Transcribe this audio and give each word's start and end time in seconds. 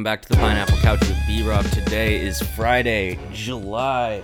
welcome 0.00 0.12
back 0.12 0.22
to 0.22 0.28
the 0.30 0.36
Pineapple 0.36 0.78
Couch 0.78 1.00
with 1.00 1.18
B 1.26 1.42
Rob. 1.42 1.62
Today 1.72 2.18
is 2.18 2.40
Friday, 2.40 3.18
July 3.34 4.22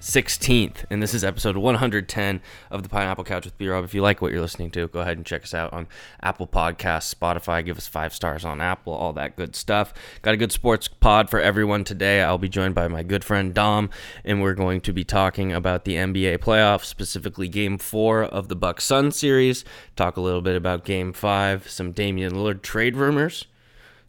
16th, 0.00 0.78
and 0.90 1.00
this 1.00 1.14
is 1.14 1.22
episode 1.22 1.56
110 1.56 2.40
of 2.72 2.82
the 2.82 2.88
Pineapple 2.88 3.22
Couch 3.22 3.44
with 3.44 3.56
B 3.56 3.68
Rob. 3.68 3.84
If 3.84 3.94
you 3.94 4.02
like 4.02 4.20
what 4.20 4.32
you're 4.32 4.40
listening 4.40 4.72
to, 4.72 4.88
go 4.88 4.98
ahead 4.98 5.18
and 5.18 5.24
check 5.24 5.44
us 5.44 5.54
out 5.54 5.72
on 5.72 5.86
Apple 6.20 6.48
Podcasts, 6.48 7.14
Spotify. 7.14 7.64
Give 7.64 7.78
us 7.78 7.86
five 7.86 8.12
stars 8.12 8.44
on 8.44 8.60
Apple, 8.60 8.92
all 8.92 9.12
that 9.12 9.36
good 9.36 9.54
stuff. 9.54 9.94
Got 10.22 10.34
a 10.34 10.36
good 10.36 10.50
sports 10.50 10.88
pod 10.88 11.30
for 11.30 11.38
everyone 11.38 11.84
today. 11.84 12.20
I'll 12.20 12.36
be 12.36 12.48
joined 12.48 12.74
by 12.74 12.88
my 12.88 13.04
good 13.04 13.22
friend 13.22 13.54
Dom, 13.54 13.90
and 14.24 14.42
we're 14.42 14.54
going 14.54 14.80
to 14.80 14.92
be 14.92 15.04
talking 15.04 15.52
about 15.52 15.84
the 15.84 15.94
NBA 15.94 16.38
playoffs, 16.38 16.86
specifically 16.86 17.46
Game 17.46 17.78
Four 17.78 18.24
of 18.24 18.48
the 18.48 18.56
Bucks 18.56 18.82
Sun 18.82 19.12
series. 19.12 19.64
Talk 19.94 20.16
a 20.16 20.20
little 20.20 20.42
bit 20.42 20.56
about 20.56 20.84
Game 20.84 21.12
Five, 21.12 21.70
some 21.70 21.92
Damian 21.92 22.32
Lillard 22.32 22.62
trade 22.62 22.96
rumors 22.96 23.46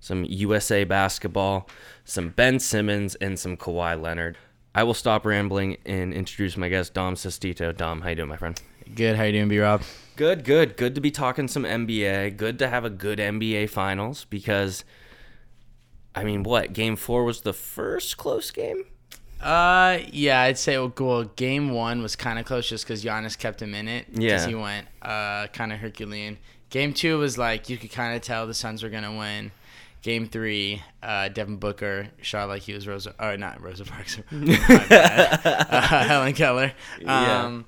some 0.03 0.25
USA 0.25 0.83
basketball, 0.83 1.69
some 2.03 2.29
Ben 2.29 2.59
Simmons, 2.59 3.15
and 3.15 3.39
some 3.39 3.55
Kawhi 3.55 3.99
Leonard. 3.99 4.37
I 4.75 4.83
will 4.83 4.93
stop 4.93 5.25
rambling 5.25 5.77
and 5.85 6.13
introduce 6.13 6.57
my 6.57 6.67
guest, 6.67 6.93
Dom 6.93 7.15
Sestito. 7.15 7.75
Dom, 7.75 8.01
how 8.01 8.09
you 8.09 8.15
doing, 8.15 8.27
my 8.27 8.35
friend? 8.35 8.61
Good. 8.93 9.15
How 9.15 9.23
you 9.23 9.31
doing, 9.31 9.47
B 9.47 9.59
Rob? 9.59 9.81
Good, 10.17 10.43
good. 10.43 10.75
Good 10.75 10.93
to 10.95 11.01
be 11.01 11.09
talking 11.09 11.47
some 11.47 11.63
NBA. 11.63 12.35
Good 12.35 12.59
to 12.59 12.67
have 12.67 12.83
a 12.83 12.89
good 12.89 13.17
NBA 13.17 13.69
finals 13.69 14.25
because, 14.25 14.83
I 16.13 16.25
mean, 16.25 16.43
what? 16.43 16.73
Game 16.73 16.97
four 16.97 17.23
was 17.23 17.41
the 17.41 17.53
first 17.53 18.17
close 18.17 18.51
game? 18.51 18.83
Uh, 19.41 19.99
yeah, 20.11 20.41
I'd 20.41 20.57
say 20.57 20.77
well, 20.77 20.91
well 20.99 21.23
game 21.23 21.71
one 21.71 22.01
was 22.01 22.17
kind 22.17 22.39
of 22.39 22.45
close 22.45 22.67
just 22.67 22.85
because 22.85 23.05
Giannis 23.05 23.37
kept 23.37 23.61
him 23.61 23.73
in 23.73 23.87
it. 23.87 24.07
Yeah. 24.11 24.45
he 24.45 24.53
went 24.53 24.85
uh 25.01 25.47
kind 25.47 25.71
of 25.71 25.79
Herculean. 25.79 26.39
Game 26.69 26.93
two 26.93 27.19
was 27.19 27.37
like 27.37 27.69
you 27.69 27.77
could 27.77 27.91
kind 27.91 28.15
of 28.15 28.21
tell 28.21 28.47
the 28.47 28.53
Suns 28.53 28.83
were 28.83 28.89
gonna 28.89 29.17
win. 29.17 29.51
Game 30.03 30.27
three, 30.27 30.83
uh, 31.01 31.29
Devin 31.29 31.57
Booker 31.57 32.09
shot 32.21 32.49
like 32.49 32.61
he 32.61 32.73
was 32.73 32.87
Rosa, 32.87 33.15
or 33.19 33.37
not 33.37 33.61
Rosa 33.61 33.85
Parks, 33.85 34.19
uh, 34.31 35.81
Helen 36.05 36.33
Keller. 36.33 36.73
Yeah. 37.01 37.43
Um, 37.45 37.65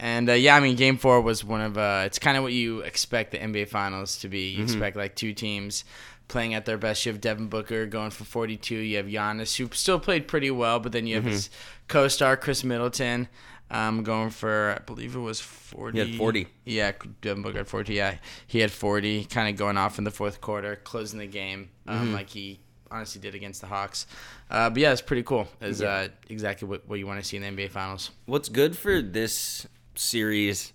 and 0.00 0.28
uh, 0.28 0.32
yeah, 0.32 0.56
I 0.56 0.60
mean, 0.60 0.76
Game 0.76 0.96
Four 0.96 1.20
was 1.20 1.44
one 1.44 1.60
of 1.60 1.78
uh, 1.78 2.02
it's 2.04 2.18
kind 2.18 2.36
of 2.36 2.42
what 2.42 2.52
you 2.52 2.80
expect 2.80 3.30
the 3.30 3.38
NBA 3.38 3.68
Finals 3.68 4.18
to 4.18 4.28
be. 4.28 4.48
You 4.48 4.64
expect 4.64 4.96
like 4.96 5.14
two 5.14 5.32
teams 5.32 5.84
playing 6.28 6.54
at 6.54 6.66
their 6.66 6.78
best. 6.78 7.06
You 7.06 7.12
have 7.12 7.20
Devin 7.20 7.46
Booker 7.48 7.86
going 7.86 8.10
for 8.10 8.24
42. 8.24 8.74
You 8.74 8.96
have 8.98 9.06
Giannis, 9.06 9.56
who 9.56 9.68
still 9.72 9.98
played 9.98 10.28
pretty 10.28 10.50
well, 10.50 10.78
but 10.78 10.92
then 10.92 11.06
you 11.06 11.14
have 11.16 11.24
his 11.24 11.48
co-star 11.88 12.36
Khris 12.36 12.62
Middleton. 12.62 13.28
I'm 13.70 13.98
um, 13.98 14.04
going 14.04 14.30
for 14.30 14.76
I 14.78 14.82
believe 14.84 15.14
it 15.14 15.20
was 15.20 15.40
40. 15.40 15.98
He 16.00 16.10
had 16.10 16.18
40. 16.18 16.46
Yeah, 16.64 16.92
Devin 17.20 17.42
Booker 17.42 17.58
had 17.58 17.68
40. 17.68 17.92
Yeah, 17.92 18.14
he 18.46 18.60
had 18.60 18.70
40, 18.70 19.24
kind 19.24 19.48
of 19.48 19.56
going 19.56 19.76
off 19.76 19.98
in 19.98 20.04
the 20.04 20.10
fourth 20.10 20.40
quarter, 20.40 20.76
closing 20.76 21.18
the 21.18 21.26
game 21.26 21.68
um, 21.86 22.14
like 22.14 22.30
he 22.30 22.60
honestly 22.90 23.20
did 23.20 23.34
against 23.34 23.60
the 23.60 23.66
Hawks. 23.66 24.06
Uh, 24.50 24.70
but 24.70 24.78
yeah, 24.78 24.92
it's 24.92 25.02
pretty 25.02 25.22
cool. 25.22 25.48
Is 25.60 25.82
uh, 25.82 26.08
exactly 26.28 26.66
what, 26.66 26.88
what 26.88 26.98
you 26.98 27.06
want 27.06 27.20
to 27.20 27.26
see 27.26 27.36
in 27.36 27.42
the 27.42 27.48
NBA 27.48 27.70
Finals. 27.70 28.10
What's 28.26 28.48
good 28.48 28.76
for 28.76 29.02
this 29.02 29.66
series 29.94 30.72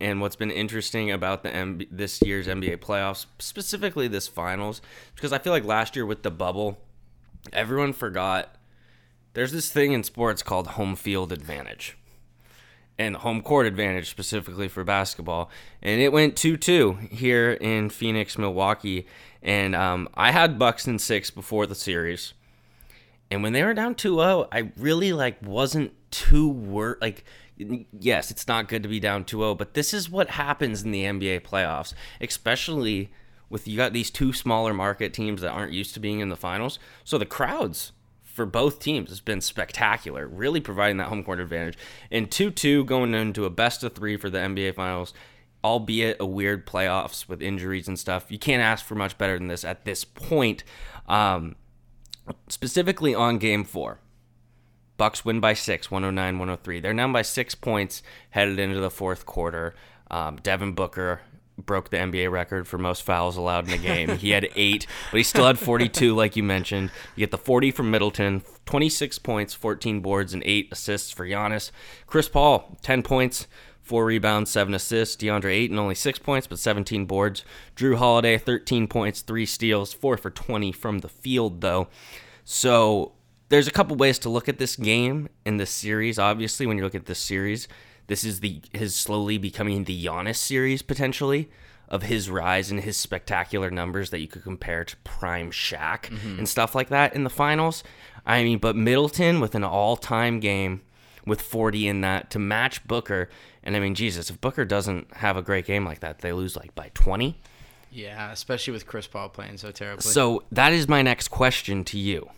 and 0.00 0.20
what's 0.20 0.36
been 0.36 0.50
interesting 0.50 1.10
about 1.10 1.42
the 1.42 1.48
MB- 1.50 1.88
this 1.90 2.20
year's 2.20 2.46
NBA 2.46 2.78
playoffs, 2.78 3.26
specifically 3.38 4.08
this 4.08 4.28
finals, 4.28 4.82
because 5.14 5.32
I 5.32 5.38
feel 5.38 5.52
like 5.52 5.64
last 5.64 5.96
year 5.96 6.04
with 6.04 6.22
the 6.22 6.30
bubble, 6.30 6.78
everyone 7.52 7.92
forgot 7.92 8.56
there's 9.34 9.52
this 9.52 9.70
thing 9.70 9.92
in 9.92 10.02
sports 10.02 10.42
called 10.42 10.68
home 10.68 10.94
field 10.96 11.32
advantage 11.32 11.96
and 12.98 13.16
home 13.16 13.42
court 13.42 13.66
advantage 13.66 14.08
specifically 14.08 14.68
for 14.68 14.84
basketball. 14.84 15.50
And 15.82 16.00
it 16.00 16.12
went 16.12 16.36
2 16.36 16.56
2 16.56 16.92
here 17.10 17.52
in 17.52 17.90
Phoenix, 17.90 18.38
Milwaukee. 18.38 19.06
And 19.42 19.74
um, 19.74 20.08
I 20.14 20.30
had 20.30 20.58
Bucks 20.58 20.86
in 20.86 20.98
six 20.98 21.30
before 21.30 21.66
the 21.66 21.74
series. 21.74 22.34
And 23.30 23.42
when 23.42 23.52
they 23.52 23.62
were 23.62 23.74
down 23.74 23.94
2-0, 23.94 24.48
I 24.52 24.70
really 24.76 25.12
like 25.12 25.42
wasn't 25.42 25.92
too 26.10 26.48
wor 26.48 26.98
like 27.00 27.24
yes, 27.56 28.30
it's 28.30 28.48
not 28.48 28.68
good 28.68 28.82
to 28.82 28.88
be 28.88 28.98
down 28.98 29.24
2-0, 29.24 29.56
but 29.56 29.74
this 29.74 29.94
is 29.94 30.10
what 30.10 30.30
happens 30.30 30.82
in 30.82 30.90
the 30.90 31.04
NBA 31.04 31.42
playoffs, 31.42 31.94
especially 32.20 33.10
with 33.48 33.68
you 33.68 33.76
got 33.76 33.92
these 33.92 34.10
two 34.10 34.32
smaller 34.32 34.74
market 34.74 35.12
teams 35.12 35.40
that 35.40 35.50
aren't 35.50 35.72
used 35.72 35.94
to 35.94 36.00
being 36.00 36.20
in 36.20 36.28
the 36.28 36.36
finals. 36.36 36.78
So 37.04 37.18
the 37.18 37.26
crowds 37.26 37.92
for 38.34 38.44
both 38.44 38.80
teams 38.80 39.10
has 39.10 39.20
been 39.20 39.40
spectacular, 39.40 40.26
really 40.26 40.60
providing 40.60 40.96
that 40.98 41.08
home 41.08 41.22
court 41.22 41.40
advantage. 41.40 41.78
And 42.10 42.30
2-2 42.30 42.84
going 42.84 43.14
into 43.14 43.44
a 43.44 43.50
best 43.50 43.84
of 43.84 43.94
3 43.94 44.16
for 44.16 44.28
the 44.28 44.38
NBA 44.38 44.74
finals 44.74 45.14
albeit 45.64 46.18
a 46.20 46.26
weird 46.26 46.66
playoffs 46.66 47.26
with 47.26 47.40
injuries 47.40 47.88
and 47.88 47.98
stuff. 47.98 48.30
You 48.30 48.38
can't 48.38 48.62
ask 48.62 48.84
for 48.84 48.94
much 48.94 49.16
better 49.16 49.38
than 49.38 49.48
this 49.48 49.64
at 49.64 49.86
this 49.86 50.04
point. 50.04 50.62
Um, 51.08 51.56
specifically 52.48 53.14
on 53.14 53.38
game 53.38 53.64
four. 53.64 53.98
Bucks 54.96 55.24
win 55.24 55.40
by 55.40 55.54
six, 55.54 55.90
109 55.90 56.38
103. 56.38 56.80
They're 56.80 56.94
down 56.94 57.12
by 57.12 57.22
six 57.22 57.54
points 57.54 58.02
headed 58.30 58.60
into 58.60 58.78
the 58.78 58.90
fourth 58.90 59.26
quarter. 59.26 59.74
Um, 60.10 60.36
Devin 60.36 60.74
Booker 60.74 61.22
broke 61.58 61.90
the 61.90 61.96
NBA 61.96 62.30
record 62.30 62.66
for 62.66 62.78
most 62.78 63.02
fouls 63.02 63.36
allowed 63.36 63.66
in 63.68 63.74
a 63.74 63.78
game. 63.78 64.16
he 64.16 64.30
had 64.30 64.48
eight, 64.56 64.86
but 65.10 65.18
he 65.18 65.22
still 65.22 65.46
had 65.46 65.58
42, 65.58 66.14
like 66.14 66.36
you 66.36 66.42
mentioned. 66.42 66.90
You 67.14 67.20
get 67.22 67.30
the 67.30 67.38
40 67.38 67.70
from 67.70 67.90
Middleton, 67.90 68.42
26 68.66 69.18
points, 69.20 69.54
14 69.54 70.00
boards, 70.00 70.34
and 70.34 70.42
eight 70.44 70.68
assists 70.72 71.10
for 71.10 71.26
Giannis. 71.26 71.70
Chris 72.06 72.28
Paul, 72.28 72.76
10 72.82 73.02
points, 73.02 73.46
four 73.84 74.06
rebounds, 74.06 74.50
seven 74.50 74.74
assists. 74.74 75.16
DeAndre 75.16 75.52
Ayton 75.52 75.78
only 75.78 75.94
six 75.94 76.18
points, 76.18 76.46
but 76.46 76.58
17 76.58 77.06
boards. 77.06 77.44
Jrue 77.76 77.96
Holiday, 77.96 78.38
13 78.38 78.88
points, 78.88 79.20
three 79.20 79.46
steals, 79.46 79.92
four 79.92 80.16
for 80.16 80.30
20 80.30 80.72
from 80.72 81.00
the 81.00 81.08
field, 81.08 81.60
though. 81.60 81.88
So 82.44 83.12
there's 83.50 83.68
a 83.68 83.72
couple 83.72 83.96
ways 83.96 84.18
to 84.20 84.28
look 84.28 84.48
at 84.48 84.58
this 84.58 84.74
game 84.76 85.28
in 85.44 85.58
this 85.58 85.70
series. 85.70 86.18
Obviously, 86.18 86.66
when 86.66 86.78
you 86.78 86.84
look 86.84 86.94
at 86.94 87.06
this 87.06 87.18
series, 87.18 87.68
this 88.06 88.24
is 88.24 88.40
the 88.40 88.62
his 88.72 88.94
slowly 88.94 89.38
becoming 89.38 89.84
the 89.84 90.04
Giannis 90.04 90.36
series 90.36 90.82
potentially 90.82 91.50
of 91.88 92.02
his 92.02 92.30
rise 92.30 92.70
and 92.70 92.80
his 92.80 92.96
spectacular 92.96 93.70
numbers 93.70 94.10
that 94.10 94.20
you 94.20 94.26
could 94.26 94.42
compare 94.42 94.84
to 94.84 94.96
prime 94.98 95.50
Shaq 95.50 96.04
mm-hmm. 96.04 96.38
and 96.38 96.48
stuff 96.48 96.74
like 96.74 96.88
that 96.88 97.14
in 97.14 97.24
the 97.24 97.30
finals. 97.30 97.84
I 98.26 98.42
mean, 98.42 98.58
but 98.58 98.74
Middleton 98.74 99.40
with 99.40 99.54
an 99.54 99.64
all-time 99.64 100.40
game 100.40 100.80
with 101.26 101.40
40 101.40 101.88
in 101.88 102.00
that 102.00 102.30
to 102.30 102.38
match 102.38 102.86
Booker. 102.86 103.28
And 103.62 103.76
I 103.76 103.80
mean, 103.80 103.94
Jesus, 103.94 104.30
if 104.30 104.40
Booker 104.40 104.64
doesn't 104.64 105.14
have 105.16 105.36
a 105.36 105.42
great 105.42 105.66
game 105.66 105.84
like 105.84 106.00
that, 106.00 106.20
they 106.20 106.32
lose 106.32 106.56
like 106.56 106.74
by 106.74 106.90
20. 106.94 107.38
Yeah, 107.90 108.32
especially 108.32 108.72
with 108.72 108.86
Chris 108.86 109.06
Paul 109.06 109.28
playing 109.28 109.58
so 109.58 109.70
terribly. 109.70 110.02
So 110.02 110.42
that 110.50 110.72
is 110.72 110.88
my 110.88 111.02
next 111.02 111.28
question 111.28 111.84
to 111.84 111.98
you. 111.98 112.28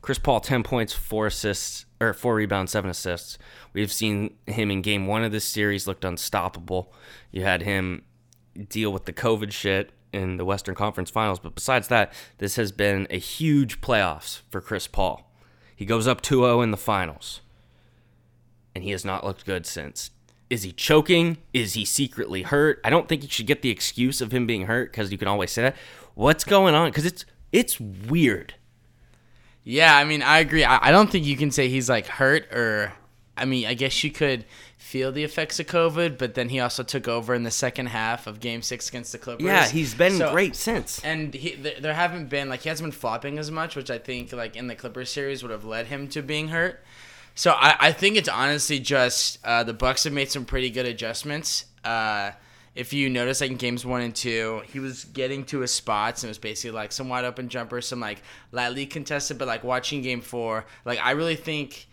Chris 0.00 0.18
Paul, 0.18 0.40
10 0.40 0.64
points, 0.64 0.92
4 0.92 1.28
assists, 1.28 1.84
or 2.08 2.12
4 2.12 2.34
rebounds, 2.34 2.72
7 2.72 2.90
assists. 2.90 3.38
We've 3.72 3.92
seen 3.92 4.36
him 4.46 4.70
in 4.70 4.82
game 4.82 5.06
one 5.06 5.24
of 5.24 5.32
this 5.32 5.44
series 5.44 5.86
looked 5.86 6.04
unstoppable. 6.04 6.92
You 7.30 7.42
had 7.42 7.62
him 7.62 8.02
deal 8.68 8.92
with 8.92 9.06
the 9.06 9.12
COVID 9.12 9.52
shit 9.52 9.92
in 10.12 10.36
the 10.36 10.44
Western 10.44 10.74
Conference 10.74 11.10
Finals. 11.10 11.38
But 11.38 11.54
besides 11.54 11.88
that, 11.88 12.12
this 12.38 12.56
has 12.56 12.72
been 12.72 13.06
a 13.10 13.18
huge 13.18 13.80
playoffs 13.80 14.42
for 14.50 14.60
Chris 14.60 14.86
Paul. 14.86 15.30
He 15.74 15.84
goes 15.84 16.06
up 16.06 16.20
2 16.20 16.42
0 16.42 16.60
in 16.60 16.70
the 16.70 16.76
finals, 16.76 17.40
and 18.74 18.84
he 18.84 18.90
has 18.90 19.04
not 19.04 19.24
looked 19.24 19.44
good 19.44 19.66
since. 19.66 20.10
Is 20.50 20.64
he 20.64 20.72
choking? 20.72 21.38
Is 21.54 21.74
he 21.74 21.84
secretly 21.84 22.42
hurt? 22.42 22.80
I 22.84 22.90
don't 22.90 23.08
think 23.08 23.22
you 23.22 23.28
should 23.28 23.46
get 23.46 23.62
the 23.62 23.70
excuse 23.70 24.20
of 24.20 24.32
him 24.32 24.46
being 24.46 24.66
hurt 24.66 24.92
because 24.92 25.10
you 25.10 25.18
can 25.18 25.28
always 25.28 25.50
say 25.50 25.62
that. 25.62 25.76
What's 26.14 26.44
going 26.44 26.74
on? 26.74 26.90
Because 26.90 27.06
it's 27.06 27.24
it's 27.52 27.80
weird. 27.80 28.54
Yeah, 29.64 29.96
I 29.96 30.04
mean, 30.04 30.22
I 30.22 30.38
agree. 30.38 30.64
I, 30.64 30.88
I 30.88 30.90
don't 30.90 31.10
think 31.10 31.24
you 31.24 31.36
can 31.36 31.50
say 31.50 31.68
he's 31.68 31.88
like 31.88 32.06
hurt 32.06 32.52
or. 32.52 32.92
I 33.34 33.46
mean, 33.46 33.66
I 33.66 33.72
guess 33.72 34.04
you 34.04 34.10
could 34.10 34.44
feel 34.76 35.10
the 35.10 35.24
effects 35.24 35.58
of 35.58 35.66
COVID, 35.66 36.18
but 36.18 36.34
then 36.34 36.50
he 36.50 36.60
also 36.60 36.82
took 36.82 37.08
over 37.08 37.32
in 37.34 37.44
the 37.44 37.50
second 37.50 37.86
half 37.86 38.26
of 38.26 38.40
Game 38.40 38.60
Six 38.60 38.90
against 38.90 39.10
the 39.12 39.18
Clippers. 39.18 39.46
Yeah, 39.46 39.66
he's 39.66 39.94
been 39.94 40.18
So- 40.18 40.30
great 40.32 40.54
since. 40.54 41.00
And 41.02 41.32
he, 41.32 41.52
th- 41.52 41.78
there 41.78 41.94
haven't 41.94 42.28
been 42.28 42.50
like 42.50 42.60
he 42.60 42.68
hasn't 42.68 42.84
been 42.90 42.92
flopping 42.98 43.38
as 43.38 43.50
much, 43.50 43.74
which 43.74 43.90
I 43.90 43.96
think 43.96 44.34
like 44.34 44.54
in 44.54 44.66
the 44.66 44.74
Clippers 44.74 45.08
series 45.08 45.42
would 45.42 45.50
have 45.50 45.64
led 45.64 45.86
him 45.86 46.08
to 46.08 46.22
being 46.22 46.48
hurt. 46.48 46.84
So 47.34 47.52
I, 47.52 47.74
I 47.80 47.92
think 47.92 48.16
it's 48.16 48.28
honestly 48.28 48.78
just 48.78 49.38
uh, 49.44 49.64
the 49.64 49.72
Bucks 49.72 50.04
have 50.04 50.12
made 50.12 50.30
some 50.30 50.44
pretty 50.44 50.68
good 50.68 50.84
adjustments. 50.84 51.64
Uh, 51.82 52.32
if 52.74 52.92
you 52.92 53.10
notice, 53.10 53.40
like 53.40 53.50
in 53.50 53.56
games 53.56 53.84
one 53.84 54.00
and 54.00 54.14
two, 54.14 54.62
he 54.72 54.78
was 54.78 55.04
getting 55.04 55.44
to 55.46 55.60
his 55.60 55.72
spots 55.72 56.22
and 56.22 56.28
it 56.28 56.30
was 56.30 56.38
basically 56.38 56.70
like 56.74 56.90
some 56.92 57.08
wide 57.08 57.24
open 57.24 57.48
jumpers, 57.48 57.86
some 57.86 58.00
like 58.00 58.22
lightly 58.50 58.86
contested. 58.86 59.38
But 59.38 59.48
like 59.48 59.62
watching 59.62 60.00
game 60.00 60.22
four, 60.22 60.64
like 60.84 60.98
I 61.02 61.10
really 61.10 61.36
think 61.36 61.86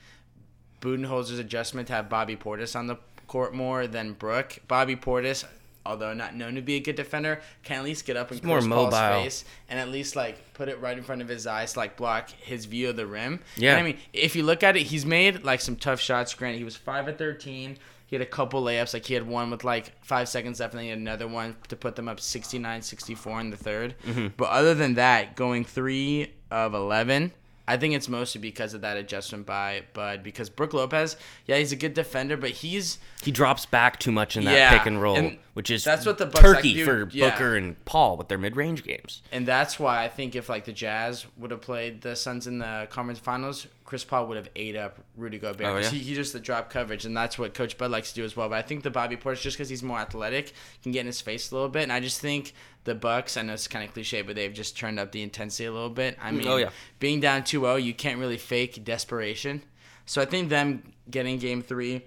Budenholzer's 0.81 1.39
adjustment 1.39 1.87
to 1.87 1.93
have 1.93 2.07
Bobby 2.07 2.37
Portis 2.37 2.75
on 2.77 2.87
the 2.87 2.95
court 3.27 3.53
more 3.53 3.87
than 3.87 4.13
Brook. 4.13 4.59
Bobby 4.69 4.95
Portis, 4.95 5.43
although 5.85 6.13
not 6.13 6.33
known 6.33 6.55
to 6.55 6.61
be 6.61 6.75
a 6.75 6.79
good 6.79 6.95
defender, 6.95 7.41
can 7.63 7.79
at 7.79 7.83
least 7.83 8.05
get 8.05 8.15
up 8.15 8.31
in 8.31 8.39
more 8.47 8.59
Paul's 8.59 8.67
mobile. 8.69 8.91
face 8.91 9.43
and 9.67 9.79
at 9.81 9.89
least 9.89 10.15
like 10.15 10.53
put 10.53 10.69
it 10.69 10.79
right 10.79 10.97
in 10.97 11.03
front 11.03 11.21
of 11.21 11.27
his 11.27 11.45
eyes 11.45 11.73
to 11.73 11.79
like 11.79 11.97
block 11.97 12.29
his 12.29 12.63
view 12.65 12.89
of 12.89 12.95
the 12.95 13.05
rim. 13.05 13.41
Yeah. 13.57 13.71
And, 13.71 13.81
I 13.81 13.83
mean, 13.83 13.97
if 14.13 14.35
you 14.35 14.43
look 14.43 14.63
at 14.63 14.77
it, 14.77 14.83
he's 14.83 15.05
made 15.05 15.43
like 15.43 15.59
some 15.59 15.75
tough 15.75 15.99
shots. 15.99 16.33
Granted, 16.33 16.59
he 16.59 16.63
was 16.63 16.77
five 16.77 17.09
of 17.09 17.17
thirteen. 17.17 17.77
He 18.09 18.15
had 18.15 18.23
a 18.23 18.29
couple 18.29 18.63
layups. 18.63 18.93
Like 18.93 19.05
he 19.05 19.13
had 19.13 19.27
one 19.27 19.51
with 19.51 19.63
like 19.63 19.93
five 20.03 20.27
seconds 20.27 20.59
left, 20.59 20.73
and 20.73 20.79
then 20.79 20.85
he 20.85 20.89
had 20.89 20.99
another 20.99 21.27
one 21.27 21.55
to 21.67 21.75
put 21.75 21.95
them 21.95 22.07
up 22.07 22.17
69-64 22.17 23.41
in 23.41 23.49
the 23.51 23.57
3rd 23.57 23.93
Mm-hmm. 24.05 24.27
But 24.35 24.49
other 24.49 24.73
than 24.73 24.95
that, 24.95 25.35
going 25.35 25.63
three 25.65 26.33
of 26.51 26.73
eleven. 26.73 27.31
I 27.67 27.77
think 27.77 27.93
it's 27.93 28.09
mostly 28.09 28.41
because 28.41 28.73
of 28.73 28.81
that 28.81 28.97
adjustment 28.97 29.45
by 29.45 29.83
Bud. 29.93 30.23
Because 30.23 30.49
Brook 30.49 30.73
Lopez, 30.73 31.15
yeah, 31.45 31.57
he's 31.57 31.71
a 31.71 31.75
good 31.75 31.93
defender, 31.93 32.35
but 32.35 32.49
he's 32.49 32.97
He 33.21 33.31
drops 33.31 33.67
back 33.67 33.99
too 33.99 34.11
much 34.11 34.35
in 34.35 34.45
that 34.45 34.55
Yeah, 34.55 34.75
pick 34.75 34.87
and 34.87 34.99
roll, 34.99 35.15
and 35.15 35.37
which 35.53 35.69
is 35.69 35.83
that's 35.83 36.03
what 36.03 36.17
the 36.17 36.25
Bucks 36.25 36.41
turkey 36.41 36.73
do, 36.73 36.85
for 36.85 37.09
yeah. 37.11 37.29
Booker 37.29 37.55
and 37.55 37.85
Paul 37.85 38.17
with 38.17 38.27
their 38.27 38.39
mid-range 38.39 38.83
games. 38.83 39.21
And 39.31 39.45
that's 39.45 39.79
why 39.79 40.03
I 40.03 40.07
think 40.07 40.35
if 40.35 40.49
like 40.49 40.65
the 40.65 40.73
Jazz 40.73 41.27
would 41.37 41.51
have 41.51 41.61
played 41.61 42.01
the 42.01 42.15
Suns 42.15 42.47
in 42.47 42.57
the 42.57 42.87
conference 42.89 43.19
finals, 43.19 43.67
Chris 43.89 44.03
Paul 44.05 44.27
would 44.27 44.37
have 44.37 44.49
ate 44.55 44.75
up 44.75 44.99
Rudy 45.17 45.39
Gobert. 45.39 45.65
Oh, 45.65 45.77
yeah? 45.79 45.89
he, 45.89 45.97
he 45.97 46.13
just 46.13 46.31
the 46.31 46.39
drop 46.39 46.69
coverage, 46.69 47.05
and 47.05 47.17
that's 47.17 47.39
what 47.39 47.55
Coach 47.55 47.75
Bud 47.75 47.89
likes 47.89 48.09
to 48.09 48.15
do 48.15 48.23
as 48.23 48.37
well. 48.37 48.47
But 48.47 48.59
I 48.59 48.61
think 48.61 48.83
the 48.83 48.91
Bobby 48.91 49.17
Portis, 49.17 49.41
just 49.41 49.57
because 49.57 49.67
he's 49.67 49.81
more 49.81 49.97
athletic, 49.97 50.53
can 50.83 50.91
get 50.91 50.99
in 51.01 51.05
his 51.07 51.19
face 51.21 51.51
a 51.51 51.55
little 51.55 51.69
bit. 51.69 51.81
And 51.83 51.91
I 51.91 51.99
just 51.99 52.21
think 52.21 52.53
the 52.83 52.93
Bucks, 52.93 53.35
I 53.35 53.41
know 53.41 53.53
it's 53.53 53.67
kind 53.67 53.83
of 53.83 53.91
cliche, 53.91 54.21
but 54.21 54.35
they've 54.35 54.53
just 54.53 54.77
turned 54.77 54.99
up 54.99 55.11
the 55.11 55.23
intensity 55.23 55.65
a 55.65 55.71
little 55.71 55.89
bit. 55.89 56.17
I 56.21 56.31
mean, 56.31 56.47
Oh, 56.47 56.57
yeah. 56.57 56.69
being 56.99 57.19
down 57.19 57.41
2-0, 57.41 57.83
you 57.83 57.95
can't 57.95 58.19
really 58.19 58.37
fake 58.37 58.85
desperation. 58.85 59.63
So 60.05 60.21
I 60.21 60.25
think 60.25 60.49
them 60.49 60.93
getting 61.09 61.39
Game 61.39 61.63
Three 61.63 62.03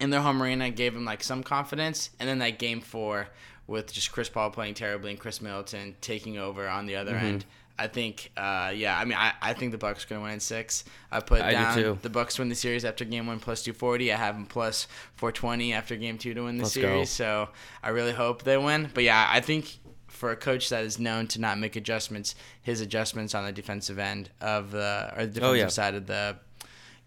in 0.00 0.10
their 0.10 0.20
home 0.20 0.42
arena 0.42 0.70
gave 0.70 0.92
them 0.92 1.04
like 1.04 1.22
some 1.22 1.42
confidence, 1.42 2.10
and 2.20 2.28
then 2.28 2.38
that 2.40 2.58
game 2.58 2.80
four 2.80 3.28
with 3.68 3.92
just 3.92 4.12
Chris 4.12 4.28
Paul 4.28 4.50
playing 4.50 4.74
terribly 4.74 5.10
and 5.10 5.18
Khris 5.20 5.40
Middleton 5.40 5.96
taking 6.00 6.36
over 6.36 6.68
on 6.68 6.86
the 6.86 6.96
other 6.96 7.12
Mm-hmm. 7.14 7.24
end. 7.26 7.44
I 7.78 7.88
think, 7.88 8.32
uh, 8.38 8.72
yeah, 8.74 8.98
I 8.98 9.04
mean, 9.04 9.18
I, 9.18 9.32
I 9.42 9.52
think 9.52 9.72
the 9.72 9.78
Bucks 9.78 10.04
are 10.04 10.08
gonna 10.08 10.22
win 10.22 10.32
in 10.32 10.40
six. 10.40 10.84
I 11.12 11.20
put 11.20 11.42
I 11.42 11.50
do 11.74 11.82
down 11.82 11.98
the 12.02 12.08
Bucks 12.10 12.38
win 12.38 12.48
the 12.48 12.54
series 12.54 12.84
after 12.84 13.04
game 13.04 13.26
one 13.26 13.38
plus 13.38 13.62
two 13.62 13.72
forty. 13.74 14.12
I 14.12 14.16
have 14.16 14.34
them 14.34 14.46
plus 14.46 14.86
four 15.14 15.30
twenty 15.32 15.72
after 15.74 15.94
game 15.96 16.16
two 16.16 16.32
to 16.34 16.42
win 16.44 16.56
the 16.56 16.62
Let's 16.64 16.74
go. 16.76 16.80
series. 16.82 17.10
So 17.10 17.48
I 17.82 17.90
really 17.90 18.12
hope 18.12 18.44
they 18.44 18.56
win. 18.56 18.90
But 18.94 19.04
yeah, 19.04 19.28
I 19.30 19.40
think 19.40 19.78
for 20.08 20.30
a 20.30 20.36
coach 20.36 20.70
that 20.70 20.84
is 20.84 20.98
known 20.98 21.26
to 21.26 21.40
not 21.40 21.58
make 21.58 21.76
adjustments, 21.76 22.34
his 22.62 22.80
adjustments 22.80 23.34
on 23.34 23.44
the 23.44 23.52
defensive 23.52 23.98
end 23.98 24.30
of 24.40 24.70
the 24.70 25.12
or 25.14 25.26
the 25.26 25.32
defensive 25.32 25.42
Oh, 25.44 25.52
yeah. 25.52 25.68
side 25.68 25.94
of 25.94 26.06
the 26.06 26.36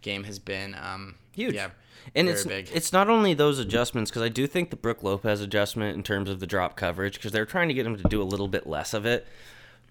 game 0.04 0.24
has 0.26 0.38
been 0.38 0.76
um, 0.80 1.16
Huge. 1.34 1.56
Yeah, 1.56 1.70
And 2.16 2.30
it's 2.30 2.46
big. 2.46 2.70
it's 2.72 2.94
not 2.94 3.10
only 3.10 3.34
those 3.34 3.58
adjustments 3.58 4.12
because 4.12 4.22
I 4.22 4.30
do 4.30 4.46
think 4.46 4.70
the 4.70 4.76
Brook 4.76 5.02
Lopez 5.02 5.42
adjustment 5.42 5.98
in 5.98 6.04
terms 6.04 6.30
of 6.30 6.40
the 6.40 6.46
drop 6.48 6.76
coverage 6.78 7.16
because 7.16 7.32
they're 7.32 7.46
trying 7.48 7.70
to 7.70 7.74
get 7.74 7.86
him 7.88 7.98
to 7.98 8.04
do 8.04 8.22
a 8.22 8.24
little 8.24 8.48
bit 8.48 8.68
less 8.68 8.94
of 8.94 9.06
it. 9.08 9.26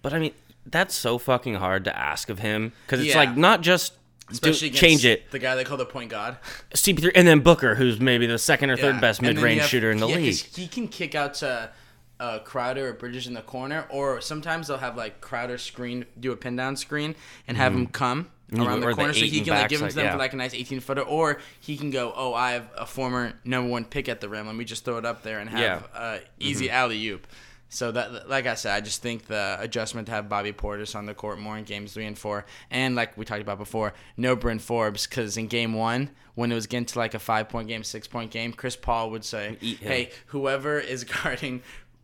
But 0.01 0.13
I 0.13 0.19
mean, 0.19 0.31
that's 0.71 0.95
so 0.95 1.17
fucking 1.17 1.55
hard 1.55 1.83
to 1.85 1.97
ask 1.97 2.29
of 2.29 2.39
him 2.39 2.71
because 2.85 2.99
it's 3.01 3.09
Yeah. 3.09 3.17
like 3.17 3.37
not 3.37 3.61
just 3.61 3.93
do, 4.27 4.33
Especially 4.33 4.67
against 4.67 4.81
change 4.81 5.05
it 5.05 5.31
The 5.31 5.39
guy 5.39 5.55
they 5.55 5.63
call 5.63 5.77
the 5.77 5.85
point 5.85 6.11
guard. 6.11 6.37
CP3 6.75 7.11
and 7.15 7.27
then 7.27 7.39
Booker 7.39 7.75
who's 7.75 7.99
maybe 7.99 8.27
the 8.27 8.37
second 8.37 8.69
or 8.69 8.77
third 8.77 8.95
Yeah. 8.95 9.01
best 9.01 9.19
And 9.19 9.27
then 9.27 9.35
mid 9.35 9.43
range 9.43 9.61
have- 9.61 9.69
shooter 9.69 9.89
in 9.91 9.99
the 9.99 10.07
yeah, 10.07 10.15
'cause 10.15 10.23
league. 10.23 10.55
He 10.55 10.67
can 10.67 10.87
kick 10.87 11.15
out 11.15 11.33
to 11.35 11.71
uh, 12.19 12.39
Crowder 12.39 12.89
or 12.89 12.93
Bridges 12.93 13.27
in 13.27 13.33
the 13.33 13.41
corner, 13.41 13.85
or 13.89 14.19
sometimes 14.19 14.67
they'll 14.67 14.77
have 14.77 14.97
like 14.97 15.21
Crowder 15.21 15.57
screen, 15.57 16.05
do 16.19 16.33
a 16.33 16.35
pin 16.35 16.57
down 16.57 16.75
screen, 16.75 17.15
and 17.47 17.55
have 17.55 17.73
him 17.73 17.87
come 17.87 18.27
around 18.53 18.67
Or 18.67 18.79
the 18.81 18.87
the 18.87 18.93
corner, 18.93 19.13
so 19.13 19.19
he 19.25 19.39
can 19.39 19.53
like 19.53 19.69
give 19.69 19.81
him 19.81 19.87
to 19.87 19.95
them 19.95 20.05
yeah. 20.05 20.11
for 20.11 20.17
like 20.17 20.33
a 20.33 20.35
nice 20.35 20.53
18 20.53 20.81
footer, 20.81 21.01
or 21.01 21.39
he 21.61 21.77
can 21.77 21.91
go, 21.91 22.11
oh, 22.13 22.33
I 22.33 22.51
have 22.51 22.67
a 22.77 22.85
former 22.85 23.33
number 23.45 23.69
one 23.71 23.85
pick 23.85 24.09
at 24.09 24.19
the 24.19 24.27
rim. 24.27 24.47
Let 24.47 24.55
me 24.57 24.65
just 24.65 24.83
throw 24.83 24.97
it 24.97 25.05
up 25.05 25.23
there 25.23 25.39
and 25.39 25.49
have 25.49 25.59
Yeah. 25.61 25.75
Mm-hmm. 25.77 25.95
uh, 25.95 26.17
easy 26.39 26.69
alley 26.69 27.07
oop. 27.07 27.25
So 27.71 27.91
that, 27.91 28.27
like 28.27 28.47
I 28.47 28.55
said, 28.55 28.75
I 28.75 28.81
just 28.81 29.01
think 29.01 29.27
the 29.27 29.57
adjustment 29.59 30.07
to 30.07 30.11
have 30.13 30.27
Bobby 30.27 30.51
Portis 30.51 30.95
on 30.95 31.05
the 31.05 31.13
court 31.13 31.37
more 31.37 31.55
in 31.57 31.63
games 31.65 31.93
three 31.93 32.05
and 32.05 32.17
four, 32.17 32.45
and 32.71 32.95
like 32.95 33.15
we 33.15 33.25
talked 33.25 33.41
about 33.41 33.59
before, 33.59 33.93
no 34.17 34.35
Bryn 34.35 34.57
Forbes, 34.57 35.05
because 35.05 35.37
in 35.37 35.47
game 35.47 35.73
one, 35.73 36.09
when 36.33 36.51
it 36.51 36.55
was 36.55 36.65
getting 36.65 36.85
to 36.87 36.97
like 36.99 37.13
a 37.13 37.19
five 37.19 37.47
point 37.47 37.67
game, 37.67 37.83
six 37.83 38.07
point 38.07 38.31
game, 38.31 38.53
Chris 38.53 38.75
Paul 38.75 39.11
would 39.11 39.23
say, 39.23 39.57
"Hey, 39.61 40.09
whoever 40.27 40.79
is 40.79 41.03
guarding 41.23 41.61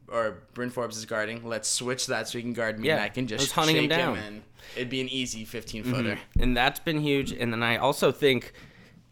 or 0.07 0.37
Bryn 0.53 0.69
Forbes 0.69 0.97
is 0.97 1.05
guarding, 1.05 1.47
let's 1.47 1.67
switch 1.67 2.07
that 2.07 2.27
so 2.27 2.37
he 2.37 2.43
can 2.43 2.53
guard 2.53 2.79
me 2.79 2.87
Yeah, 2.87 2.95
and 2.95 3.03
I 3.03 3.09
can 3.09 3.27
just 3.27 3.41
was 3.41 3.51
hunting 3.51 3.75
him 3.75 3.83
shake 3.83 3.91
him, 3.91 3.97
down. 3.97 4.15
Mm-hmm. 4.17 4.27
and 4.27 4.41
it'd 4.75 4.89
be 4.89 5.01
an 5.01 5.09
easy 5.09 5.45
15 5.45 5.83
footer. 5.83 6.19
and 6.39 6.55
that's 6.55 6.79
been 6.79 6.99
huge. 6.99 7.31
And 7.31 7.51
then 7.51 7.63
I 7.63 7.77
also 7.77 8.11
think 8.11 8.53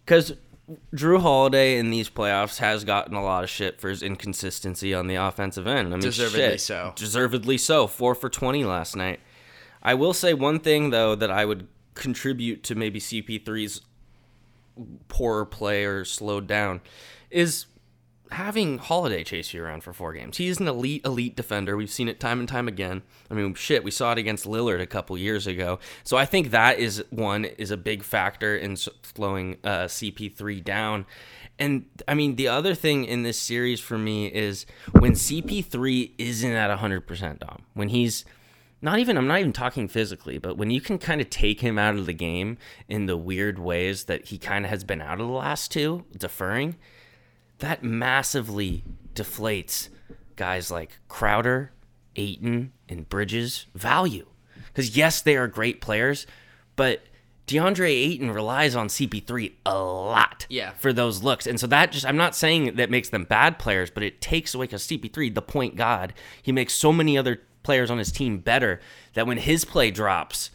because 0.06 0.34
Jrue 0.96 1.20
Holiday 1.22 1.78
in 1.78 1.90
these 1.90 2.10
playoffs 2.10 2.58
has 2.60 2.84
gotten 2.86 3.16
a 3.16 3.24
lot 3.24 3.44
of 3.44 3.50
shit 3.50 3.82
for 3.82 3.90
his 3.90 4.02
inconsistency 4.02 4.94
on 4.94 5.08
the 5.08 5.16
offensive 5.16 5.68
end. 5.68 5.90
I 5.90 5.92
mean, 5.92 6.00
Deservedly 6.00 6.40
shit. 6.40 6.62
so. 6.62 6.94
Deservedly 6.96 7.58
so. 7.58 7.88
Four 7.88 8.16
for 8.16 8.30
twenty 8.30 8.64
last 8.64 8.96
night. 8.96 9.20
I 9.82 9.94
will 9.94 10.14
say 10.14 10.34
one 10.34 10.60
thing 10.60 10.92
though 10.92 11.16
that 11.16 11.30
I 11.30 11.44
would 11.46 11.68
contribute 11.96 12.64
to 12.64 12.76
maybe 12.76 13.00
CP3's 13.00 13.82
poorer 15.08 15.46
play 15.46 15.84
or 15.86 16.06
slowed 16.06 16.48
down 16.48 16.82
is 17.30 17.66
having 18.34 18.78
Holiday 18.78 19.24
chase 19.24 19.54
you 19.54 19.64
around 19.64 19.84
for 19.84 19.94
four 19.94 20.14
games. 20.14 20.38
He's 20.38 20.60
an 20.60 20.68
elite, 20.68 21.06
elite 21.06 21.36
defender. 21.36 21.78
We've 21.78 21.90
seen 21.90 22.08
it 22.08 22.20
time 22.20 22.40
and 22.40 22.50
time 22.50 22.68
again. 22.68 23.02
I 23.32 23.34
mean, 23.34 23.54
shit, 23.54 23.84
we 23.84 23.92
saw 23.92 24.12
it 24.12 24.18
against 24.18 24.46
Lillard 24.46 24.82
a 24.82 24.88
couple 24.88 25.18
years 25.18 25.48
ago. 25.48 25.80
So 26.04 26.18
I 26.18 26.26
think 26.26 26.52
that 26.52 26.80
is 26.80 27.04
one 27.10 27.46
is 27.46 27.72
a 27.72 27.78
big 27.78 28.04
factor 28.04 28.56
in 28.56 28.76
slowing 28.76 29.58
uh, 29.64 29.86
CP3 29.86 30.64
down. 30.64 31.06
And 31.60 31.86
I 32.08 32.14
mean, 32.14 32.36
the 32.36 32.48
other 32.48 32.76
thing 32.76 33.06
in 33.06 33.24
this 33.24 33.38
series 33.38 33.80
for 33.80 33.98
me 33.98 34.28
is 34.28 34.66
when 35.00 35.14
CP3 35.14 36.12
isn't 36.18 36.52
at 36.52 36.78
100% 36.78 37.40
Dom, 37.40 37.64
when 37.74 37.90
he's 37.90 38.26
not 38.82 39.00
even 39.00 39.18
I'm 39.18 39.28
not 39.28 39.40
even 39.40 39.54
talking 39.54 39.88
physically, 39.88 40.38
but 40.38 40.58
when 40.58 40.70
you 40.70 40.82
can 40.82 40.98
kind 40.98 41.22
of 41.22 41.30
take 41.30 41.62
him 41.62 41.80
out 41.80 41.96
of 41.96 42.06
the 42.06 42.14
game 42.14 42.58
in 42.90 43.06
the 43.06 43.16
weird 43.16 43.58
ways 43.58 44.06
that 44.06 44.26
he 44.26 44.38
kind 44.38 44.66
of 44.66 44.72
has 44.72 44.84
been 44.84 45.02
out 45.02 45.22
of 45.22 45.28
the 45.28 45.34
last 45.34 45.72
two, 45.72 46.04
deferring, 46.18 46.76
that 47.60 47.84
massively 47.84 48.84
deflates 49.16 49.90
guys 50.36 50.72
like 50.72 51.00
Crowder, 51.08 51.72
Ayton, 52.16 52.74
and 52.90 53.08
Bridges' 53.10 53.68
value. 53.76 54.28
Because 54.68 54.98
yes, 54.98 55.22
they 55.22 55.36
are 55.38 55.48
great 55.48 55.82
players, 55.82 56.26
but 56.76 57.02
DeAndre 57.48 57.90
Ayton 57.90 58.32
relies 58.32 58.76
on 58.76 58.88
CP3 58.88 59.52
a 59.66 59.78
lot 59.78 60.46
Yeah. 60.50 60.72
for 60.72 60.92
those 60.94 61.22
looks. 61.22 61.46
And 61.46 61.60
so 61.60 61.68
that 61.68 61.92
just, 61.92 62.06
I'm 62.06 62.18
not 62.18 62.36
saying 62.36 62.76
that 62.76 62.90
makes 62.90 63.10
them 63.10 63.26
bad 63.26 63.60
players, 63.60 63.90
but 63.92 64.02
it 64.04 64.22
takes 64.22 64.54
away 64.56 64.66
because 64.66 64.84
CP3, 64.88 65.34
the 65.36 65.42
point 65.42 65.76
god, 65.76 66.14
he 66.42 66.52
makes 66.52 66.74
so 66.74 66.92
many 66.94 67.18
other 67.18 67.42
players 67.62 67.92
on 67.92 67.98
his 67.98 68.12
team 68.12 68.40
better 68.40 68.80
that 69.14 69.28
when 69.28 69.38
his 69.38 69.66
play 69.66 69.92
drops, 69.92 70.50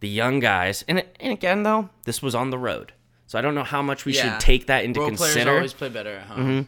the 0.00 0.08
young 0.08 0.40
guys, 0.40 0.82
and, 0.88 1.04
and 1.20 1.32
again, 1.32 1.62
though, 1.62 1.90
this 2.04 2.22
was 2.22 2.34
on 2.34 2.50
the 2.50 2.58
road. 2.58 2.92
So 3.30 3.38
I 3.38 3.42
don't 3.42 3.54
know 3.54 3.62
how 3.62 3.80
much 3.80 4.04
we 4.04 4.12
Yeah. 4.12 4.22
should 4.32 4.40
take 4.40 4.66
that 4.66 4.84
into 4.84 4.98
Role 4.98 5.10
players 5.10 5.34
consider. 5.34 5.54
always 5.54 5.72
play 5.72 5.88
better 5.88 6.16
at 6.16 6.26
home. 6.26 6.66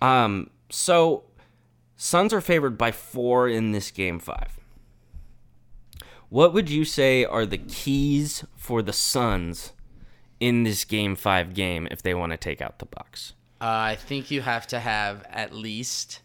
Um, 0.00 0.48
so 0.70 1.24
Suns 1.96 2.32
are 2.32 2.40
favored 2.40 2.78
by 2.78 2.92
four 2.92 3.46
in 3.46 3.72
this 3.72 3.90
game 3.90 4.18
five. 4.18 4.58
What 6.30 6.54
would 6.54 6.70
you 6.70 6.86
say 6.86 7.26
are 7.26 7.44
the 7.44 7.58
keys 7.58 8.42
for 8.56 8.80
the 8.80 8.94
Suns 8.94 9.72
in 10.40 10.62
this 10.62 10.86
game 10.86 11.14
five 11.14 11.52
game 11.52 11.86
if 11.90 12.00
they 12.00 12.14
want 12.14 12.32
to 12.32 12.38
take 12.38 12.62
out 12.62 12.78
the 12.78 12.86
Bucks? 12.86 13.34
Uh, 13.60 13.66
I 13.66 13.96
think 13.96 14.30
you 14.30 14.40
have 14.40 14.66
to 14.68 14.80
have 14.80 15.26
at 15.28 15.52
least 15.52 16.20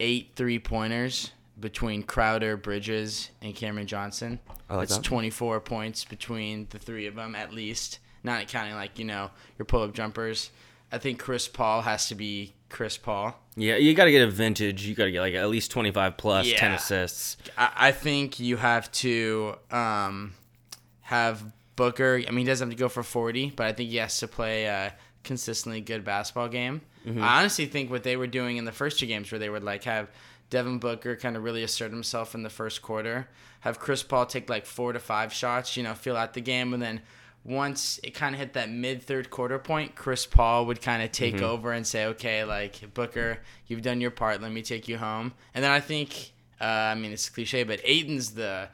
eight 0.00 0.30
three 0.34 0.58
pointers 0.58 1.32
between 1.60 2.04
Crowder, 2.04 2.56
Bridges, 2.56 3.28
and 3.42 3.54
Cameron 3.54 3.86
Johnson. 3.86 4.40
Like 4.70 4.84
It's 4.84 4.96
that. 4.96 5.04
24 5.04 5.60
points 5.60 6.06
between 6.06 6.68
the 6.70 6.78
three 6.78 7.06
of 7.06 7.16
them 7.16 7.34
at 7.34 7.52
least, 7.52 7.98
not 8.24 8.48
counting 8.48 8.74
like 8.74 8.98
you 8.98 9.04
know 9.04 9.30
your 9.58 9.66
pull 9.66 9.82
up 9.82 9.92
jumpers. 9.94 10.50
I 10.90 10.98
think 10.98 11.18
Chris 11.18 11.46
Paul 11.48 11.82
has 11.82 12.08
to 12.08 12.14
be 12.14 12.54
Chris 12.70 12.96
Paul. 12.96 13.34
Yeah, 13.56 13.76
you 13.76 13.94
got 13.94 14.04
to 14.06 14.10
get 14.10 14.26
a 14.26 14.30
vintage. 14.30 14.84
You 14.86 14.94
got 14.94 15.04
to 15.04 15.12
get 15.12 15.20
like 15.20 15.34
at 15.34 15.48
least 15.48 15.70
twenty 15.70 15.90
five 15.92 16.16
plus, 16.16 16.50
ten 16.52 16.70
Yeah. 16.72 16.76
assists. 16.76 17.36
I, 17.56 17.72
I 17.76 17.92
think 17.92 18.40
you 18.40 18.56
have 18.56 18.90
to 18.92 19.54
um, 19.70 20.34
have 21.02 21.42
Booker. 21.76 22.20
I 22.26 22.30
mean, 22.30 22.44
he 22.46 22.50
doesn't 22.50 22.68
have 22.68 22.76
to 22.76 22.80
go 22.80 22.88
for 22.88 23.02
40, 23.02 23.52
but 23.56 23.66
I 23.66 23.72
think 23.72 23.90
he 23.90 23.96
has 23.96 24.18
to 24.20 24.28
play 24.28 24.64
a 24.66 24.94
consistently 25.24 25.80
good 25.80 26.04
basketball 26.04 26.48
game. 26.48 26.80
I 27.06 27.40
honestly 27.40 27.66
think 27.66 27.90
what 27.90 28.02
they 28.02 28.16
were 28.16 28.26
doing 28.26 28.56
in 28.56 28.64
the 28.64 28.72
first 28.72 28.98
two 28.98 29.06
games, 29.06 29.30
where 29.30 29.38
they 29.38 29.50
would 29.50 29.62
like 29.64 29.84
have 29.84 30.08
Devin 30.48 30.78
Booker 30.78 31.16
kind 31.16 31.36
of 31.36 31.42
really 31.44 31.62
assert 31.62 31.90
himself 31.90 32.34
in 32.34 32.42
the 32.44 32.48
first 32.48 32.80
quarter, 32.80 33.28
have 33.60 33.78
Chris 33.78 34.02
Paul 34.02 34.24
take 34.24 34.48
like 34.48 34.64
four 34.64 34.92
to 34.94 34.98
five 34.98 35.30
shots, 35.32 35.76
you 35.76 35.82
know, 35.82 35.92
feel 35.94 36.16
out 36.16 36.32
the 36.32 36.40
game, 36.40 36.72
and 36.72 36.82
then 36.82 37.02
once 37.44 38.00
it 38.02 38.14
kind 38.14 38.34
of 38.34 38.38
hit 38.40 38.54
that 38.54 38.70
mid 38.70 39.02
third 39.02 39.30
quarter 39.30 39.58
point, 39.58 39.94
Chris 39.94 40.26
Paul 40.26 40.66
would 40.66 40.80
kind 40.80 41.02
of 41.02 41.12
take 41.12 41.42
over 41.42 41.72
and 41.72 41.86
say, 41.86 42.06
okay, 42.06 42.44
like 42.44 42.94
Booker, 42.94 43.38
you've 43.66 43.82
done 43.82 44.00
your 44.00 44.10
part. 44.10 44.40
Let 44.40 44.50
me 44.50 44.62
take 44.62 44.88
you 44.88 44.96
home. 44.96 45.34
And 45.54 45.62
then 45.62 45.70
I 45.70 45.80
think, 45.80 46.32
uh, 46.60 46.64
I 46.64 46.94
mean, 46.94 47.12
it's 47.12 47.28
cliche, 47.28 47.64
but 47.64 47.80
Ayton's 47.84 48.30
the 48.30 48.68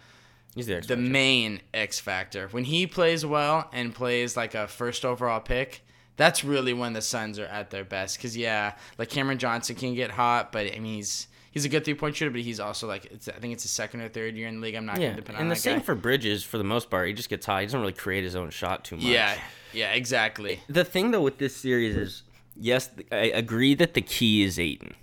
He's 0.55 0.67
the 0.67 0.81
the 0.81 0.97
main 0.97 1.61
X 1.73 2.01
factor. 2.01 2.49
When 2.49 2.65
he 2.65 2.87
plays 2.87 3.25
well 3.25 3.69
and 3.73 3.95
plays 3.95 4.37
like 4.37 4.55
a 4.55 4.67
first 4.67 5.05
overall 5.05 5.41
pick, 5.41 5.83
that's 6.17 6.45
really 6.45 6.73
when 6.73 6.93
the 6.93 7.03
Suns 7.03 7.39
are 7.39 7.47
at 7.47 7.71
their 7.71 7.85
best. 7.85 8.21
Cause 8.21 8.37
yeah, 8.37 8.75
like 8.99 9.11
Cameron 9.11 9.39
Johnson 9.39 9.77
can 9.77 9.95
get 9.95 10.11
hot, 10.11 10.51
but 10.51 10.67
I 10.67 10.79
mean 10.81 10.97
he's 10.97 11.29
he's 11.51 11.65
a 11.65 11.69
good 11.69 11.85
three 11.85 11.95
point 11.95 12.17
shooter, 12.17 12.31
but 12.31 12.41
he's 12.41 12.61
also 12.61 12.87
like 12.87 13.07
it's, 13.07 13.29
I 13.29 13.33
think 13.33 13.53
it's 13.53 13.63
his 13.65 13.73
second 13.73 14.01
or 14.01 14.09
third 14.09 14.37
year 14.37 14.49
in 14.49 14.57
the 14.57 14.61
league. 14.61 14.75
I'm 14.75 14.87
not 14.87 15.01
yeah, 15.01 15.09
gonna 15.09 15.17
depend 15.17 15.37
on 15.37 15.41
that. 15.41 15.43
and 15.43 15.51
the 15.51 15.57
same 15.57 15.79
guy. 15.79 15.85
for 15.85 15.95
Bridges 15.95 16.43
for 16.45 16.59
the 16.59 16.65
most 16.65 16.91
part. 16.91 17.09
He 17.09 17.15
just 17.15 17.29
gets 17.29 17.47
high. 17.47 17.61
He 17.61 17.67
doesn't 17.67 17.81
really 17.81 17.93
create 17.93 18.25
his 18.25 18.37
own 18.37 18.51
shot 18.51 18.85
too 18.85 18.97
much. 18.97 19.05
yeah, 19.05 19.39
yeah, 19.73 19.93
exactly. 19.93 20.55
Eh, 20.55 20.59
the 20.69 20.85
thing 20.85 21.11
though 21.11 21.23
with 21.23 21.39
this 21.39 21.57
series 21.57 21.97
is 21.97 22.23
yes, 22.57 22.91
I 23.13 23.17
agree 23.35 23.75
that 23.75 23.95
the 23.95 24.03
key 24.03 24.43
is 24.43 24.59
Ayton. 24.59 24.95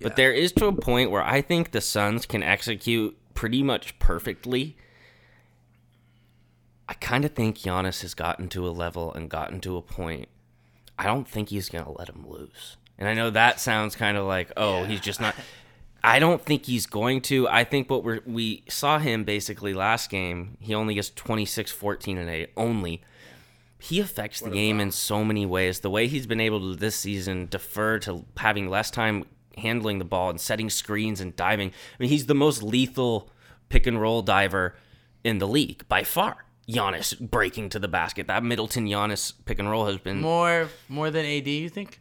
But 0.00 0.12
Yeah. 0.12 0.16
there 0.16 0.32
is 0.32 0.52
to 0.52 0.66
a 0.66 0.72
point 0.72 1.10
where 1.10 1.22
I 1.22 1.40
think 1.40 1.70
the 1.70 1.80
Suns 1.80 2.26
can 2.26 2.42
execute 2.42 3.16
pretty 3.34 3.62
much 3.62 3.98
perfectly. 3.98 4.76
I 6.88 6.94
kind 6.94 7.24
of 7.24 7.32
think 7.32 7.56
Giannis 7.58 8.02
has 8.02 8.12
gotten 8.14 8.48
to 8.50 8.66
a 8.68 8.70
level 8.70 9.12
and 9.14 9.30
gotten 9.30 9.60
to 9.60 9.76
a 9.76 9.82
point. 9.82 10.28
I 10.98 11.04
don't 11.04 11.26
think 11.26 11.48
he's 11.48 11.68
going 11.68 11.84
to 11.84 11.92
let 11.92 12.08
him 12.10 12.26
lose. 12.28 12.76
And 12.98 13.08
I 13.08 13.14
know 13.14 13.30
that 13.30 13.58
sounds 13.58 13.96
kind 13.96 14.16
of 14.16 14.26
like, 14.26 14.52
oh, 14.56 14.82
Yeah. 14.82 14.86
he's 14.88 15.00
just 15.00 15.20
not. 15.20 15.34
I 16.04 16.18
don't 16.18 16.44
think 16.44 16.66
he's 16.66 16.86
going 16.86 17.22
to. 17.22 17.48
I 17.48 17.64
think 17.64 17.88
what 17.88 18.04
we're, 18.04 18.20
we 18.26 18.64
saw 18.68 18.98
him 18.98 19.24
basically 19.24 19.74
last 19.74 20.10
game, 20.10 20.56
he 20.60 20.74
only 20.74 20.94
gets 20.94 21.10
26, 21.10 21.72
14, 21.72 22.18
and 22.18 22.30
8 22.30 22.50
only 22.56 23.02
he 23.84 24.00
affects 24.00 24.40
the 24.40 24.48
game 24.48 24.80
in 24.80 24.90
so 24.90 25.22
many 25.22 25.44
ways. 25.44 25.80
The 25.80 25.90
way 25.90 26.06
he's 26.06 26.26
been 26.26 26.40
able 26.40 26.72
to 26.72 26.74
this 26.74 26.96
season 26.96 27.48
defer 27.50 27.98
to 28.00 28.24
having 28.38 28.70
less 28.70 28.90
time 28.90 29.26
handling 29.58 29.98
the 29.98 30.06
ball 30.06 30.30
and 30.30 30.40
setting 30.40 30.70
screens 30.70 31.20
and 31.20 31.36
diving. 31.36 31.68
I 31.68 31.96
mean, 31.98 32.08
he's 32.08 32.24
the 32.24 32.34
most 32.34 32.62
lethal 32.62 33.30
pick 33.68 33.86
and 33.86 34.00
roll 34.00 34.22
diver 34.22 34.74
in 35.22 35.36
the 35.36 35.46
league 35.46 35.86
by 35.86 36.02
far. 36.02 36.46
Giannis 36.66 37.18
breaking 37.20 37.68
to 37.70 37.78
the 37.78 37.88
basket. 37.88 38.26
That 38.26 38.42
Middleton 38.42 38.86
Giannis 38.86 39.34
pick 39.44 39.58
and 39.58 39.68
roll 39.68 39.84
has 39.84 39.98
been 39.98 40.22
More 40.22 40.68
more 40.88 41.10
than 41.10 41.26
AD, 41.26 41.46
you 41.46 41.68
think? 41.68 42.00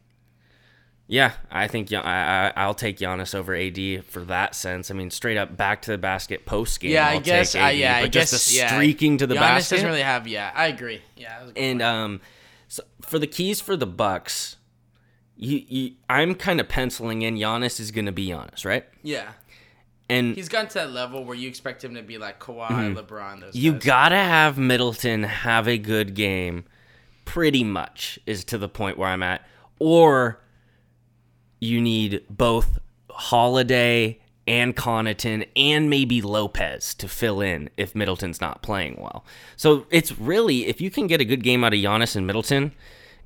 Yeah, 1.08 1.34
I 1.52 1.68
think 1.68 1.92
I, 1.94 2.00
I 2.00 2.54
I'll 2.56 2.74
take 2.74 2.98
Giannis 2.98 3.36
over 3.36 3.54
AD 3.56 4.06
for 4.06 4.22
that 4.26 4.56
sense. 4.56 4.90
I 4.90 4.94
mean, 4.94 5.12
straight 5.12 5.38
up 5.38 5.56
back 5.58 5.82
to 5.84 5.92
the 5.92 5.98
basket 5.98 6.46
post 6.46 6.80
game. 6.80 6.92
Yeah, 6.92 7.08
I 7.08 7.14
I'll 7.14 7.20
guess. 7.20 7.52
take 7.54 7.62
Uh, 7.62 7.66
AD, 7.66 7.78
yeah, 7.78 7.98
I 7.98 8.02
but 8.04 8.12
guess. 8.12 8.32
just 8.32 8.50
the 8.52 8.56
yeah. 8.58 8.74
streaking 8.74 9.18
to 9.18 9.28
the 9.28 9.36
Giannis 9.36 9.40
basket 9.40 9.76
doesn't 9.76 9.90
really 9.90 10.02
have. 10.02 10.28
Yeah, 10.28 10.52
I 10.56 10.68
agree. 10.68 11.02
Yeah, 11.18 11.30
that 11.38 11.42
was 11.42 11.50
a 11.52 11.54
good 11.54 11.60
And 11.62 11.82
um, 11.82 12.22
so 12.68 12.84
for 13.02 13.20
the 13.20 13.28
keys 13.28 13.60
for 13.62 13.76
the 13.76 13.86
Bucks, 13.86 14.56
you, 15.36 15.64
you 15.68 15.92
I'm 16.10 16.36
kind 16.36 16.60
of 16.60 16.70
penciling 16.70 17.22
in 17.22 17.36
Giannis 17.36 17.80
is 17.80 17.92
going 17.92 18.06
to 18.06 18.12
be 18.12 18.28
Giannis, 18.30 18.66
right? 18.66 18.86
yeah, 19.04 19.30
And 20.10 20.36
he's 20.36 20.48
gotten 20.50 20.70
to 20.70 20.74
that 20.76 20.92
level 20.92 21.26
where 21.26 21.36
you 21.36 21.48
expect 21.50 21.84
him 21.84 21.96
to 21.96 22.02
be 22.02 22.18
like 22.18 22.40
Kawhi, 22.40 22.96
LeBron. 22.96 23.42
Those 23.42 23.50
Mm-hmm. 23.56 23.58
you 23.66 23.72
guys. 23.74 23.84
gotta 23.84 24.16
have 24.16 24.58
Middleton 24.58 25.24
have 25.24 25.68
a 25.68 25.78
good 25.78 26.14
game, 26.16 26.64
pretty 27.26 27.64
much 27.64 28.20
is 28.26 28.44
to 28.46 28.58
the 28.58 28.70
point 28.70 28.98
where 28.98 29.10
I'm 29.10 29.22
at, 29.24 29.46
or 29.80 30.40
you 31.64 31.82
need 31.82 32.24
both 32.30 32.80
Holiday 33.10 34.20
and 34.46 34.76
Connaughton 34.76 35.48
and 35.56 35.90
maybe 35.90 36.22
Lopez 36.22 36.94
to 36.96 37.08
fill 37.08 37.42
in 37.42 37.70
if 37.78 37.96
Middleton's 37.96 38.42
not 38.42 38.62
playing 38.62 38.98
well. 39.00 39.24
So 39.56 39.86
it's 39.90 40.18
really 40.20 40.68
if 40.68 40.82
you 40.82 40.92
can 40.92 41.08
get 41.08 41.22
a 41.22 41.26
good 41.26 41.44
game 41.44 41.64
out 41.64 41.74
of 41.74 41.80
Giannis 41.80 42.16
and 42.16 42.28
Middleton, 42.28 42.74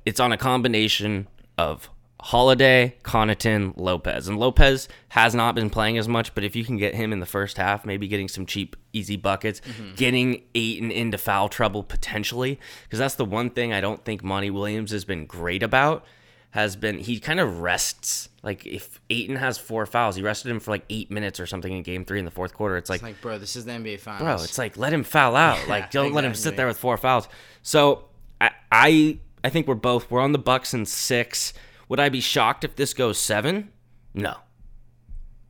it's 0.04 0.20
on 0.20 0.30
a 0.32 0.36
combination 0.36 1.26
of 1.56 1.90
Holiday, 2.20 2.96
Connaughton, 3.02 3.74
Lopez. 3.76 4.26
And 4.26 4.38
Lopez 4.38 4.88
has 5.10 5.34
not 5.34 5.54
been 5.54 5.70
playing 5.70 5.98
as 5.98 6.08
much, 6.08 6.34
but 6.34 6.44
if 6.44 6.56
you 6.56 6.64
can 6.64 6.76
get 6.76 6.94
him 6.94 7.12
in 7.12 7.20
the 7.20 7.26
first 7.26 7.56
half, 7.56 7.84
maybe 7.84 8.08
getting 8.08 8.28
some 8.28 8.44
cheap, 8.44 8.76
easy 8.92 9.16
buckets, 9.16 9.60
mm-hmm. 9.60 9.94
getting 9.94 10.42
Ayton 10.54 10.90
into 10.90 11.18
foul 11.18 11.48
trouble 11.48 11.82
potentially, 11.82 12.58
because 12.84 12.98
that's 12.98 13.14
the 13.14 13.24
one 13.24 13.50
thing 13.50 13.72
I 13.72 13.80
don't 13.80 14.04
think 14.04 14.24
Monty 14.24 14.50
Williams 14.50 14.90
has 14.90 15.04
been 15.04 15.26
great 15.26 15.62
about. 15.62 16.04
Has 16.52 16.76
been 16.76 16.98
he 16.98 17.20
kind 17.20 17.40
of 17.40 17.60
rests 17.60 18.30
like 18.42 18.66
if 18.66 19.00
Ayton 19.10 19.36
has 19.36 19.58
four 19.58 19.84
fouls, 19.84 20.16
he 20.16 20.22
rested 20.22 20.50
him 20.50 20.60
for 20.60 20.70
like 20.70 20.84
eight 20.88 21.10
minutes 21.10 21.38
or 21.38 21.46
something 21.46 21.70
in 21.72 21.82
game 21.82 22.04
three 22.06 22.18
in 22.18 22.24
the 22.24 22.30
fourth 22.30 22.54
quarter. 22.54 22.76
It's 22.78 22.88
like, 22.88 22.96
It's 23.00 23.02
like, 23.02 23.20
bro, 23.20 23.38
this 23.38 23.54
is 23.54 23.66
the 23.66 23.72
NBA 23.72 24.00
Finals. 24.00 24.22
bro, 24.22 24.42
it's 24.44 24.56
like 24.56 24.76
let 24.78 24.92
him 24.92 25.04
foul 25.04 25.36
out. 25.36 25.58
Yeah, 25.64 25.68
like 25.68 25.90
don't 25.90 26.14
let 26.14 26.24
him 26.24 26.34
sit 26.34 26.56
there 26.56 26.66
with 26.66 26.78
four 26.78 26.96
fouls. 26.96 27.28
So 27.62 28.06
I, 28.40 28.50
I 28.72 29.18
I 29.44 29.50
think 29.50 29.66
we're 29.68 29.74
both 29.74 30.10
we're 30.10 30.20
on 30.22 30.32
the 30.32 30.38
Bucks 30.38 30.72
in 30.72 30.86
six. 30.86 31.52
Would 31.90 32.00
I 32.00 32.08
be 32.08 32.20
shocked 32.20 32.64
if 32.64 32.76
this 32.76 32.94
goes 32.94 33.18
seven? 33.18 33.70
No. 34.14 34.36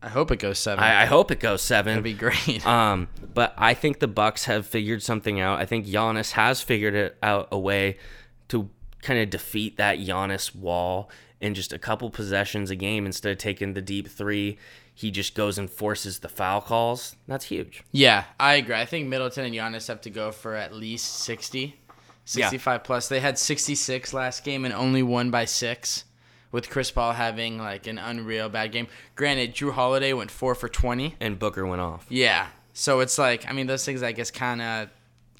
I 0.02 0.08
hope 0.08 0.30
it 0.30 0.38
goes 0.38 0.58
seven. 0.58 0.82
I, 0.84 1.02
I 1.02 1.06
hope 1.06 1.30
it 1.30 1.40
goes 1.40 1.60
seven. 1.62 1.92
That'd 1.92 2.04
be 2.04 2.12
great. 2.14 2.64
Um, 2.66 3.08
but 3.34 3.54
I 3.56 3.74
think 3.74 3.98
the 4.00 4.06
Bucks 4.08 4.44
have 4.44 4.66
figured 4.66 5.02
something 5.02 5.40
out. 5.40 5.60
I 5.60 5.64
think 5.66 5.86
Giannis 5.86 6.32
has 6.32 6.60
figured 6.60 6.94
it 6.94 7.16
out 7.22 7.48
a 7.50 7.58
way 7.58 7.98
to 8.48 8.68
kind 9.02 9.18
of 9.20 9.30
defeat 9.30 9.76
that 9.76 9.98
Giannis 9.98 10.54
wall 10.54 11.10
in 11.40 11.54
just 11.54 11.72
a 11.72 11.78
couple 11.78 12.10
possessions 12.10 12.70
a 12.70 12.76
game 12.76 13.06
instead 13.06 13.32
of 13.32 13.38
taking 13.38 13.74
the 13.74 13.82
deep 13.82 14.08
three. 14.08 14.58
He 14.94 15.12
just 15.12 15.36
goes 15.36 15.58
and 15.58 15.70
forces 15.70 16.18
the 16.18 16.28
foul 16.28 16.60
calls. 16.60 17.14
That's 17.28 17.44
huge. 17.44 17.84
Yeah, 17.92 18.24
I 18.40 18.54
agree. 18.54 18.74
I 18.74 18.84
think 18.84 19.06
Middleton 19.06 19.44
and 19.44 19.54
Giannis 19.54 19.86
have 19.86 20.00
to 20.00 20.10
go 20.10 20.32
for 20.32 20.56
at 20.56 20.74
least 20.74 21.20
60, 21.20 21.76
65 22.24 22.82
plus. 22.82 23.08
They 23.08 23.20
had 23.20 23.38
66 23.38 24.12
last 24.12 24.42
game 24.42 24.64
and 24.64 24.74
only 24.74 25.04
won 25.04 25.30
by 25.30 25.44
six, 25.44 26.04
with 26.50 26.68
Chris 26.68 26.90
Paul 26.90 27.12
having 27.12 27.58
like 27.58 27.86
an 27.86 27.98
unreal 27.98 28.48
bad 28.48 28.72
game. 28.72 28.88
Granted, 29.14 29.54
Jrue 29.54 29.72
Holiday 29.72 30.12
went 30.12 30.32
four 30.32 30.56
for 30.56 30.68
20. 30.68 31.14
And 31.20 31.38
Booker 31.38 31.64
went 31.64 31.80
off. 31.80 32.06
Yeah, 32.08 32.48
so 32.72 33.00
it's 33.00 33.18
like 33.18 33.48
I 33.48 33.52
mean 33.52 33.66
those 33.66 33.84
things 33.84 34.02
I 34.02 34.12
guess 34.12 34.30
kind 34.30 34.62
of 34.62 34.88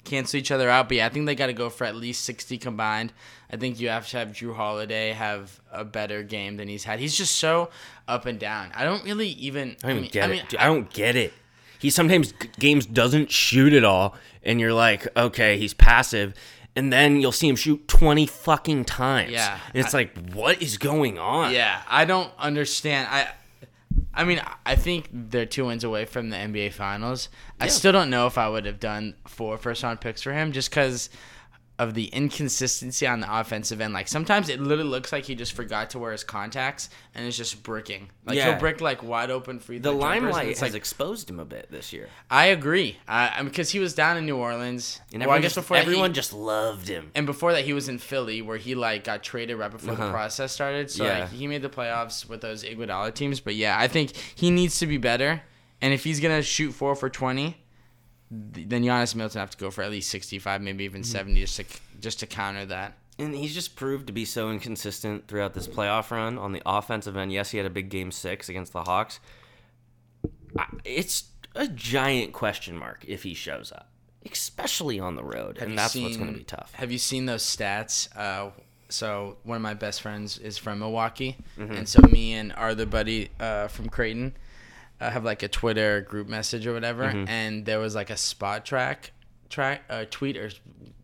cancel 0.03 0.37
each 0.37 0.51
other 0.51 0.69
out. 0.69 0.87
But 0.87 0.97
yeah, 0.97 1.05
I 1.05 1.09
think 1.09 1.25
they 1.25 1.35
got 1.35 1.47
to 1.47 1.53
go 1.53 1.69
for 1.69 1.85
at 1.85 1.95
least 1.95 2.23
60 2.25 2.57
combined. 2.57 3.13
I 3.51 3.57
think 3.57 3.79
you 3.79 3.89
have 3.89 4.07
to 4.09 4.17
have 4.17 4.29
Jrue 4.29 4.55
Holiday 4.55 5.11
have 5.11 5.59
a 5.71 5.83
better 5.83 6.23
game 6.23 6.57
than 6.57 6.67
he's 6.67 6.83
had. 6.83 6.99
He's 6.99 7.17
just 7.17 7.35
so 7.35 7.69
up 8.07 8.25
and 8.25 8.39
down. 8.39 8.71
I 8.75 8.83
don't 8.83 9.03
really 9.03 9.29
even. 9.29 9.75
I 9.83 9.87
don't 9.87 9.91
even 9.91 10.01
mean, 10.03 10.11
get 10.11 10.23
I 10.23 10.25
it. 10.27 10.29
mean, 10.35 10.45
Dude, 10.49 10.59
I 10.59 10.65
don't 10.65 10.91
get 10.93 11.15
it. 11.15 11.33
He 11.79 11.89
sometimes 11.89 12.33
games 12.59 12.85
doesn't 12.85 13.31
shoot 13.31 13.73
at 13.73 13.83
all, 13.85 14.15
and 14.43 14.59
you're 14.59 14.73
like, 14.73 15.07
okay, 15.17 15.57
he's 15.57 15.73
passive, 15.73 16.33
and 16.75 16.91
then 16.91 17.21
you'll 17.21 17.31
see 17.31 17.47
him 17.47 17.55
shoot 17.55 17.87
twenty 17.87 18.25
fucking 18.25 18.85
times. 18.85 19.31
Yeah, 19.31 19.57
and 19.73 19.83
it's 19.83 19.93
like, 19.93 20.15
what 20.33 20.61
is 20.61 20.77
going 20.77 21.17
on? 21.17 21.53
Yeah, 21.53 21.81
I 21.87 22.05
don't 22.05 22.31
understand. 22.37 23.07
I, 23.09 23.29
I 24.13 24.23
mean, 24.23 24.41
I 24.65 24.75
think 24.75 25.09
they're 25.11 25.45
two 25.45 25.65
wins 25.65 25.83
away 25.83 26.05
from 26.05 26.29
the 26.29 26.35
NBA 26.35 26.73
Finals. 26.73 27.29
I 27.59 27.67
still 27.67 27.91
don't 27.91 28.09
know 28.09 28.27
if 28.27 28.37
I 28.37 28.49
would 28.49 28.65
have 28.65 28.79
done 28.79 29.15
four 29.27 29.57
first 29.57 29.83
round 29.83 30.01
picks 30.01 30.21
for 30.21 30.33
him, 30.33 30.51
just 30.51 30.69
because 30.69 31.09
of 31.79 31.93
the 31.95 32.05
inconsistency 32.07 33.07
on 33.07 33.21
the 33.21 33.39
offensive 33.39 33.79
end. 33.79 33.93
Like 33.93 34.07
sometimes 34.09 34.49
it 34.49 34.59
literally 34.59 34.89
looks 34.89 35.11
like 35.13 35.23
he 35.25 35.33
just 35.33 35.53
forgot 35.53 35.89
to 35.91 35.99
wear 35.99 36.11
his 36.11 36.23
contacts 36.25 36.89
and 37.15 37.25
is 37.25 37.37
just 37.37 37.63
bricking. 37.63 38.09
Like 38.25 38.35
Yeah. 38.35 38.51
he'll 38.51 38.59
brick 38.59 38.81
like 38.81 39.01
wide 39.01 39.31
open 39.31 39.59
free 39.59 39.77
The 39.79 39.91
throw 39.91 40.01
jumpers, 40.01 40.17
and 40.17 40.25
limelight 40.25 40.47
has 40.49 40.61
like 40.61 40.75
exposed 40.75 41.29
him 41.29 41.39
a 41.39 41.45
bit 41.45 41.71
this 41.71 41.93
year. 41.93 42.09
I 42.29 42.47
agree. 42.47 42.97
I 43.07 43.41
because 43.43 43.69
he 43.71 43.79
was 43.79 43.93
down 43.93 44.17
in 44.17 44.25
New 44.25 44.35
Orleans. 44.35 44.99
And 45.13 45.21
well, 45.21 45.31
I 45.31 45.37
everyone, 45.37 45.41
guess 45.41 45.53
just, 45.55 45.65
before 45.65 45.77
he- 45.77 45.81
everyone 45.83 46.13
just 46.13 46.33
loved 46.33 46.87
him. 46.89 47.11
and 47.15 47.25
before 47.25 47.53
that, 47.53 47.63
he 47.63 47.71
was 47.73 47.87
in 47.89 47.97
Philly, 47.97 48.41
where 48.41 48.57
he 48.57 48.75
like 48.75 49.05
got 49.05 49.23
traded 49.23 49.57
right 49.57 49.71
before 49.71 49.95
the 49.95 50.03
Uh-huh. 50.03 50.11
process 50.11 50.51
started. 50.51 50.91
So 50.91 51.05
Yeah. 51.05 51.19
like, 51.21 51.31
he 51.31 51.47
made 51.47 51.61
the 51.61 51.69
playoffs 51.69 52.27
with 52.27 52.41
those 52.41 52.63
Iguodala 52.63 53.13
teams. 53.15 53.39
But 53.39 53.55
yeah, 53.55 53.79
I 53.79 53.87
think 53.87 54.11
he 54.35 54.51
needs 54.51 54.79
to 54.79 54.85
be 54.85 54.97
better. 54.97 55.43
And 55.81 55.93
if 55.93 56.03
he's 56.03 56.19
gonna 56.19 56.43
shoot 56.43 56.73
four 56.73 56.93
for 56.93 57.09
twenty, 57.09 57.63
then 58.31 58.83
Giannis 58.83 59.13
and 59.13 59.15
Middleton 59.15 59.39
have 59.39 59.49
to 59.51 59.57
go 59.57 59.71
for 59.71 59.83
at 59.83 59.91
least 59.91 60.09
sixty-five, 60.09 60.61
maybe 60.61 60.83
even 60.83 61.01
Mm-hmm. 61.01 61.11
seventy, 61.11 61.41
just 61.41 61.57
to 61.57 61.65
just 61.99 62.19
to 62.19 62.27
counter 62.27 62.65
that. 62.65 62.93
And 63.17 63.35
he's 63.35 63.53
just 63.53 63.75
proved 63.75 64.07
to 64.07 64.13
be 64.13 64.23
so 64.23 64.49
inconsistent 64.49 65.27
throughout 65.27 65.53
this 65.53 65.67
playoff 65.67 66.09
run 66.11 66.37
on 66.37 66.53
the 66.53 66.61
offensive 66.65 67.17
end. 67.17 67.33
Yes, 67.33 67.51
he 67.51 67.57
had 67.57 67.65
a 67.67 67.69
big 67.69 67.89
game 67.89 68.11
six 68.11 68.47
against 68.47 68.71
the 68.71 68.83
Hawks. 68.83 69.19
It's 70.85 71.25
a 71.55 71.67
giant 71.67 72.33
question 72.33 72.77
mark 72.77 73.03
if 73.07 73.23
he 73.23 73.33
shows 73.33 73.71
up, 73.71 73.89
especially 74.31 74.99
on 74.99 75.15
the 75.15 75.23
road, 75.23 75.57
Have 75.57 75.67
and 75.69 75.77
that's 75.77 75.95
what's 75.95 76.17
going 76.17 76.31
to 76.31 76.37
be 76.37 76.43
tough. 76.43 76.73
Have 76.75 76.91
you 76.91 76.97
seen 76.97 77.25
those 77.25 77.43
stats? 77.43 78.07
Uh, 78.17 78.51
so 78.87 79.37
one 79.43 79.57
of 79.57 79.61
my 79.61 79.73
best 79.73 80.01
friends 80.01 80.37
is 80.37 80.57
from 80.57 80.79
Milwaukee, 80.79 81.37
Mm-hmm. 81.57 81.73
and 81.73 81.89
so 81.89 82.01
me 82.03 82.33
and 82.33 82.53
our 82.53 82.69
other 82.69 82.85
buddy 82.85 83.29
uh, 83.39 83.67
from 83.67 83.89
Creighton 83.89 84.33
uh, 85.01 85.09
have 85.09 85.23
like 85.23 85.43
a 85.43 85.47
Twitter 85.47 86.01
group 86.01 86.27
message 86.27 86.65
or 86.67 86.73
whatever, 86.73 87.03
Mm-hmm. 87.05 87.27
and 87.29 87.65
there 87.65 87.79
was 87.79 87.95
like 87.95 88.09
a 88.09 88.17
spot 88.17 88.65
track 88.65 89.11
track 89.49 89.81
uh, 89.89 90.05
tweet 90.11 90.37
or 90.37 90.51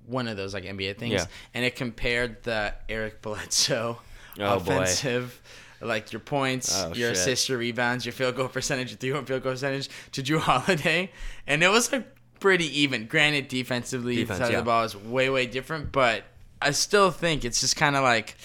one 0.05 0.27
of 0.27 0.37
those 0.37 0.53
like 0.53 0.63
NBA 0.65 0.97
things, 0.97 1.13
Yeah. 1.13 1.25
and 1.53 1.65
it 1.65 1.75
compared 1.75 2.43
the 2.43 2.73
Eric 2.89 3.21
Bledsoe 3.23 3.99
Oh, 4.37 4.59
boy. 4.59 4.73
offensive. 4.73 5.41
Like 5.81 6.13
your 6.13 6.19
points, 6.21 6.71
Oh, 6.73 6.87
your 6.93 7.09
shit. 7.09 7.17
assists, 7.17 7.49
your 7.49 7.57
rebounds, 7.57 8.05
your 8.05 8.13
field 8.13 8.35
goal 8.35 8.47
percentage, 8.47 8.91
your 8.91 8.97
three 8.97 9.11
point 9.11 9.27
field 9.27 9.43
goal 9.43 9.51
percentage 9.53 9.89
to 10.13 10.23
Jrue 10.23 10.39
Holiday, 10.39 11.11
and 11.47 11.61
it 11.63 11.67
was 11.69 11.91
like 11.91 12.07
pretty 12.39 12.65
even. 12.81 13.07
Granted, 13.07 13.49
defensively, 13.49 14.15
Defense, 14.17 14.39
the 14.39 14.45
side 14.45 14.51
yeah. 14.53 14.59
of 14.59 14.65
the 14.65 14.69
ball 14.69 14.83
is 14.83 14.95
way 14.95 15.29
way 15.29 15.45
different, 15.47 15.91
but 15.91 16.23
I 16.61 16.71
still 16.71 17.11
think 17.11 17.43
it's 17.45 17.59
just 17.61 17.75
kind 17.75 17.95
of 17.95 18.03
like 18.03 18.35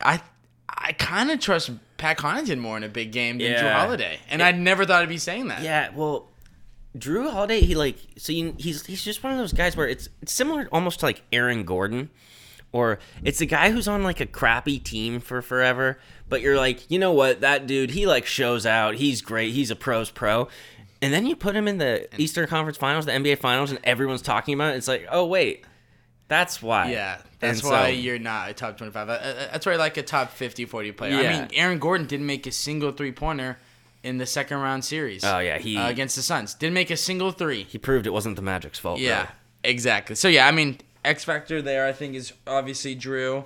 I 0.00 0.20
I 0.68 0.92
kind 0.92 1.30
of 1.30 1.40
trust 1.40 1.70
Pat 2.02 2.18
Connaughton 2.18 2.58
more 2.58 2.76
in 2.76 2.82
a 2.82 2.88
big 2.88 3.12
game 3.12 3.38
than 3.38 3.52
Jrue 3.52 3.72
Holiday, 3.72 4.18
and 4.28 4.42
I 4.42 4.50
never 4.50 4.84
thought 4.84 5.02
I'd 5.02 5.08
be 5.08 5.18
saying 5.18 5.46
that. 5.48 5.62
Yeah, 5.62 5.90
well, 5.94 6.28
Jrue 6.98 7.30
Holiday, 7.30 7.60
he 7.60 7.76
like 7.76 7.96
so 8.18 8.32
you, 8.32 8.56
he's 8.58 8.84
he's 8.84 9.04
just 9.04 9.22
one 9.22 9.32
of 9.32 9.38
those 9.38 9.52
guys 9.52 9.76
where 9.76 9.86
it's 9.86 10.08
it's 10.20 10.32
similar 10.32 10.68
almost 10.72 10.98
to 11.00 11.06
like 11.06 11.22
Aaron 11.32 11.62
Gordon, 11.62 12.10
or 12.72 12.98
it's 13.22 13.40
a 13.40 13.46
guy 13.46 13.70
who's 13.70 13.86
on 13.86 14.02
like 14.02 14.18
a 14.18 14.26
crappy 14.26 14.80
team 14.80 15.20
for 15.20 15.40
forever, 15.42 15.96
but 16.28 16.40
you're 16.40 16.56
like, 16.56 16.90
you 16.90 16.98
know 16.98 17.12
what, 17.12 17.40
that 17.40 17.68
dude, 17.68 17.90
he 17.90 18.04
like 18.04 18.26
shows 18.26 18.66
out, 18.66 18.96
he's 18.96 19.22
great, 19.22 19.52
he's 19.52 19.70
a 19.70 19.76
pros 19.76 20.10
pro, 20.10 20.48
and 21.00 21.14
then 21.14 21.24
you 21.24 21.36
put 21.36 21.54
him 21.54 21.68
in 21.68 21.78
the 21.78 22.08
Eastern 22.20 22.48
Conference 22.48 22.78
Finals, 22.78 23.06
the 23.06 23.12
NBA 23.12 23.38
Finals, 23.38 23.70
and 23.70 23.78
everyone's 23.84 24.22
talking 24.22 24.54
about 24.54 24.74
it. 24.74 24.78
It's 24.78 24.88
like, 24.88 25.06
oh 25.10 25.24
wait. 25.24 25.64
That's 26.32 26.62
why. 26.62 26.90
Yeah, 26.90 27.18
that's 27.40 27.60
And 27.60 27.70
why 27.70 27.90
so- 27.90 27.92
you're 27.92 28.18
not 28.18 28.48
a 28.48 28.54
top 28.54 28.78
25. 28.78 29.08
Uh, 29.08 29.12
uh, 29.12 29.34
That's 29.52 29.66
why 29.66 29.72
you're 29.72 29.78
like 29.78 29.98
a 29.98 30.02
top 30.02 30.30
50, 30.30 30.64
40 30.64 30.92
player. 30.92 31.14
I 31.16 31.30
mean, 31.30 31.48
Aaron 31.52 31.78
Gordon 31.78 32.06
didn't 32.06 32.24
make 32.24 32.46
a 32.46 32.52
single 32.52 32.90
three 32.90 33.12
pointer 33.12 33.58
in 34.02 34.16
the 34.16 34.24
second 34.24 34.56
round 34.58 34.82
series. 34.82 35.24
Oh 35.24 35.40
yeah, 35.40 35.58
he 35.58 35.76
uh, 35.76 35.90
against 35.90 36.16
the 36.16 36.22
Suns. 36.22 36.54
Didn't 36.54 36.72
make 36.72 36.90
a 36.90 36.96
single 36.96 37.32
three. 37.32 37.64
he 37.64 37.76
proved 37.76 38.06
it 38.06 38.14
wasn't 38.14 38.36
the 38.36 38.42
Magic's 38.42 38.78
fault. 38.78 38.98
Yeah, 38.98 39.28
exactly. 39.62 40.16
So 40.16 40.28
yeah, 40.28 40.46
I 40.46 40.52
mean, 40.52 40.78
X 41.04 41.22
factor 41.24 41.60
there, 41.60 41.86
I 41.86 41.92
think 41.92 42.14
is 42.14 42.32
obviously 42.46 42.96
Jrue, 42.96 43.44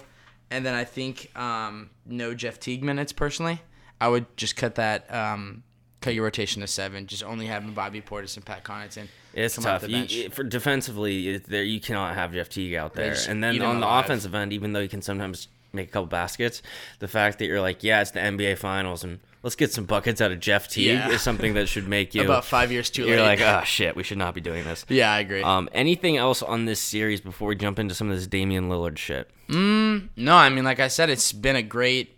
and 0.52 0.64
then 0.64 0.75
I 0.75 0.85
think 0.85 1.37
um, 1.37 1.90
no 2.07 2.35
Jeff 2.35 2.61
Teague 2.61 2.85
minutes 2.85 3.12
personally. 3.12 3.62
I 4.00 4.07
would 4.09 4.26
just 4.37 4.55
cut 4.55 4.76
that, 4.76 5.12
um, 5.12 5.64
cut 6.02 6.14
your 6.14 6.23
rotation 6.25 6.61
to 6.61 6.69
seven. 6.69 7.07
Just 7.09 7.25
only 7.25 7.47
having 7.47 7.73
Bobby 7.73 8.00
Portis 8.00 8.37
and 8.37 8.45
Pat 8.45 8.62
Connaughton. 8.62 9.09
It's 9.37 9.55
tough. 9.57 9.88
You, 9.88 10.07
it- 10.09 10.35
for 10.35 10.43
defensively, 10.43 11.28
it, 11.28 11.45
there 11.45 11.62
you 11.62 11.78
cannot 11.81 12.14
have 12.14 12.33
Jeff 12.33 12.49
Teague 12.49 12.75
out 12.75 12.95
there. 12.95 13.11
just 13.12 13.28
And 13.28 13.45
then 13.45 13.61
on 13.62 13.81
the 13.81 13.87
alive. 13.87 14.05
offensive 14.07 14.35
end, 14.35 14.52
even 14.52 14.73
though 14.73 14.81
you 14.81 14.88
can 14.88 15.02
sometimes 15.02 15.47
make 15.73 15.88
a 15.88 15.93
couple 15.93 16.07
baskets, 16.07 16.62
the 17.00 17.09
fact 17.09 17.38
that 17.38 17.47
you're 17.47 17.61
like, 17.61 17.85
yeah, 17.85 18.00
it's 18.00 18.11
the 18.12 18.21
NBA 18.21 18.57
Finals, 18.57 19.05
and 19.05 19.21
let's 19.43 19.55
get 19.55 19.71
some 19.73 19.85
buckets 19.85 20.23
out 20.23 20.33
of 20.33 20.40
Jeff 20.40 20.69
Teague 20.69 20.87
Yeah. 20.87 21.11
is 21.11 21.21
something 21.21 21.52
that 21.55 21.69
should 21.69 21.87
make 21.87 22.14
you. 22.14 22.23
About 22.23 22.47
five 22.47 22.73
years 22.73 22.88
too 22.88 23.05
you're 23.07 23.19
late. 23.21 23.38
like, 23.38 23.40
oh 23.43 23.62
shit, 23.64 23.95
we 23.95 24.02
should 24.02 24.16
not 24.16 24.35
be 24.35 24.40
doing 24.40 24.64
this. 24.64 24.87
yeah, 24.88 25.12
I 25.12 25.21
agree. 25.21 25.43
Um, 25.43 25.69
anything 25.73 26.16
else 26.16 26.43
on 26.43 26.64
this 26.64 26.81
series 26.81 27.21
before 27.21 27.49
we 27.49 27.57
jump 27.57 27.78
into 27.78 27.95
some 27.95 28.09
of 28.11 28.16
this 28.16 28.26
Damian 28.26 28.71
Lillard 28.71 28.97
shit? 28.97 29.31
No, 29.50 30.35
I 30.35 30.49
mean, 30.49 30.64
like 30.64 30.81
I 30.81 30.88
said, 30.88 31.11
it's 31.11 31.33
been 31.33 31.57
a 31.57 31.62
great, 31.62 32.15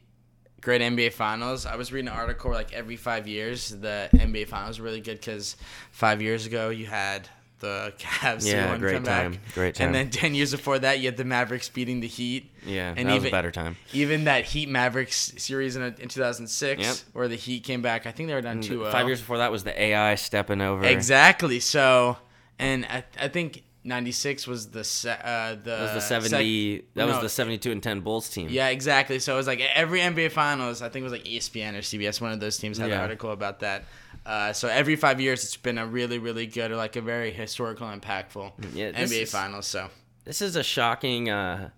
great 0.60 0.80
NBA 0.80 1.12
Finals. 1.12 1.66
I 1.66 1.76
was 1.76 1.92
reading 1.92 2.08
an 2.08 2.14
article 2.14 2.50
where, 2.50 2.58
like 2.58 2.72
every 2.72 2.96
five 2.96 3.26
years, 3.28 3.70
the 3.70 4.08
NBA 4.12 4.48
Finals 4.48 4.78
are 4.78 4.82
really 4.82 5.00
good 5.00 5.18
because 5.20 5.56
five 5.90 6.20
years 6.22 6.46
ago 6.46 6.70
you 6.70 6.86
had 6.86 7.28
the 7.60 7.92
Cavs 7.98 8.46
Yeah, 8.46 8.76
great 8.78 8.94
come 8.94 9.02
back. 9.02 9.22
time, 9.32 9.40
great 9.54 9.74
time. 9.74 9.86
And 9.86 9.94
then 9.94 10.10
ten 10.10 10.34
years 10.34 10.52
before 10.52 10.78
that, 10.78 11.00
you 11.00 11.06
had 11.06 11.16
the 11.16 11.24
Mavericks 11.24 11.68
beating 11.68 12.00
the 12.00 12.06
Heat. 12.06 12.50
Yeah, 12.64 12.94
and 12.96 13.08
that 13.08 13.14
was 13.14 13.22
even 13.24 13.28
a 13.28 13.30
better 13.30 13.50
time. 13.50 13.76
even 13.92 14.24
that 14.24 14.44
Heat 14.44 14.68
Mavericks 14.68 15.32
series 15.38 15.74
in, 15.76 15.82
in 15.82 16.08
2006, 16.08 16.82
Yep. 16.82 16.96
where 17.14 17.28
the 17.28 17.36
Heat 17.36 17.64
came 17.64 17.82
back. 17.82 18.06
I 18.06 18.12
think 18.12 18.28
they 18.28 18.34
were 18.34 18.40
down 18.42 18.60
mm, 18.60 18.64
two. 18.64 18.86
Oh. 18.86 18.90
Five 18.92 19.06
years 19.06 19.20
before 19.20 19.38
that 19.38 19.50
was 19.50 19.64
the 19.64 19.80
AI 19.80 20.14
stepping 20.14 20.60
over. 20.60 20.84
Exactly. 20.84 21.58
So, 21.60 22.16
and 22.58 22.84
I, 22.86 23.04
I 23.20 23.28
think. 23.28 23.62
96 23.84 24.46
was 24.46 24.70
the 24.70 24.84
se- 24.84 25.18
uh, 25.22 25.54
the 25.54 25.60
That 25.64 25.80
was 25.82 25.92
the 25.92 26.00
sec- 26.00 26.22
seventy. 26.22 26.82
that 26.94 27.06
was 27.06 27.20
the 27.20 27.28
seventy-two 27.28 27.70
and 27.72 27.82
ten 27.82 28.00
Bulls 28.00 28.28
team. 28.28 28.48
Yeah, 28.50 28.68
exactly. 28.68 29.18
So 29.18 29.34
it 29.34 29.36
was 29.36 29.46
like 29.46 29.60
every 29.60 30.00
NBA 30.00 30.30
Finals. 30.32 30.82
I 30.82 30.88
think 30.88 31.02
it 31.02 31.04
was 31.04 31.12
like 31.12 31.24
ESPN 31.24 31.74
or 31.74 31.78
CBS. 31.80 32.20
One 32.20 32.32
of 32.32 32.40
those 32.40 32.58
teams 32.58 32.76
had 32.78 32.90
an 32.90 32.98
article 33.00 33.30
about 33.32 33.60
that. 33.60 33.84
Uh, 34.26 34.52
so 34.52 34.68
every 34.68 34.96
five 34.96 35.20
years, 35.20 35.42
it's 35.44 35.56
been 35.56 35.78
a 35.78 35.86
really, 35.86 36.18
really 36.18 36.46
good 36.46 36.70
like 36.72 36.96
a 36.96 37.00
very 37.00 37.30
historical, 37.30 37.86
impactful 37.86 38.52
Yeah, 38.74 38.90
NBA 38.92 39.22
is- 39.22 39.30
Finals. 39.32 39.66
So 39.66 39.88
This 40.24 40.42
is 40.42 40.56
a 40.56 40.62
shocking. 40.62 41.30
Uh, 41.30 41.70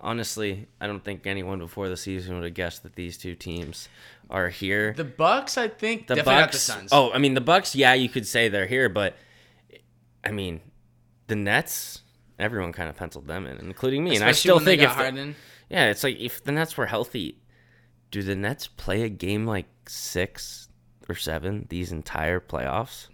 honestly, 0.00 0.66
I 0.80 0.86
don't 0.86 1.02
think 1.02 1.26
anyone 1.26 1.58
before 1.58 1.88
the 1.88 1.96
season 1.96 2.34
would 2.36 2.44
have 2.44 2.54
guessed 2.54 2.82
that 2.84 2.94
these 2.94 3.16
two 3.16 3.34
teams 3.34 3.88
are 4.30 4.50
here. 4.50 4.92
the 4.92 5.04
Bucks, 5.04 5.56
I 5.58 5.68
think, 5.68 6.06
the 6.06 6.22
Bucks. 6.22 6.52
the 6.52 6.58
Suns. 6.60 6.90
Oh, 6.92 7.10
I 7.12 7.18
mean 7.18 7.34
the 7.34 7.40
Bucks. 7.40 7.74
Yeah, 7.74 7.94
you 7.94 8.08
could 8.08 8.26
say 8.26 8.48
they're 8.48 8.66
here, 8.66 8.88
but 8.88 9.16
I 10.22 10.30
mean 10.30 10.60
the 11.26 11.36
Nets. 11.36 12.02
Everyone 12.38 12.72
kind 12.72 12.88
of 12.88 12.96
penciled 12.96 13.26
them 13.28 13.46
in, 13.46 13.58
including 13.58 14.02
me, 14.02 14.16
and 14.16 14.24
I 14.24 14.32
still 14.32 14.58
think 14.58 14.82
if 14.82 14.96
the, 14.96 15.34
yeah, 15.70 15.86
it's 15.86 16.02
like 16.02 16.18
if 16.18 16.42
the 16.42 16.50
Nets 16.52 16.76
were 16.76 16.86
healthy, 16.86 17.38
do 18.10 18.22
the 18.22 18.34
Nets 18.34 18.66
play 18.66 19.02
a 19.02 19.08
game 19.08 19.46
like 19.46 19.66
six 19.88 20.68
or 21.08 21.14
seven 21.14 21.66
these 21.68 21.92
entire 21.92 22.40
playoffs? 22.40 23.06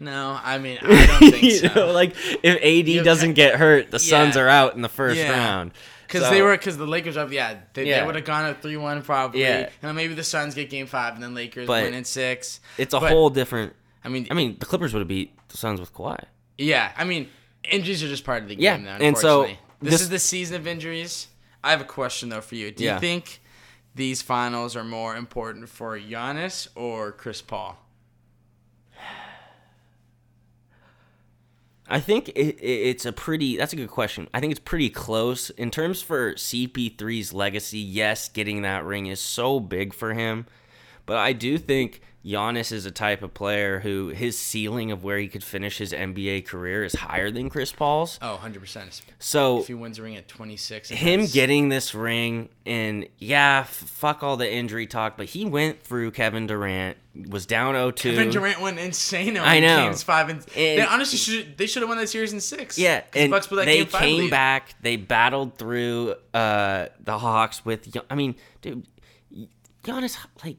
No, 0.00 0.38
I 0.42 0.58
mean 0.58 0.78
I 0.82 1.06
don't 1.06 1.30
think 1.30 1.42
you 1.42 1.50
so. 1.52 1.68
know, 1.74 1.92
like 1.92 2.14
if 2.42 2.56
AD 2.56 2.88
You 2.88 3.02
doesn't 3.04 3.34
get 3.34 3.56
hurt, 3.56 3.90
the 3.90 3.98
Suns 3.98 4.36
are 4.36 4.48
out 4.48 4.74
in 4.74 4.82
the 4.82 4.88
first 4.88 5.18
Yeah. 5.18 5.30
round. 5.30 5.72
Because 6.06 6.24
So- 6.24 6.30
they 6.30 6.42
were, 6.42 6.56
because 6.56 6.76
the 6.76 6.86
Lakers 6.86 7.16
up, 7.16 7.30
yeah, 7.30 7.58
they, 7.74 7.86
Yeah. 7.86 8.00
they 8.00 8.06
would 8.06 8.16
have 8.16 8.24
gone 8.24 8.46
up 8.46 8.62
three 8.62 8.76
one 8.78 9.02
probably. 9.02 9.42
Yeah. 9.42 9.58
And 9.58 9.70
then 9.82 9.94
maybe 9.94 10.14
the 10.14 10.24
Suns 10.24 10.54
get 10.54 10.70
Game 10.70 10.86
Five, 10.86 11.14
and 11.14 11.22
then 11.22 11.34
Lakers 11.34 11.66
But 11.66 11.84
win 11.84 11.94
in 11.94 12.04
six. 12.04 12.60
It's 12.78 12.94
a 12.94 13.00
But, 13.00 13.10
whole 13.10 13.30
different. 13.30 13.74
I 14.04 14.08
mean, 14.08 14.26
I 14.30 14.34
mean, 14.34 14.56
the 14.58 14.66
Clippers 14.66 14.92
would 14.92 15.00
have 15.00 15.08
beat 15.08 15.36
the 15.48 15.56
Suns 15.56 15.78
with 15.78 15.92
Kawhi. 15.94 16.24
Yeah, 16.58 16.90
I 16.96 17.04
mean, 17.04 17.28
injuries 17.70 18.02
are 18.02 18.08
just 18.08 18.24
part 18.24 18.42
of 18.42 18.48
the 18.48 18.56
game 18.56 18.62
Yeah, 18.64 18.76
now. 18.76 19.04
and 19.04 19.16
so 19.16 19.44
this, 19.80 19.92
this- 19.92 20.00
is 20.02 20.08
the 20.10 20.18
season 20.18 20.56
of 20.56 20.66
injuries. 20.66 21.28
I 21.64 21.70
have 21.70 21.80
a 21.80 21.84
question 21.84 22.28
though 22.28 22.40
for 22.40 22.54
you. 22.56 22.70
Do 22.72 22.82
Yeah. 22.84 22.94
you 22.94 23.00
think 23.00 23.40
these 23.94 24.20
finals 24.22 24.74
are 24.74 24.84
more 24.84 25.14
important 25.16 25.68
for 25.68 25.98
Giannis 25.98 26.66
or 26.74 27.12
Chris 27.12 27.40
Paul? 27.42 27.78
I 31.88 32.00
think 32.00 32.28
it, 32.30 32.56
it, 32.58 32.62
it's 32.62 33.04
a 33.04 33.12
pretty. 33.12 33.56
That's 33.56 33.72
a 33.72 33.76
good 33.76 33.90
question. 33.90 34.28
I 34.32 34.40
think 34.40 34.50
it's 34.52 34.60
pretty 34.60 34.88
close 34.88 35.50
in 35.50 35.70
terms 35.70 36.00
for 36.00 36.34
CP3's 36.34 37.32
legacy. 37.34 37.78
Yes, 37.80 38.28
getting 38.28 38.62
that 38.62 38.84
ring 38.84 39.06
is 39.06 39.20
so 39.20 39.60
big 39.60 39.92
for 39.92 40.14
him, 40.14 40.46
but 41.06 41.18
I 41.18 41.32
do 41.32 41.58
think 41.58 42.00
Giannis 42.24 42.70
is 42.70 42.86
a 42.86 42.90
type 42.92 43.22
of 43.22 43.34
player 43.34 43.80
who 43.80 44.08
his 44.10 44.38
ceiling 44.38 44.92
of 44.92 45.02
where 45.02 45.18
he 45.18 45.26
could 45.26 45.42
finish 45.42 45.78
his 45.78 45.92
NBA 45.92 46.46
career 46.46 46.84
is 46.84 46.94
higher 46.94 47.32
than 47.32 47.50
Chris 47.50 47.72
Paul's. 47.72 48.18
Oh, 48.22 48.38
100%. 48.40 49.00
So 49.18 49.58
If 49.60 49.66
he 49.66 49.74
wins 49.74 49.98
a 49.98 50.02
ring 50.02 50.14
at 50.16 50.28
26. 50.28 50.90
him 50.90 51.14
against- 51.20 51.34
getting 51.34 51.68
this 51.68 51.94
ring 51.96 52.48
and 52.64 53.08
yeah, 53.18 53.60
f- 53.62 53.70
fuck 53.70 54.22
all 54.22 54.36
the 54.36 54.48
injury 54.48 54.86
talk, 54.86 55.16
but 55.16 55.26
he 55.26 55.44
went 55.44 55.82
through 55.82 56.12
Kevin 56.12 56.46
Durant, 56.46 56.96
was 57.28 57.44
down 57.44 57.74
0-2. 57.74 57.96
Kevin 58.14 58.30
Durant 58.30 58.60
went 58.60 58.78
insane 58.78 59.36
on 59.36 59.46
I 59.46 59.58
know. 59.58 59.86
games 59.86 60.04
five 60.04 60.28
and, 60.28 60.40
they 60.54 60.80
honestly 60.80 61.18
should 61.18 61.58
they 61.58 61.66
should 61.66 61.82
have 61.82 61.88
won 61.88 61.98
that 61.98 62.06
series 62.08 62.32
in 62.32 62.40
six. 62.40 62.78
Yeah, 62.78 63.00
'Cause 63.00 63.10
the 63.14 63.20
and 63.20 63.32
that 63.32 63.64
they 63.66 63.78
game 63.78 63.86
five 63.88 64.00
came 64.00 64.30
back. 64.30 64.74
They 64.80 64.94
battled 64.96 65.58
through 65.58 66.14
uh, 66.32 66.86
the 67.00 67.18
Hawks 67.18 67.64
with. 67.64 67.88
I 68.08 68.14
mean, 68.14 68.36
dude, 68.60 68.86
Giannis 69.82 70.16
like. 70.44 70.56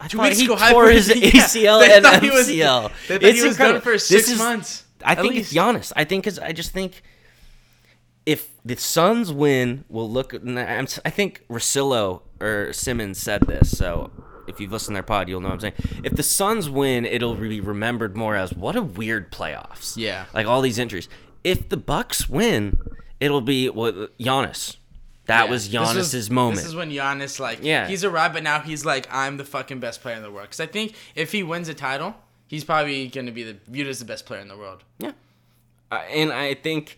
I 0.00 0.08
Two 0.08 0.16
thought 0.18 0.32
he 0.32 0.46
tore 0.46 0.88
his 0.90 1.08
yeah, 1.08 1.14
ACL 1.44 1.80
they 1.80 1.94
and 1.96 2.04
thought 2.04 2.22
he 2.22 2.30
was- 2.30 2.48
MCL. 2.48 2.90
Thought 2.90 3.22
It's 3.22 3.42
was 3.42 3.52
incredible. 3.52 3.80
for 3.82 3.92
This 3.92 4.06
six 4.08 4.30
is- 4.30 4.38
months. 4.38 4.84
I 5.04 5.14
think 5.14 5.34
it's 5.36 5.52
least. 5.52 5.54
Giannis. 5.54 5.92
I 5.96 6.04
think 6.04 6.24
because 6.24 6.38
I 6.38 6.52
just 6.52 6.72
think 6.72 7.02
if 8.26 8.48
the 8.64 8.76
Suns 8.76 9.32
win, 9.32 9.84
we'll 9.88 10.10
look. 10.10 10.34
I 10.34 10.84
think 11.10 11.44
Russillo 11.48 12.22
or 12.40 12.72
Simmons 12.72 13.18
said 13.18 13.42
this, 13.42 13.76
so 13.76 14.10
if 14.46 14.60
you've 14.60 14.72
listened 14.72 14.94
to 14.94 14.96
their 14.96 15.02
pod, 15.02 15.28
you'll 15.28 15.40
know 15.40 15.48
what 15.48 15.54
I'm 15.54 15.60
saying. 15.60 16.02
If 16.04 16.16
the 16.16 16.22
Suns 16.22 16.68
win, 16.68 17.04
it'll 17.06 17.34
be 17.34 17.60
remembered 17.60 18.16
more 18.16 18.36
as 18.36 18.52
what 18.52 18.76
a 18.76 18.82
weird 18.82 19.32
playoffs. 19.32 19.96
Yeah. 19.96 20.26
like 20.34 20.46
all 20.46 20.60
these 20.60 20.78
injuries. 20.78 21.08
If 21.44 21.68
the 21.70 21.76
Bucks 21.78 22.28
win, 22.28 22.78
it'll 23.20 23.40
be 23.40 23.70
well, 23.70 24.08
Giannis. 24.18 24.76
That 25.30 25.44
Yeah. 25.44 25.50
was 25.50 25.68
Giannis's 25.68 26.30
moment. 26.30 26.56
This 26.58 26.66
is 26.66 26.74
when 26.74 26.90
Giannis 26.90 27.38
like 27.40 27.60
Yeah. 27.62 27.86
he's 27.88 28.04
arrived, 28.04 28.34
but 28.34 28.42
now 28.42 28.60
he's 28.60 28.84
like 28.84 29.06
I'm 29.10 29.36
the 29.36 29.44
fucking 29.44 29.80
best 29.80 30.02
player 30.02 30.16
in 30.16 30.22
the 30.22 30.30
world. 30.30 30.48
Because 30.48 30.60
I 30.60 30.66
think 30.66 30.94
if 31.14 31.32
he 31.32 31.42
wins 31.42 31.68
a 31.68 31.74
title, 31.74 32.14
he's 32.46 32.64
probably 32.64 33.06
going 33.08 33.26
to 33.26 33.32
be 33.32 33.42
the, 33.44 33.56
viewed 33.68 33.86
as 33.86 33.98
the 34.00 34.04
best 34.04 34.26
player 34.26 34.40
in 34.40 34.48
the 34.48 34.56
world. 34.56 34.82
Yeah. 34.98 35.12
Uh, 35.92 35.96
and 36.10 36.32
I 36.32 36.54
think, 36.54 36.96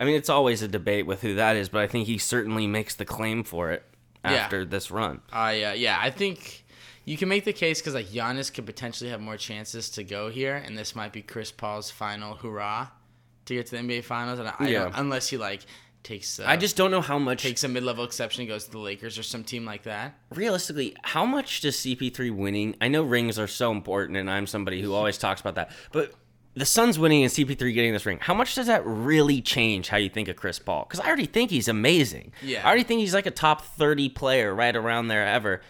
I 0.00 0.04
mean, 0.04 0.14
it's 0.16 0.28
always 0.28 0.62
a 0.62 0.68
debate 0.68 1.06
with 1.06 1.22
who 1.22 1.34
that 1.36 1.56
is, 1.56 1.68
but 1.68 1.80
I 1.82 1.86
think 1.86 2.06
he 2.06 2.18
certainly 2.18 2.66
makes 2.66 2.94
the 2.94 3.04
claim 3.04 3.42
for 3.44 3.70
it 3.70 3.82
Yeah. 4.24 4.32
after 4.32 4.64
this 4.64 4.90
run. 4.90 5.20
I 5.32 5.62
uh, 5.62 5.72
yeah, 5.74 5.98
I 6.00 6.10
think 6.10 6.64
you 7.06 7.16
can 7.18 7.28
make 7.28 7.44
the 7.44 7.52
case 7.52 7.80
because 7.80 7.94
like 7.94 8.06
Giannis 8.08 8.52
could 8.52 8.66
potentially 8.66 9.10
have 9.10 9.20
more 9.20 9.36
chances 9.36 9.90
to 9.90 10.04
go 10.04 10.30
here, 10.30 10.56
and 10.56 10.76
this 10.78 10.94
might 10.96 11.12
be 11.12 11.20
Chris 11.22 11.50
Paul's 11.52 11.90
final 11.90 12.34
hurrah 12.36 12.88
to 13.46 13.54
get 13.54 13.66
to 13.66 13.72
the 13.72 13.78
NBA 13.82 14.02
Finals. 14.04 14.38
And 14.38 14.48
I, 14.48 14.54
I 14.58 14.68
Yeah. 14.68 14.82
don't, 14.84 14.94
unless 14.96 15.28
he 15.28 15.36
like 15.36 15.60
takes 16.04 16.38
uh, 16.38 16.44
I 16.46 16.56
just 16.56 16.76
don't 16.76 16.90
know 16.90 17.00
how 17.00 17.18
much, 17.18 17.42
takes 17.42 17.64
a 17.64 17.68
mid 17.68 17.82
level 17.82 18.04
exception 18.04 18.42
and 18.42 18.48
goes 18.48 18.66
to 18.66 18.70
the 18.70 18.78
Lakers 18.78 19.18
or 19.18 19.22
some 19.22 19.42
team 19.42 19.64
like 19.64 19.82
that. 19.84 20.14
realistically, 20.32 20.94
how 21.02 21.24
much 21.24 21.62
does 21.62 21.76
CP3 21.76 22.30
winning? 22.30 22.76
I 22.80 22.88
know 22.88 23.02
rings 23.02 23.38
are 23.38 23.48
so 23.48 23.72
important, 23.72 24.16
and 24.18 24.30
I'm 24.30 24.46
somebody 24.46 24.80
who 24.80 24.94
always 24.94 25.18
talks 25.18 25.40
about 25.40 25.56
that, 25.56 25.72
but. 25.90 26.12
The 26.56 26.64
Suns 26.64 27.00
winning 27.00 27.24
and 27.24 27.32
CP3 27.32 27.74
getting 27.74 27.92
this 27.92 28.06
ring. 28.06 28.20
How 28.20 28.32
much 28.32 28.54
does 28.54 28.68
that 28.68 28.86
really 28.86 29.42
change 29.42 29.88
how 29.88 29.96
you 29.96 30.08
think 30.08 30.28
of 30.28 30.36
Chris 30.36 30.60
Paul? 30.60 30.86
Because 30.88 31.00
I 31.00 31.08
already 31.08 31.26
think 31.26 31.50
he's 31.50 31.66
amazing. 31.66 32.30
Yeah. 32.44 32.62
I 32.62 32.68
already 32.68 32.84
think 32.84 33.00
he's 33.00 33.12
like 33.12 33.26
a 33.26 33.32
top 33.32 33.62
30 33.62 34.10
player 34.10 34.54
right 34.54 34.76
around 34.76 35.08
there 35.08 35.26
ever. 35.26 35.62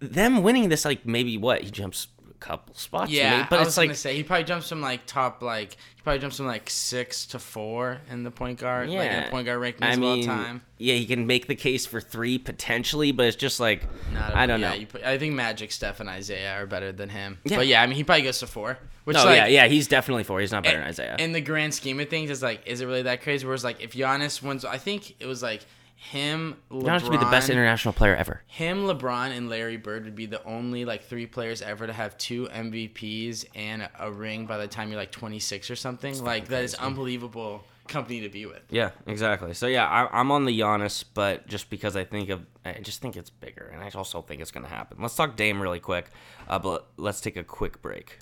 Them 0.00 0.42
winning 0.42 0.68
this, 0.68 0.84
like 0.84 1.06
maybe 1.06 1.38
what? 1.38 1.62
He 1.62 1.70
jumps 1.70 2.08
a 2.15 2.15
couple 2.40 2.74
spots. 2.74 3.10
Yeah, 3.10 3.36
maybe, 3.38 3.46
but 3.50 3.56
I 3.56 3.58
was 3.60 3.68
it's 3.68 3.76
like 3.76 3.88
gonna 3.88 3.96
say 3.96 4.16
he 4.16 4.22
probably 4.22 4.44
jumps 4.44 4.68
from 4.68 4.80
like 4.80 5.06
top 5.06 5.42
like 5.42 5.72
he 5.96 6.02
probably 6.02 6.18
jumps 6.20 6.36
from 6.36 6.46
like 6.46 6.68
six 6.70 7.26
to 7.26 7.38
four 7.38 8.00
in 8.10 8.22
the 8.22 8.30
point 8.30 8.58
guard, 8.58 8.88
like 8.88 8.98
in 8.98 9.04
Yeah. 9.04 9.24
the 9.24 9.30
point 9.30 9.46
guard 9.46 9.60
rankings 9.60 9.82
I 9.82 9.92
of 9.94 10.02
all 10.02 10.22
time. 10.22 10.62
yeah, 10.78 10.94
he 10.94 11.06
can 11.06 11.26
make 11.26 11.46
the 11.46 11.54
case 11.54 11.86
for 11.86 12.00
three 12.00 12.38
potentially, 12.38 13.12
but 13.12 13.26
it's 13.26 13.36
just 13.36 13.60
like 13.60 13.82
Not 14.12 14.34
I 14.34 14.46
don't 14.46 14.60
yeah, 14.60 14.76
know. 14.76 14.84
Put, 14.86 15.02
I 15.04 15.18
think 15.18 15.34
Magic, 15.34 15.72
Steph, 15.72 16.00
and 16.00 16.08
Isaiah 16.08 16.54
are 16.60 16.66
better 16.66 16.92
than 16.92 17.08
him. 17.08 17.38
Yeah. 17.44 17.56
But 17.56 17.66
yeah, 17.66 17.82
I 17.82 17.86
mean 17.86 17.96
he 17.96 18.04
probably 18.04 18.22
goes 18.22 18.38
to 18.40 18.46
four. 18.46 18.78
Which 19.04 19.16
oh 19.16 19.24
like, 19.24 19.36
yeah, 19.36 19.46
yeah, 19.46 19.66
he's 19.68 19.86
definitely 19.86 20.24
four. 20.24 20.40
He's 20.40 20.50
not 20.50 20.64
better 20.64 20.78
than 20.78 20.88
Isaiah. 20.88 21.16
In 21.20 21.30
the 21.32 21.40
grand 21.40 21.72
scheme 21.74 22.00
of 22.00 22.08
things, 22.08 22.28
is 22.28 22.42
like, 22.42 22.66
is 22.66 22.80
it 22.80 22.86
really 22.86 23.02
that 23.02 23.22
crazy? 23.22 23.46
Whereas 23.46 23.62
like 23.62 23.80
if 23.80 23.92
Giannis 23.92 24.42
wins, 24.42 24.64
I 24.64 24.78
think 24.78 25.14
it 25.20 25.26
was 25.26 25.42
like 25.44 25.64
him, 25.96 26.56
LeBron, 26.70 27.00
should 27.00 27.10
be 27.10 27.16
the 27.16 27.24
best 27.26 27.48
international 27.48 27.94
player 27.94 28.14
ever. 28.14 28.42
him, 28.46 28.84
LeBron, 28.84 29.36
and 29.36 29.48
Larry 29.48 29.78
Bird 29.78 30.04
would 30.04 30.14
be 30.14 30.26
the 30.26 30.44
only 30.44 30.84
like 30.84 31.04
three 31.04 31.26
players 31.26 31.62
ever 31.62 31.86
to 31.86 31.92
have 31.92 32.16
two 32.18 32.46
MVPs 32.46 33.46
and 33.54 33.88
a, 33.98 34.12
ring 34.12 34.46
by 34.46 34.58
the 34.58 34.68
time 34.68 34.90
you're 34.90 35.00
like 35.00 35.10
26 35.10 35.70
or 35.70 35.76
something. 35.76 36.22
like 36.22 36.48
that 36.48 36.62
is 36.62 36.74
unbelievable 36.74 37.64
company 37.88 38.20
to 38.20 38.28
be 38.28 38.46
with. 38.46 38.62
Yeah, 38.70 38.90
exactly. 39.06 39.54
So 39.54 39.66
yeah, 39.66 39.86
I, 39.86 40.20
I'm 40.20 40.30
on 40.30 40.44
the 40.44 40.58
Giannis, 40.58 41.04
but 41.14 41.46
just 41.46 41.70
because 41.70 41.96
I 41.96 42.04
think 42.04 42.28
of, 42.28 42.44
I 42.64 42.74
just 42.82 43.00
think 43.00 43.16
it's 43.16 43.30
bigger, 43.30 43.70
and 43.72 43.82
I 43.82 43.90
also 43.94 44.22
think 44.22 44.40
it's 44.42 44.50
gonna 44.50 44.68
happen. 44.68 44.98
Let's 45.00 45.16
talk 45.16 45.36
Dame 45.36 45.60
really 45.60 45.80
quick, 45.80 46.10
uh, 46.48 46.58
but 46.58 46.86
let's 46.96 47.20
take 47.20 47.36
a 47.36 47.44
quick 47.44 47.80
break. 47.82 48.18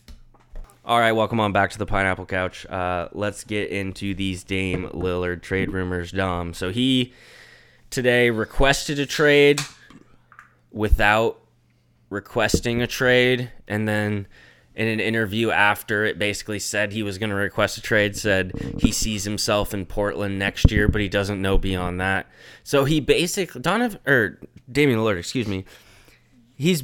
All 0.86 0.98
right, 0.98 1.12
welcome 1.12 1.40
on 1.40 1.52
back 1.52 1.70
to 1.70 1.78
the 1.78 1.86
Pineapple 1.86 2.26
Couch. 2.26 2.66
Uh, 2.66 3.08
let's 3.12 3.42
get 3.42 3.70
into 3.70 4.14
these 4.14 4.44
Dame 4.44 4.90
Lillard 4.90 5.40
trade 5.40 5.72
rumors, 5.72 6.12
Dom. 6.12 6.52
So 6.52 6.70
he 6.70 7.14
today 7.94 8.30
requested 8.30 8.98
a 8.98 9.06
trade 9.06 9.60
without 10.72 11.40
requesting 12.10 12.82
a 12.82 12.86
trade, 12.86 13.50
and 13.68 13.88
then 13.88 14.26
in 14.74 14.88
an 14.88 14.98
interview 14.98 15.50
after 15.50 16.04
it 16.04 16.18
basically 16.18 16.58
said 16.58 16.92
he 16.92 17.04
was 17.04 17.16
going 17.18 17.30
to 17.30 17.36
request 17.36 17.78
a 17.78 17.80
trade 17.80 18.16
said 18.16 18.50
he 18.80 18.90
sees 18.90 19.22
himself 19.22 19.72
in 19.72 19.86
Portland 19.86 20.36
next 20.36 20.68
year 20.68 20.88
but 20.88 21.00
he 21.00 21.08
doesn't 21.08 21.40
know 21.40 21.56
beyond 21.56 22.00
that. 22.00 22.26
So 22.64 22.84
he 22.84 22.98
basically 22.98 23.60
Donovan 23.60 24.00
or 24.04 24.40
Damian 24.70 24.98
Lillard, 24.98 25.18
excuse 25.18 25.46
me, 25.46 25.64
he's 26.56 26.82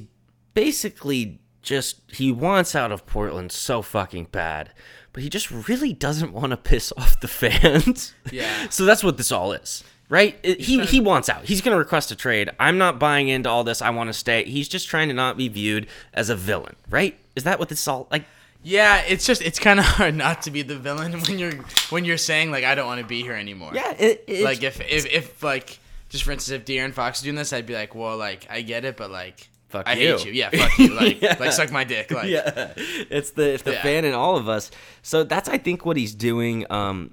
basically 0.54 1.40
just 1.62 2.00
he 2.12 2.30
wants 2.30 2.76
out 2.76 2.92
of 2.92 3.06
Portland 3.06 3.50
so 3.50 3.82
fucking 3.82 4.28
bad, 4.30 4.72
but 5.12 5.24
he 5.24 5.28
just 5.28 5.50
really 5.50 5.92
doesn't 5.92 6.32
want 6.32 6.50
to 6.50 6.56
piss 6.56 6.92
off 6.96 7.18
the 7.18 7.28
fans. 7.28 8.14
Yeah. 8.30 8.52
so 8.70 8.84
that's 8.84 9.02
what 9.02 9.16
this 9.16 9.32
all 9.32 9.52
is. 9.52 9.82
Right? 10.10 10.38
He 10.44 10.76
trying- 10.76 10.88
he 10.88 11.00
wants 11.00 11.28
out. 11.30 11.44
He's 11.44 11.60
going 11.62 11.72
to 11.72 11.78
request 11.78 12.10
a 12.10 12.16
trade. 12.16 12.50
I'm 12.60 12.76
not 12.78 12.98
buying 12.98 13.28
into 13.28 13.48
all 13.48 13.62
this. 13.64 13.80
I 13.80 13.90
want 13.90 14.08
to 14.08 14.12
stay. 14.12 14.44
He's 14.44 14.68
just 14.68 14.88
trying 14.88 15.06
to 15.08 15.14
not 15.14 15.36
be 15.38 15.46
viewed 15.48 15.86
as 16.12 16.28
a 16.30 16.36
villain, 16.36 16.74
right? 16.90 17.16
Is 17.36 17.44
that 17.44 17.58
what 17.60 17.68
this 17.68 17.86
all 17.86 18.08
like 18.10 18.24
Yeah, 18.64 19.02
it's 19.08 19.24
just 19.24 19.40
it's 19.40 19.58
kind 19.60 19.78
of 19.78 19.84
hard 19.96 20.16
not 20.16 20.42
to 20.42 20.50
be 20.50 20.62
the 20.62 20.76
villain 20.76 21.12
when 21.20 21.38
you're 21.38 21.52
when 21.90 22.04
you're 22.04 22.18
saying 22.18 22.50
like 22.50 22.64
I 22.64 22.74
don't 22.74 22.86
want 22.88 23.00
to 23.00 23.06
be 23.06 23.22
here 23.22 23.34
anymore. 23.34 23.70
Yeah, 23.72 23.92
it, 23.98 24.24
it 24.26 24.42
Like 24.42 24.62
if 24.64 24.80
if 24.80 25.06
if 25.06 25.42
like 25.44 25.78
just 26.08 26.24
for 26.24 26.32
instance 26.32 26.60
if 26.60 26.64
De'Aaron 26.66 26.92
Fox 26.92 27.18
is 27.18 27.22
doing 27.24 27.36
this, 27.36 27.52
I'd 27.52 27.66
be 27.66 27.74
like, 27.74 27.94
well, 27.94 28.16
like 28.16 28.48
I 28.50 28.62
get 28.62 28.84
it, 28.84 28.96
but 28.96 29.12
like 29.12 29.48
Fuck 29.68 29.86
I 29.88 29.92
you. 29.94 30.16
hate 30.16 30.26
you. 30.26 30.32
Yeah, 30.32 30.50
fuck 30.50 30.76
you. 30.76 30.92
Like 30.92 31.22
Yeah. 31.22 31.36
like 31.38 31.52
suck 31.52 31.70
my 31.70 31.84
dick. 31.84 32.10
Like 32.10 32.26
yeah, 32.28 32.72
it's 32.76 33.30
the 33.30 33.54
it's 33.54 33.62
the 33.62 33.74
Yeah. 33.74 33.82
fan 33.82 34.04
in 34.04 34.12
all 34.14 34.36
of 34.36 34.48
us. 34.48 34.72
So 35.02 35.22
that's 35.22 35.48
I 35.48 35.56
think 35.58 35.86
what 35.86 35.96
he's 35.96 36.12
doing. 36.16 36.66
Um, 36.68 37.12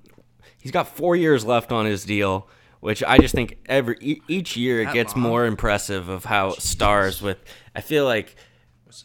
he's 0.59 0.71
got 0.71 0.87
four 0.97 1.15
years 1.15 1.45
left 1.45 1.71
on 1.71 1.85
his 1.85 2.03
deal, 2.03 2.47
which 2.87 3.03
I 3.03 3.17
just 3.17 3.35
think 3.35 3.57
every 3.65 3.97
e- 3.99 4.21
each 4.29 4.55
year 4.55 4.79
it 4.81 4.93
gets 4.93 5.13
more 5.13 5.45
impressive 5.45 6.07
of 6.07 6.23
how 6.23 6.51
stars 6.51 7.21
with. 7.21 7.37
I 7.75 7.81
feel 7.81 8.05
like 8.05 8.37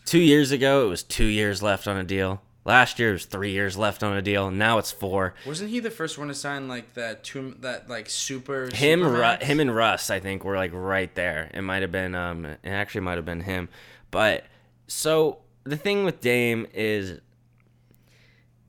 two 0.05 0.21
years 0.21 0.53
ago 0.53 0.87
it 0.87 0.89
was 0.89 1.03
two 1.03 1.25
years 1.25 1.65
left 1.65 1.89
on 1.89 1.97
a 1.97 2.05
deal. 2.05 2.41
Last 2.65 3.01
year 3.01 3.09
it 3.11 3.15
was 3.15 3.25
three 3.25 3.51
years 3.51 3.77
left 3.77 4.05
on 4.05 4.17
a 4.17 4.23
deal. 4.23 4.47
and 4.47 4.57
Now 4.57 4.79
it's 4.79 4.93
four. 4.93 5.35
Wasn't 5.45 5.69
he 5.69 5.81
the 5.81 5.91
first 5.91 6.17
one 6.17 6.29
to 6.29 6.35
sign 6.35 6.69
like 6.69 6.95
that 6.95 7.25
two 7.25 7.57
that 7.59 7.91
like 7.91 8.09
super 8.09 8.69
Him, 8.73 9.03
Ru- 9.03 9.45
him, 9.45 9.59
and 9.59 9.75
Russ, 9.75 10.11
I 10.11 10.21
think, 10.21 10.45
were 10.45 10.55
like 10.55 10.71
right 10.73 11.13
there. 11.17 11.51
It 11.53 11.63
might 11.63 11.83
have 11.83 11.91
been, 11.91 12.15
um, 12.15 12.45
it 12.45 12.59
actually 12.63 13.01
might 13.01 13.17
have 13.17 13.25
been 13.25 13.41
him. 13.41 13.69
But 14.13 14.45
so 14.87 15.39
the 15.65 15.77
thing 15.77 16.05
with 16.05 16.21
Dame 16.21 16.69
is, 16.73 17.19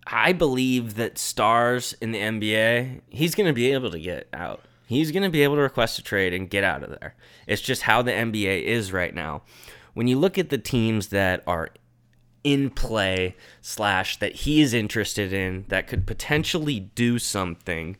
I 0.08 0.34
believe 0.34 0.96
that 0.96 1.20
stars 1.20 1.94
in 2.02 2.14
the 2.14 2.20
NBA, 2.20 3.02
he's 3.10 3.36
going 3.36 3.46
to 3.46 3.54
be 3.54 3.74
able 3.74 3.92
to 3.92 4.00
get 4.00 4.28
out. 4.34 4.62
He's 4.86 5.12
going 5.12 5.24
to 5.24 5.30
be 5.30 5.44
able 5.44 5.56
to 5.56 5.62
request 5.62 6.00
a 6.00 6.04
trade 6.04 6.34
and 6.34 6.50
get 6.50 6.64
out 6.64 6.84
of 6.84 6.90
there. 6.90 7.16
It's 7.48 7.62
just 7.62 7.84
how 7.84 8.02
the 8.02 8.12
NBA 8.12 8.64
is 8.64 8.92
right 8.92 9.14
now. 9.14 9.44
When 9.94 10.08
you 10.08 10.18
look 10.18 10.38
at 10.38 10.50
the 10.50 10.58
teams 10.58 11.08
that 11.08 11.44
are 11.48 11.70
in 12.44 12.70
play 12.70 13.36
slash 13.62 14.18
that 14.18 14.36
he 14.36 14.62
is 14.62 14.74
interested 14.74 15.32
in 15.32 15.66
that 15.70 15.88
could 15.88 16.06
potentially 16.06 16.80
do 16.80 17.18
something 17.18 17.96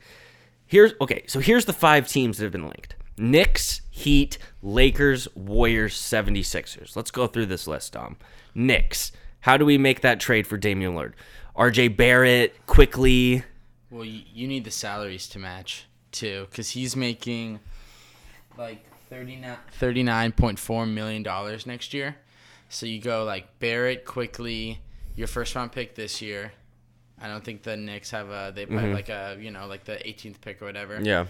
Here's 0.74 0.94
okay, 1.00 1.24
so 1.28 1.40
here's 1.40 1.66
the 1.66 1.72
five 1.72 2.08
teams 2.08 2.38
that 2.38 2.46
have 2.46 2.52
been 2.52 2.64
linked. 2.64 2.96
Knicks, 3.16 3.82
Heat, 3.92 4.40
Lakers, 4.64 5.28
Warriors, 5.36 5.94
76ers. 5.94 6.96
Let's 6.96 7.12
go 7.12 7.28
through 7.28 7.46
this 7.46 7.68
list, 7.68 7.94
Dom. 7.94 8.18
Knicks. 8.56 9.12
How 9.42 9.56
do 9.56 9.68
we 9.68 9.78
make 9.78 10.02
that 10.02 10.20
trade 10.20 10.48
for 10.48 10.58
Damian 10.58 10.96
Lillard? 10.96 11.14
RJ 11.56 11.96
Barrett, 11.96 12.66
Quickley. 12.66 13.44
Well, 13.92 14.04
you, 14.04 14.24
you 14.34 14.48
need 14.48 14.64
the 14.64 14.72
salaries 14.72 15.28
to 15.28 15.38
match 15.38 15.86
too, 16.14 16.48
because 16.50 16.70
he's 16.72 16.96
making 16.96 17.60
like 18.58 18.86
39 19.10 19.58
$39.4 19.80 20.92
million 20.92 21.24
next 21.66 21.94
year. 21.94 22.16
So 22.70 22.86
you 22.86 23.00
go 23.00 23.24
like 23.24 23.60
Barrett 23.60 24.06
Quickley, 24.06 24.80
your 25.16 25.28
first 25.28 25.54
round 25.56 25.72
pick 25.72 25.96
this 25.96 26.22
year. 26.22 26.54
I 27.22 27.28
don't 27.28 27.44
think 27.44 27.64
the 27.64 27.78
Knicks 27.78 28.12
have 28.12 28.30
a 28.30 28.52
they 28.54 28.66
probably 28.66 28.86
have 28.86 28.96
like 28.96 29.10
a 29.10 29.38
you 29.40 29.52
know 29.52 29.68
like 29.68 29.86
the 29.86 29.94
18th 29.94 30.42
pick 30.42 30.62
or 30.62 30.66
whatever. 30.66 31.00
Yeah. 31.02 31.26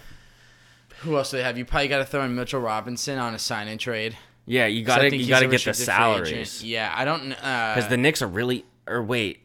Who 1.01 1.17
else 1.17 1.31
do 1.31 1.37
they 1.37 1.43
have? 1.43 1.57
You 1.57 1.65
probably 1.65 1.87
got 1.87 1.97
to 1.97 2.05
throw 2.05 2.23
in 2.23 2.35
Mitchell 2.35 2.61
Robinson 2.61 3.17
on 3.17 3.33
a 3.33 3.39
sign 3.39 3.67
and 3.67 3.79
trade. 3.79 4.15
Yeah, 4.45 4.67
you 4.67 4.83
got 4.83 4.99
to 4.99 5.15
you 5.15 5.27
got 5.27 5.39
to 5.39 5.47
get 5.47 5.63
the 5.63 5.71
restricted 5.71 5.85
free 5.85 5.93
agent. 5.93 6.27
salaries. 6.27 6.63
Yeah, 6.63 6.93
I 6.95 7.05
don't 7.05 7.33
uh 7.33 7.73
Cuz 7.75 7.87
the 7.87 7.97
Knicks 7.97 8.21
are 8.21 8.27
really 8.27 8.65
or 8.87 9.03
wait. 9.03 9.39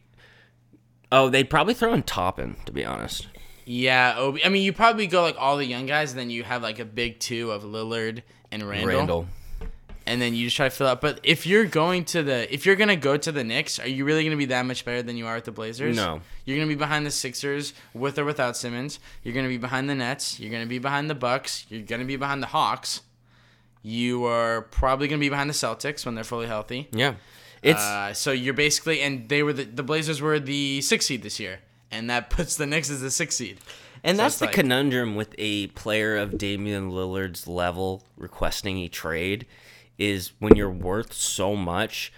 Oh, 1.11 1.29
they'd 1.29 1.49
probably 1.49 1.73
throw 1.73 1.93
in 1.93 2.03
Toppin, 2.03 2.55
to 2.65 2.71
be 2.71 2.85
honest. 2.85 3.27
Yeah, 3.65 4.15
Obi. 4.17 4.43
I 4.45 4.49
mean, 4.49 4.63
you 4.63 4.73
probably 4.73 5.07
go 5.07 5.21
like 5.21 5.35
all 5.37 5.57
the 5.57 5.65
young 5.65 5.85
guys, 5.85 6.11
and 6.11 6.19
then 6.19 6.29
you 6.29 6.43
have 6.43 6.61
like 6.63 6.79
a 6.79 6.85
big 6.85 7.19
two 7.19 7.51
of 7.51 7.63
Lillard 7.63 8.23
and 8.51 8.63
Randle, 8.67 8.87
Randle. 8.97 9.27
and 10.07 10.19
then 10.21 10.33
you 10.33 10.45
just 10.47 10.55
try 10.55 10.67
to 10.67 10.75
fill 10.75 10.87
out. 10.87 11.01
But 11.01 11.19
if 11.23 11.45
you're 11.45 11.65
going 11.65 12.05
to 12.05 12.23
the, 12.23 12.51
if 12.53 12.65
you're 12.65 12.75
gonna 12.75 12.95
go 12.95 13.15
to 13.17 13.31
the 13.31 13.43
Knicks, 13.43 13.77
are 13.79 13.87
you 13.87 14.05
really 14.05 14.23
gonna 14.23 14.37
be 14.37 14.45
that 14.45 14.65
much 14.65 14.83
better 14.85 15.03
than 15.03 15.17
you 15.17 15.27
are 15.27 15.35
at 15.35 15.45
the 15.45 15.51
Blazers? 15.51 15.95
No. 15.95 16.21
You're 16.45 16.57
gonna 16.57 16.67
be 16.67 16.75
behind 16.75 17.05
the 17.05 17.11
Sixers 17.11 17.73
with 17.93 18.17
or 18.17 18.25
without 18.25 18.57
Simmons. 18.57 18.99
You're 19.23 19.35
gonna 19.35 19.47
be 19.47 19.57
behind 19.57 19.87
the 19.89 19.95
Nets. 19.95 20.39
You're 20.39 20.51
gonna 20.51 20.65
be 20.65 20.79
behind 20.79 21.09
the 21.09 21.15
Bucks. 21.15 21.65
You're 21.69 21.83
gonna 21.83 22.05
be 22.05 22.15
behind 22.15 22.41
the 22.41 22.47
Hawks. 22.47 23.01
You 23.81 24.25
are 24.25 24.63
probably 24.63 25.07
gonna 25.07 25.19
be 25.19 25.29
behind 25.29 25.49
the 25.49 25.53
Celtics 25.53 26.05
when 26.05 26.15
they're 26.15 26.23
fully 26.23 26.47
healthy. 26.47 26.89
Yeah. 26.91 27.13
It's 27.61 27.79
Uh, 27.81 28.13
so 28.13 28.31
you're 28.31 28.53
basically, 28.53 29.01
and 29.01 29.27
they 29.29 29.43
were 29.43 29.53
the, 29.53 29.65
the 29.65 29.83
Blazers 29.83 30.21
were 30.21 30.39
the 30.39 30.81
six 30.81 31.05
seed 31.05 31.21
this 31.23 31.39
year, 31.39 31.59
and 31.91 32.09
that 32.09 32.29
puts 32.29 32.55
the 32.55 32.65
Knicks 32.65 32.89
as 32.89 33.01
the 33.01 33.11
six 33.11 33.35
seed. 33.35 33.57
And 34.03 34.17
So 34.17 34.23
that's 34.23 34.39
the 34.39 34.45
like- 34.45 34.55
conundrum 34.55 35.15
with 35.15 35.35
a 35.37 35.67
player 35.67 36.15
of 36.17 36.37
Damian 36.37 36.91
Lillard's 36.91 37.47
level 37.47 38.03
requesting 38.17 38.77
a 38.79 38.87
trade 38.87 39.45
is 39.97 40.31
when 40.39 40.55
you're 40.55 40.69
worth 40.69 41.11
so 41.13 41.55
much, 41.55 42.13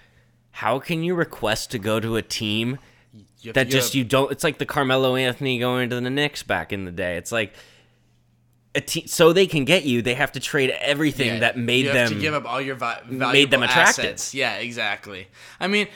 how 0.51 0.77
can 0.79 1.03
you 1.03 1.15
request 1.15 1.71
to 1.71 1.79
go 1.79 1.99
to 1.99 2.15
a 2.17 2.21
team 2.21 2.77
You 3.39 3.51
that 3.53 3.69
just 3.69 3.95
you 3.95 4.03
don't 4.03 4.31
it's 4.31 4.43
like 4.43 4.59
the 4.59 4.65
Carmelo 4.67 5.15
Anthony 5.15 5.57
going 5.57 5.89
to 5.89 5.99
the 5.99 6.09
Knicks 6.11 6.43
back 6.43 6.71
in 6.71 6.85
the 6.85 6.91
day. 6.91 7.17
It's 7.17 7.31
like 7.31 7.55
a 8.75 8.81
te- 8.81 9.07
so 9.07 9.33
they 9.33 9.47
can 9.47 9.65
get 9.65 9.83
you, 9.83 10.01
they 10.03 10.13
have 10.13 10.31
to 10.33 10.39
trade 10.39 10.69
everything 10.79 11.27
Yeah, 11.27 11.39
that 11.39 11.57
made 11.57 11.87
them 11.87 12.09
to 12.09 12.15
give 12.19 12.33
up 12.35 12.45
all 12.45 12.61
your 12.61 12.75
vi- 12.75 13.01
made 13.09 13.49
them 13.51 13.63
attractive. 13.63 14.05
assets. 14.05 14.33
Yeah, 14.35 14.57
exactly. 14.57 15.27
I 15.59 15.67
mean, 15.67 15.87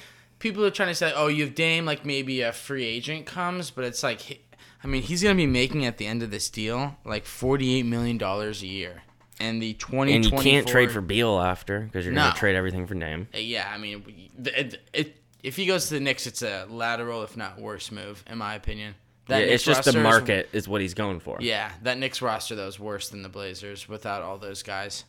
people 0.45 0.63
are 0.63 0.69
trying 0.69 0.89
to 0.89 0.95
say, 0.95 1.11
"Oh, 1.15 1.25
you 1.25 1.43
have 1.43 1.55
Dame, 1.55 1.85
like 1.85 2.05
maybe 2.05 2.41
a 2.41 2.53
free 2.53 2.85
agent 2.85 3.25
comes," 3.25 3.71
but 3.71 3.83
it's 3.83 4.03
like, 4.03 4.45
I 4.83 4.87
mean, 4.87 5.01
he's 5.01 5.23
gonna 5.23 5.33
be 5.33 5.47
making 5.47 5.85
at 5.87 5.97
the 5.97 6.05
end 6.05 6.21
of 6.21 6.29
this 6.29 6.49
deal 6.51 6.97
like 7.03 7.25
forty-eight 7.25 7.85
million 7.87 8.19
dollars 8.19 8.61
a 8.61 8.67
year, 8.67 9.01
and 9.39 9.59
the 9.59 9.73
twenty 9.73 10.13
and 10.13 10.23
you 10.23 10.29
can't 10.31 10.67
trade 10.67 10.91
for 10.91 11.01
Beal 11.01 11.39
after 11.39 11.79
because 11.81 12.05
you're 12.05 12.13
No. 12.13 12.29
to 12.29 12.37
trade 12.37 12.55
everything 12.55 12.85
for 12.85 12.93
Dame. 12.93 13.27
Uh, 13.33 13.39
yeah, 13.39 13.67
I 13.73 13.79
mean, 13.79 14.29
it, 14.45 14.79
it, 14.93 15.15
if 15.41 15.55
he 15.55 15.65
goes 15.65 15.87
to 15.87 15.95
the 15.95 15.99
Knicks, 15.99 16.27
it's 16.27 16.43
a 16.43 16.67
lateral, 16.69 17.23
if 17.23 17.35
not 17.35 17.59
worse, 17.59 17.91
move 17.91 18.23
in 18.29 18.37
my 18.37 18.53
opinion. 18.53 18.93
That 19.27 19.39
Yeah, 19.39 19.53
it's 19.53 19.63
just 19.63 19.85
the 19.85 19.89
roster 19.89 19.99
is- 19.99 20.03
market 20.03 20.49
is 20.53 20.67
what 20.67 20.81
he's 20.81 20.93
going 20.93 21.19
for. 21.19 21.39
Yeah, 21.41 21.71
that 21.81 21.97
Knicks 21.97 22.21
roster 22.21 22.53
though 22.55 22.67
is 22.67 22.79
worse 22.79 23.09
than 23.09 23.23
the 23.23 23.29
Blazers 23.29 23.89
without 23.89 24.21
all 24.21 24.37
those 24.37 24.61
guys. 24.61 25.05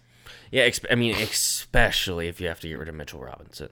Yeah, 0.51 0.67
exp- 0.67 0.87
I 0.91 0.95
mean, 0.95 1.15
especially 1.17 2.27
if 2.29 2.41
you 2.41 2.49
have 2.49 2.59
to 2.61 2.69
get 2.69 2.79
rid 2.79 2.89
of 2.89 2.95
Mitchell 2.95 3.21
Robinson, 3.21 3.69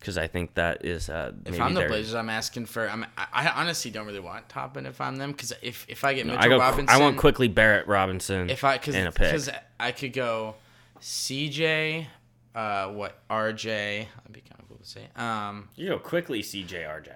because 0.00 0.18
I 0.18 0.26
think 0.26 0.54
that 0.54 0.84
is 0.84 1.08
uh, 1.08 1.32
maybe 1.44 1.56
If 1.56 1.62
I'm 1.62 1.74
the 1.74 1.84
Blazers, 1.84 2.14
I'm 2.14 2.30
asking 2.30 2.66
for. 2.66 2.88
I'm, 2.88 3.06
I, 3.16 3.48
honestly 3.54 3.90
don't 3.90 4.06
really 4.06 4.20
want 4.20 4.48
Toppin 4.48 4.86
if 4.86 5.00
I'm 5.00 5.16
them 5.16 5.32
because 5.32 5.52
if, 5.62 5.84
if 5.88 6.04
I 6.04 6.14
get 6.14 6.26
Mitchell 6.26 6.42
I 6.42 6.48
go. 6.48 6.58
Robinson, 6.58 6.88
I 6.88 6.98
want 6.98 7.18
Quickley 7.18 7.48
Barrett 7.48 7.86
Robinson. 7.86 8.50
If 8.50 8.64
I 8.64 8.78
because 8.78 8.94
and 8.96 9.06
a 9.06 9.12
pick. 9.12 9.28
because 9.30 9.50
I 9.78 9.92
could 9.92 10.12
go 10.12 10.56
CJ, 11.00 12.06
uh, 12.54 12.88
what 12.88 13.26
RJ? 13.28 13.64
That'd 13.64 14.32
be 14.32 14.40
kind 14.40 14.60
of 14.60 14.68
cool 14.68 14.78
to 14.78 14.86
say. 14.86 15.06
Um, 15.14 15.68
you 15.76 15.88
go 15.88 15.98
Quickley 15.98 16.42
CJ 16.42 16.88
RJ. 16.88 17.12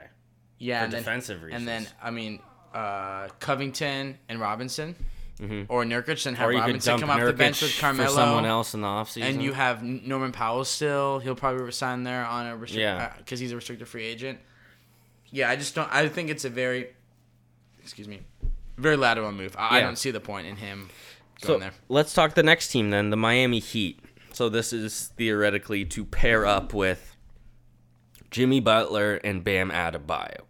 yeah, 0.58 0.80
For 0.80 0.84
and 0.84 0.92
then, 0.92 1.00
defensive 1.00 1.42
and 1.50 1.66
then. 1.66 1.86
I 2.02 2.10
mean 2.10 2.40
uh, 2.74 3.28
Covington 3.38 4.18
and 4.28 4.40
Robinson, 4.40 4.96
or 5.68 5.84
Nurkic, 5.84 6.26
and 6.26 6.36
have 6.36 6.44
Mm-hmm. 6.48 6.50
Or 6.50 6.52
you 6.52 6.58
could 6.60 6.66
Robinson 6.66 7.00
come 7.00 7.10
off 7.10 7.20
the 7.20 7.32
bench 7.32 7.62
with 7.62 7.78
Carmelo. 7.78 8.08
for 8.08 8.14
someone 8.14 8.44
else 8.46 8.74
in 8.74 8.80
the 8.80 8.86
offseason. 8.86 9.22
And 9.22 9.42
you 9.42 9.52
have 9.52 9.82
Norman 9.82 10.32
Powell 10.32 10.64
still. 10.64 11.18
He'll 11.20 11.34
probably 11.34 11.62
resign 11.62 12.04
there 12.04 12.24
on 12.24 12.46
a 12.46 12.56
restrict 12.56 12.80
Yeah. 12.80 13.12
because 13.18 13.40
he's 13.40 13.52
a 13.52 13.56
restricted 13.56 13.88
free 13.88 14.04
agent. 14.04 14.38
Yeah, 15.30 15.50
I 15.50 15.56
just 15.56 15.74
don't. 15.74 15.92
I 15.92 16.08
think 16.08 16.30
it's 16.30 16.44
a 16.44 16.50
very, 16.50 16.88
excuse 17.82 18.06
me, 18.06 18.20
very 18.76 18.96
lateral 18.96 19.32
move. 19.32 19.56
I, 19.58 19.78
I 19.78 19.80
don't 19.80 19.96
see 19.98 20.10
the 20.10 20.20
point 20.20 20.46
in 20.46 20.56
him 20.56 20.90
so 21.42 21.58
there. 21.58 21.72
let's 21.88 22.14
talk 22.14 22.34
the 22.34 22.42
next 22.42 22.68
team 22.68 22.90
then, 22.90 23.10
the 23.10 23.16
Miami 23.16 23.58
Heat. 23.58 23.98
So 24.32 24.48
this 24.48 24.72
is 24.72 25.12
theoretically 25.16 25.84
to 25.86 26.04
pair 26.04 26.46
up 26.46 26.72
with 26.74 27.16
Jimmy 28.30 28.60
Butler 28.60 29.16
and 29.24 29.42
Bam 29.44 29.70
Adebayo. 29.70 30.42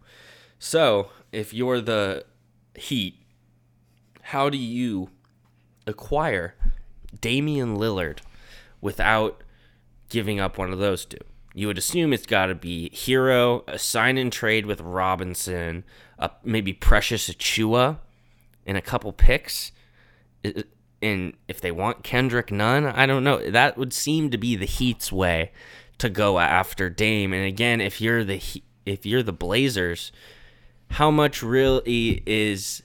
So 0.59 1.09
if 1.31 1.53
you're 1.53 1.81
the 1.81 2.25
Heat, 2.75 3.19
how 4.29 4.49
do 4.49 4.57
you 4.57 5.09
acquire 5.85 6.55
Damian 7.21 7.77
Lillard 7.77 8.21
without 8.81 9.43
giving 10.09 10.39
up 10.39 10.57
one 10.57 10.73
of 10.73 10.79
those 10.79 11.05
two? 11.05 11.19
You 11.53 11.67
would 11.67 11.77
assume 11.77 12.11
it's 12.11 12.25
got 12.25 12.47
to 12.47 12.55
be 12.55 12.89
Herro, 12.91 13.63
a 13.67 13.77
sign 13.77 14.17
and 14.17 14.33
trade 14.33 14.65
with 14.65 14.81
Robinson, 14.81 15.83
uh, 16.17 16.29
maybe 16.43 16.73
Precious 16.73 17.29
Achiuwa, 17.29 17.99
and 18.65 18.77
a 18.77 18.81
couple 18.81 19.13
picks. 19.13 19.71
And 21.03 21.33
if 21.47 21.61
they 21.61 21.71
want 21.71 22.03
Kendrick 22.03 22.51
Nunn, 22.51 22.87
I 22.87 23.05
don't 23.05 23.23
know. 23.23 23.47
That 23.51 23.77
would 23.77 23.93
seem 23.93 24.31
to 24.31 24.39
be 24.39 24.55
the 24.55 24.65
Heat's 24.65 25.11
way 25.11 25.51
to 25.99 26.09
go 26.09 26.39
after 26.39 26.89
Dame. 26.89 27.31
And 27.31 27.45
again, 27.45 27.79
if 27.79 28.01
you're 28.01 28.23
the 28.23 28.41
if 28.87 29.05
you're 29.05 29.23
the 29.23 29.31
Blazers, 29.31 30.11
how 30.89 31.11
much 31.11 31.43
really 31.43 32.23
is 32.25 32.81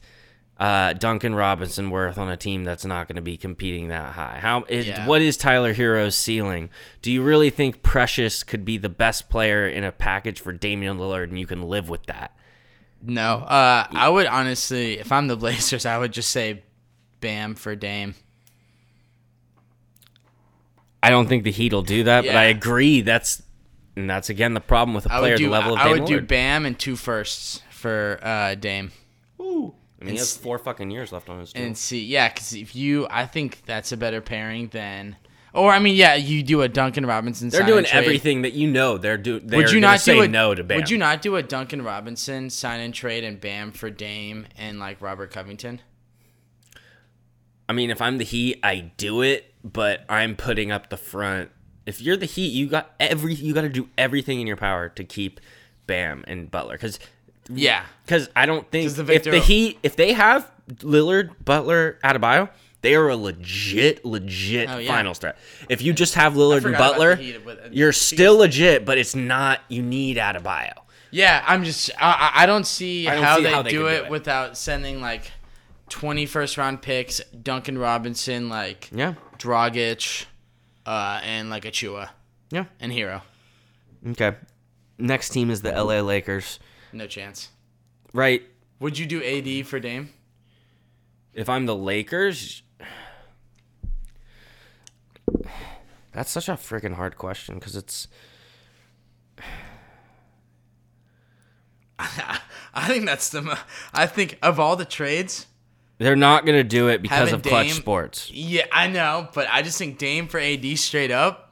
uh, 0.60 0.92
Duncan 0.92 1.34
Robinson 1.34 1.90
worth 1.90 2.18
on 2.18 2.28
a 2.28 2.36
team 2.36 2.62
that's 2.64 2.84
not 2.84 3.08
going 3.08 3.16
to 3.16 3.22
be 3.22 3.36
competing 3.36 3.88
that 3.88 4.12
high? 4.12 4.38
How 4.40 4.64
is, 4.68 4.86
Yeah. 4.86 5.06
what 5.06 5.22
is 5.22 5.36
Tyler 5.36 5.72
Herro's 5.72 6.14
ceiling? 6.14 6.68
Do 7.02 7.10
you 7.10 7.22
really 7.22 7.48
think 7.50 7.82
Precious 7.82 8.42
could 8.44 8.64
be 8.64 8.76
the 8.76 8.90
best 8.90 9.30
player 9.30 9.66
in 9.66 9.84
a 9.84 9.90
package 9.90 10.38
for 10.38 10.52
Damian 10.52 10.98
Lillard, 10.98 11.24
and 11.30 11.38
you 11.40 11.46
can 11.46 11.62
live 11.62 11.88
with 11.88 12.04
that? 12.06 12.36
No, 13.02 13.36
uh, 13.38 13.86
I 13.90 14.08
would 14.10 14.26
honestly, 14.26 14.98
if 14.98 15.10
I'm 15.10 15.26
the 15.28 15.36
Blazers, 15.38 15.86
I 15.86 15.96
would 15.96 16.12
just 16.12 16.30
say 16.30 16.62
Bam 17.22 17.54
for 17.54 17.74
Dame. 17.74 18.14
I 21.02 21.08
don't 21.10 21.26
think 21.26 21.44
the 21.44 21.50
Heat 21.50 21.72
will 21.72 21.82
do 21.82 22.04
that, 22.04 22.26
but 22.26 22.36
I 22.36 22.44
agree. 22.44 23.00
That's 23.00 23.42
and 23.96 24.08
that's 24.08 24.28
again 24.28 24.52
the 24.54 24.60
problem 24.60 24.94
with 24.94 25.06
a 25.06 25.12
I 25.14 25.18
player 25.18 25.32
would 25.32 25.32
at 25.32 25.38
do. 25.38 25.44
the 25.46 25.50
level 25.50 25.72
of 25.72 25.78
I 25.78 25.84
Damian 25.84 26.02
would 26.02 26.08
do 26.08 26.20
Bam 26.20 26.66
and 26.66 26.78
two 26.78 26.96
firsts 26.96 27.62
for 27.70 28.18
uh, 28.22 28.54
Dame. 28.54 28.92
I 30.00 30.04
mean, 30.04 30.14
he 30.14 30.18
has 30.18 30.36
four 30.36 30.58
fucking 30.58 30.90
years 30.90 31.12
left 31.12 31.28
on 31.28 31.40
his 31.40 31.52
deal. 31.52 31.62
and 31.62 31.76
see 31.76 32.02
yeah 32.04 32.28
because 32.28 32.54
if 32.54 32.74
you 32.74 33.06
i 33.10 33.26
think 33.26 33.62
that's 33.66 33.92
a 33.92 33.96
better 33.96 34.20
pairing 34.22 34.68
than 34.68 35.16
or 35.52 35.70
i 35.72 35.78
mean 35.78 35.94
yeah 35.94 36.14
you 36.14 36.42
do 36.42 36.62
a 36.62 36.68
duncan 36.68 37.04
robinson 37.04 37.50
They're 37.50 37.60
sign 37.60 37.66
doing 37.68 37.78
and 37.80 37.86
trade. 37.88 38.04
everything 38.04 38.42
that 38.42 38.54
you 38.54 38.70
know 38.70 38.96
they're 38.98 39.18
doing. 39.18 39.46
would 39.48 39.70
you 39.70 39.80
not 39.80 40.00
say 40.00 40.14
do 40.14 40.22
a, 40.22 40.28
no 40.28 40.54
to 40.54 40.64
Bam? 40.64 40.76
would 40.76 40.88
you 40.90 40.96
not 40.96 41.20
do 41.20 41.36
a 41.36 41.42
duncan 41.42 41.82
robinson 41.82 42.48
sign 42.48 42.80
and 42.80 42.94
trade 42.94 43.24
and 43.24 43.40
bam 43.40 43.72
for 43.72 43.90
dame 43.90 44.46
and 44.56 44.78
like 44.78 45.02
robert 45.02 45.30
covington 45.30 45.80
I 47.68 47.72
mean, 47.72 47.90
if 47.90 48.02
I'm 48.02 48.18
the 48.18 48.24
Heat, 48.24 48.58
I 48.64 48.90
do 48.96 49.22
it, 49.22 49.54
but 49.62 50.04
I'm 50.08 50.34
putting 50.34 50.72
up 50.72 50.90
the 50.90 50.96
front. 50.96 51.50
If 51.86 52.00
you're 52.02 52.16
the 52.16 52.26
Heat, 52.26 52.48
you 52.48 52.66
got 52.66 52.92
every 52.98 53.32
you 53.34 53.54
got 53.54 53.60
to 53.60 53.68
do 53.68 53.88
everything 53.96 54.40
in 54.40 54.48
your 54.48 54.56
power 54.56 54.88
to 54.88 55.04
keep 55.04 55.38
Bam 55.86 56.24
and 56.26 56.50
Butler 56.50 56.74
because 56.74 56.98
yeah 57.52 57.84
because 58.04 58.28
I 58.36 58.46
don't 58.46 58.68
think 58.70 58.92
the 58.94 59.12
if 59.12 59.24
the 59.24 59.38
Heat 59.40 59.78
if 59.82 59.96
they 59.96 60.12
have 60.12 60.50
Lillard, 60.78 61.30
Butler, 61.44 61.98
Adebayo, 62.04 62.48
they 62.82 62.94
are 62.94 63.08
a 63.08 63.16
legit 63.16 64.04
legit 64.04 64.68
Oh, 64.70 64.78
yeah. 64.78 64.88
finals 64.88 65.18
threat. 65.18 65.36
If 65.68 65.82
you 65.82 65.92
just 65.92 66.14
have 66.14 66.34
Lillard 66.34 66.64
and 66.64 66.76
Butler, 66.76 67.16
Heat 67.16 67.44
with- 67.44 67.58
you're 67.72 67.92
still 67.92 68.36
legit, 68.38 68.84
but 68.84 68.98
it's 68.98 69.14
not. 69.16 69.60
You 69.68 69.82
need 69.82 70.16
Adebayo. 70.16 70.72
yeah 71.12 71.42
i'm 71.46 71.64
just 71.64 71.90
i, 72.00 72.30
I 72.42 72.46
don't 72.46 72.64
see 72.66 73.08
I 73.08 73.14
don't 73.16 73.24
how 73.24 73.36
see 73.38 73.42
they 73.42 73.50
how 73.50 73.62
they 73.62 73.70
do 73.70 73.86
it 73.88 73.98
do 73.98 74.04
it. 74.04 74.10
without 74.10 74.56
sending 74.56 75.00
like 75.00 75.32
20 75.88 76.24
first 76.26 76.56
round 76.56 76.82
picks 76.82 77.20
duncan 77.30 77.76
robinson 77.78 78.48
like 78.48 78.88
Yeah, 78.92 79.14
Dragic, 79.36 80.26
uh, 80.86 81.18
and 81.24 81.50
like 81.50 81.64
Achiuwa 81.64 82.10
yeah. 82.52 82.66
and 82.78 82.92
Herro 82.92 83.22
Okay. 84.10 84.36
Next 84.98 85.30
team 85.30 85.50
is 85.50 85.62
the 85.62 85.72
LA 85.72 86.00
Lakers. 86.00 86.58
No 86.92 87.06
chance 87.06 87.48
Right. 88.12 88.42
would 88.80 88.98
you 88.98 89.06
do 89.06 89.22
ad 89.22 89.66
for 89.66 89.78
dame 89.80 90.10
If 91.34 91.48
I'm 91.48 91.66
the 91.66 91.76
Lakers, 91.76 92.62
that's 96.12 96.30
such 96.30 96.48
a 96.48 96.52
freaking 96.54 96.94
hard 96.94 97.16
question 97.16 97.54
because 97.56 97.76
it's 97.76 98.08
I 101.98 102.86
think 102.86 103.04
that's 103.04 103.28
the. 103.28 103.42
Mo- 103.42 103.58
I 103.92 104.06
think 104.06 104.38
of 104.42 104.58
all 104.58 104.74
the 104.76 104.84
trades, 104.86 105.46
they're 105.98 106.16
not 106.16 106.46
gonna 106.46 106.64
do 106.64 106.88
it 106.88 107.02
because 107.02 107.32
of 107.32 107.42
clutch 107.42 107.72
sports. 107.72 108.30
yeah, 108.32 108.64
I 108.72 108.86
know, 108.88 109.28
but 109.34 109.46
I 109.50 109.62
just 109.62 109.76
think 109.78 109.98
Dame 109.98 110.26
for 110.28 110.40
AD 110.40 110.78
straight 110.78 111.10
up. 111.10 111.49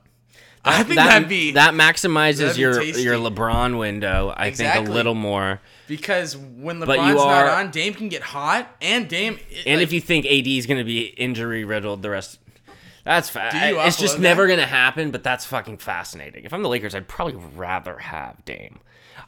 I 0.69 0.83
think 0.83 0.97
that, 0.97 1.07
that, 1.09 1.19
would 1.21 1.29
be 1.29 1.53
that 1.53 1.75
maximizes 1.75 2.39
that'd 2.39 2.57
be 2.57 2.61
your 2.63 2.81
tasty. 2.81 3.03
your 3.03 3.17
LeBron 3.17 3.79
window. 3.79 4.33
I 4.37 4.51
think 4.51 4.75
a 4.75 4.81
little 4.91 5.15
more. 5.15 5.61
because 5.87 6.37
when 6.37 6.81
LeBron's 6.81 7.21
are- 7.21 7.47
not 7.47 7.59
on, 7.59 7.71
Dame 7.71 7.95
can 7.95 8.09
get 8.09 8.23
hot, 8.23 8.69
and 8.81 9.09
Dame. 9.09 9.39
And 9.67 9.81
if 9.81 9.93
you 9.93 10.01
think 10.01 10.27
AD 10.27 10.47
is 10.59 10.67
gonna 10.67 10.85
be 10.85 11.01
injury 11.07 11.65
riddled 11.65 12.03
the 12.03 12.11
rest, 12.11 12.39
that's 13.05 13.31
fa- 13.31 13.51
It's 13.53 13.97
just 13.97 14.17
upload 14.19 14.21
never 14.21 14.47
gonna 14.47 14.67
happen. 14.67 15.11
But 15.11 15.23
that's 15.23 15.45
fucking 15.47 15.79
fascinating. 15.79 16.45
If 16.45 16.53
I'm 16.53 16.63
the 16.63 16.69
Lakers, 16.69 16.95
I'd 16.95 17.09
probably 17.09 17.37
rather 17.57 17.99
have 17.99 18.45
Dame. 18.45 18.81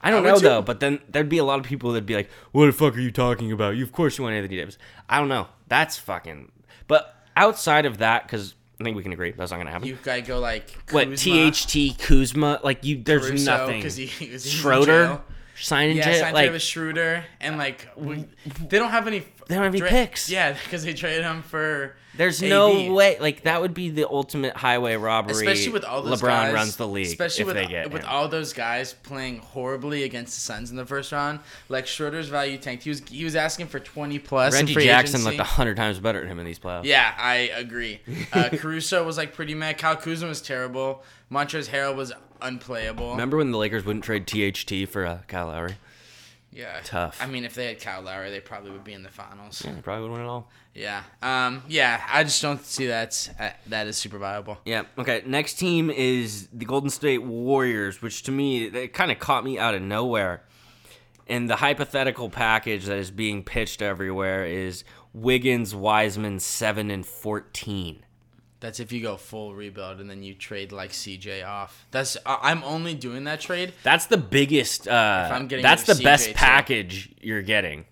I 0.03 0.11
don't 0.11 0.23
would 0.23 0.29
know 0.29 0.35
too. 0.37 0.41
though, 0.43 0.63
but 0.63 0.81
then 0.81 1.01
there'd 1.09 1.29
be 1.29 1.39
a 1.39 1.45
lot 1.45 1.59
of 1.59 1.67
people 1.67 1.93
that'd 1.93 2.07
be 2.07 2.15
like, 2.15 2.31
"What 2.53 2.67
the 2.67 2.73
fuck 2.73 2.97
are 2.97 3.01
you 3.01 3.11
talking 3.11 3.53
about? 3.53 3.77
You 3.77 3.85
of 3.85 3.93
course 3.93 4.17
you 4.19 4.25
want 4.25 4.35
Anthony 4.37 4.57
Davis." 4.57 4.79
I 5.09 5.19
don't 5.19 5.29
know. 5.29 5.49
That's 5.69 5.99
fucking. 5.99 6.53
But 6.89 7.15
outside 7.37 7.85
of 7.87 7.99
that, 7.99 8.23
because 8.27 8.55
I 8.81 8.85
think 8.85 8.97
we 8.97 9.03
can 9.03 9.13
agree 9.13 9.33
that's 9.33 9.51
not 9.51 9.59
gonna 9.59 9.71
happen. 9.71 9.87
you 9.87 9.99
gotta 10.03 10.23
go 10.23 10.39
like 10.41 10.71
what 10.91 11.09
THT 11.17 11.99
Kuzma? 11.99 12.61
Like 12.65 12.83
you, 12.85 13.03
there's 13.03 13.27
Caruso, 13.29 13.57
nothing. 13.59 13.83
'cause 13.83 13.97
he- 13.97 14.07
he 14.07 14.31
was- 14.31 14.45
he 14.45 14.51
in 14.51 14.57
Schroeder 14.57 15.05
jail. 15.07 15.25
signing 15.55 15.99
Yeah, 15.99 16.19
signed 16.21 16.35
like 16.35 16.59
Schroeder, 16.61 17.25
and 17.43 17.59
like 17.59 17.87
we, 17.97 18.25
they 18.69 18.79
don't 18.79 18.91
have 18.91 19.07
any. 19.07 19.23
They 19.51 19.57
don't 19.57 19.65
have 19.65 19.73
any 19.75 19.81
dra- 19.81 19.89
picks. 19.91 20.31
Yeah, 20.31 20.53
because 20.65 20.85
they 20.85 20.95
traded 20.95 21.25
him 21.25 21.43
for. 21.43 21.97
There's 22.17 22.43
AD. 22.43 22.49
no 22.49 22.93
way. 22.93 23.19
Like 23.19 23.43
that 23.43 23.61
would 23.61 23.75
be 23.75 23.91
the 23.91 24.09
ultimate 24.09 24.57
highway 24.57 24.95
robbery. 24.97 25.33
especially 25.33 25.73
with 25.73 25.85
all 25.85 26.03
those 26.03 26.21
LeBron 26.21 26.29
guys, 26.29 26.55
runs 26.55 26.77
the 26.77 26.87
league. 26.87 27.07
Especially 27.07 27.43
if 27.43 27.47
with 27.47 27.57
they 27.57 27.67
get 27.67 27.91
with 27.93 28.03
him. 28.03 28.09
all 28.09 28.29
those 28.29 28.53
guys 28.53 28.93
playing 28.93 29.39
horribly 29.39 30.05
against 30.05 30.35
the 30.35 30.41
Suns 30.41 30.71
in 30.71 30.77
the 30.77 30.87
first 30.87 31.11
round. 31.13 31.41
Like 31.69 31.87
Schroeder's 31.87 32.29
value 32.29 32.59
tanked. 32.59 32.85
He 32.85 32.91
was 32.91 33.01
he 33.09 33.25
was 33.25 33.35
asking 33.37 33.67
for 33.69 33.81
twenty 33.81 34.19
plus. 34.19 34.55
in 34.55 34.61
Reggie 34.61 34.75
free 34.75 34.85
Jackson 34.85 35.21
agency. 35.21 35.37
looked 35.39 35.49
a 35.49 35.53
hundred 35.53 35.77
times 35.77 35.99
better 35.99 36.21
than 36.21 36.29
him 36.29 36.39
in 36.39 36.47
these 36.47 36.59
playoffs. 36.59 36.85
Yeah, 36.85 37.13
I 37.19 37.35
agree. 37.55 38.01
Uh, 38.33 38.49
Caruso 38.53 39.05
was 39.05 39.17
like 39.17 39.35
pretty 39.35 39.55
mad. 39.55 39.77
Kyle 39.79 39.97
Kuzma 39.97 40.29
was 40.29 40.41
terrible. 40.41 41.03
Montrezl 41.33 41.69
Harrell 41.69 41.97
was 41.97 42.13
unplayable. 42.41 43.11
Remember 43.11 43.37
when 43.39 43.51
the 43.51 43.59
Lakers 43.59 43.85
wouldn't 43.85 44.05
trade 44.05 44.27
THT 44.27 44.89
for 44.89 45.05
uh, 45.07 45.19
Kyle 45.27 45.47
Lowry? 45.47 45.75
Yeah, 46.53 46.81
Tough. 46.85 47.19
I 47.23 47.27
mean, 47.27 47.45
if 47.45 47.55
they 47.55 47.67
had 47.67 47.81
Kyle 47.81 48.03
Lowry, 48.03 48.31
they 48.31 48.41
probably 48.41 48.73
would 48.73 48.83
be 48.83 48.93
in 48.93 49.03
the 49.03 49.09
finals. 49.09 49.63
Yeah, 49.65 49.73
they 49.73 49.81
probably 49.81 50.09
would 50.09 50.13
win 50.13 50.23
it 50.23 50.29
all. 50.29 50.51
Yeah. 50.75 51.03
Um. 51.23 51.63
Yeah. 51.69 52.03
I 52.09 52.25
just 52.25 52.43
don't 52.43 52.65
see 52.65 52.89
that 52.89 53.31
uh, 53.39 53.51
that 53.69 53.87
is 53.87 53.97
super 53.97 54.19
viable. 54.19 54.59
Yeah. 54.65 54.83
Okay. 54.99 55.23
Next 55.27 55.55
team 55.55 55.91
is 55.91 56.49
the 56.53 56.65
Golden 56.65 56.91
State 56.91 57.23
Warriors, 57.23 58.03
which 58.03 58.25
to 58.25 58.33
me 58.33 58.65
it 58.65 58.93
kind 58.93 59.11
of 59.11 59.19
caught 59.19 59.45
me 59.45 59.59
out 59.59 59.75
of 59.75 59.83
nowhere. 59.83 60.43
And 61.29 61.49
the 61.49 61.57
hypothetical 61.57 62.29
package 62.31 62.87
that 62.87 62.99
is 62.99 63.13
being 63.13 63.45
pitched 63.45 63.83
everywhere 63.83 64.45
is 64.45 64.83
Wiggins, 65.13 65.75
Wiseman, 65.75 66.41
seven 66.41 66.91
and 66.91 67.07
fourteen. 67.07 68.05
That's 68.61 68.79
if 68.79 68.93
you 68.93 69.01
go 69.01 69.17
full 69.17 69.55
rebuild 69.55 70.01
and 70.01 70.11
then 70.11 70.23
you 70.23 70.35
trade 70.35 70.71
like 70.71 70.91
CJ 70.91 71.47
off. 71.47 71.87
That's 71.91 72.17
I'm 72.27 72.63
only 72.63 72.95
doing 72.95 73.25
that 73.25 73.41
trade 73.41 73.73
That's 73.83 74.07
the 74.07 74.19
biggest. 74.19 74.87
Uh, 74.87 75.31
I'm 75.33 75.49
getting 75.49 75.63
that's 75.63 75.85
the 75.85 75.93
of 75.93 76.03
best 76.03 76.27
CJ 76.29 76.33
too. 76.33 76.35
package 76.35 77.09
you're 77.23 77.41
getting. 77.43 77.87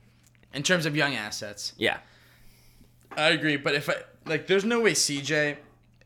in 0.52 0.62
terms 0.62 0.84
of 0.86 0.94
young 0.94 1.14
assets. 1.14 1.72
Yeah. 1.78 1.98
I 3.16 3.30
agree, 3.30 3.56
but 3.56 3.74
if 3.74 3.88
I 3.88 3.94
like, 4.26 4.46
there's 4.46 4.64
no 4.64 4.80
way 4.82 4.92
CJ. 4.92 5.56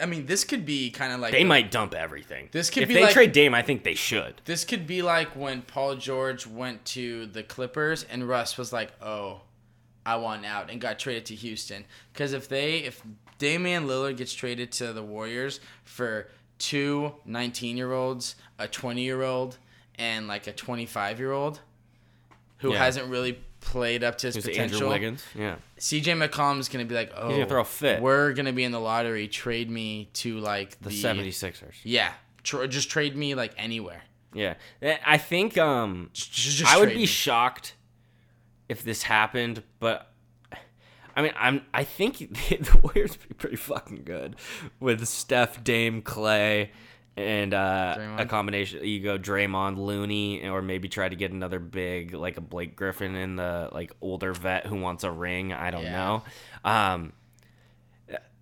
I 0.00 0.06
mean, 0.06 0.26
this 0.26 0.44
could 0.44 0.64
be 0.64 0.90
kind 0.90 1.12
of 1.12 1.20
like 1.20 1.32
They 1.32 1.38
the- 1.42 1.48
might 1.48 1.70
dump 1.70 1.94
everything. 1.94 2.48
This 2.52 2.70
could 2.70 2.84
if 2.84 2.88
be 2.88 2.94
they 2.94 3.02
like- 3.04 3.12
trade 3.12 3.32
Dame, 3.32 3.54
I 3.54 3.62
think 3.62 3.82
they 3.84 3.94
should. 3.94 4.40
This 4.44 4.64
could 4.64 4.86
be 4.86 5.02
like 5.02 5.34
when 5.36 5.62
Paul 5.62 5.96
George 5.96 6.46
went 6.46 6.84
to 6.86 7.26
the 7.26 7.42
Clippers 7.42 8.04
and 8.04 8.28
Russ 8.28 8.56
was 8.56 8.72
like, 8.72 8.90
"Oh, 9.02 9.42
I 10.06 10.16
want 10.16 10.44
out," 10.46 10.70
and 10.70 10.80
got 10.80 10.98
traded 10.98 11.26
to 11.26 11.34
Houston. 11.34 11.84
Because 12.12 12.32
if 12.32 12.48
they, 12.48 12.78
if 12.78 13.02
Damian 13.42 13.88
Lillard 13.88 14.16
gets 14.18 14.32
traded 14.32 14.70
to 14.72 14.92
the 14.92 15.02
Warriors 15.02 15.58
for 15.82 16.28
two 16.58 17.12
19 17.24 17.76
year 17.76 17.92
olds, 17.92 18.36
a 18.56 18.68
20 18.68 19.02
year 19.02 19.22
old, 19.22 19.58
and 19.96 20.28
like 20.28 20.46
a 20.46 20.52
25 20.52 21.18
year 21.18 21.32
old 21.32 21.58
who 22.58 22.72
Yeah. 22.72 22.78
hasn't 22.78 23.08
really 23.10 23.40
played 23.58 24.04
up 24.04 24.16
to 24.18 24.28
his 24.28 24.36
Who's 24.36 24.44
potential, 24.44 24.76
Andrew 24.76 24.88
Wiggins? 24.90 25.24
Yeah. 25.34 25.56
CJ 25.76 26.14
McCollum's 26.28 26.68
gonna 26.68 26.84
be 26.84 26.94
like, 26.94 27.10
"Oh, 27.16 27.30
gonna 27.30 27.46
throw 27.46 27.62
a 27.62 27.64
fit. 27.64 28.00
We're 28.00 28.32
gonna 28.32 28.52
be 28.52 28.62
in 28.62 28.70
the 28.70 28.78
lottery. 28.78 29.26
Trade 29.26 29.68
me 29.68 30.08
to 30.14 30.38
like 30.38 30.80
The 30.80 30.90
the, 30.90 31.02
76ers. 31.02 31.74
Yeah, 31.82 32.12
tr- 32.44 32.66
just 32.66 32.90
trade 32.90 33.16
me 33.16 33.34
like 33.34 33.54
anywhere. 33.56 34.02
Yeah. 34.32 34.54
Eh, 34.80 34.98
I 35.04 35.18
think 35.18 35.58
um 35.58 36.10
Just, 36.12 36.30
just 36.32 36.64
I 36.72 36.78
would 36.78 36.90
be 36.90 36.94
me. 36.98 37.06
shocked 37.06 37.74
if 38.68 38.84
this 38.84 39.02
happened, 39.02 39.64
but 39.80 40.11
I 41.16 41.22
mean, 41.22 41.32
I'm 41.36 41.62
I 41.72 41.84
think 41.84 42.18
the 42.48 42.80
Warriors 42.82 43.18
would 43.18 43.28
be 43.28 43.34
pretty 43.34 43.56
fucking 43.56 44.02
good 44.04 44.36
with 44.80 45.06
Steph, 45.06 45.62
Dame, 45.62 46.02
Clay, 46.02 46.70
and 47.16 47.52
uh, 47.52 48.16
a 48.18 48.26
combination. 48.26 48.84
You 48.84 49.00
go 49.00 49.18
Draymond, 49.18 49.78
Looney, 49.78 50.48
or 50.48 50.62
maybe 50.62 50.88
try 50.88 51.08
to 51.08 51.16
get 51.16 51.30
another 51.30 51.58
big 51.58 52.14
like 52.14 52.36
a 52.36 52.40
Blake 52.40 52.76
Griffin 52.76 53.14
in 53.14 53.36
the 53.36 53.68
like 53.72 53.92
older 54.00 54.32
vet 54.32 54.66
who 54.66 54.76
wants 54.76 55.04
a 55.04 55.10
ring. 55.10 55.52
I 55.52 55.70
don't 55.70 55.84
Yeah. 55.84 55.92
know. 55.96 56.22
Um, 56.64 57.12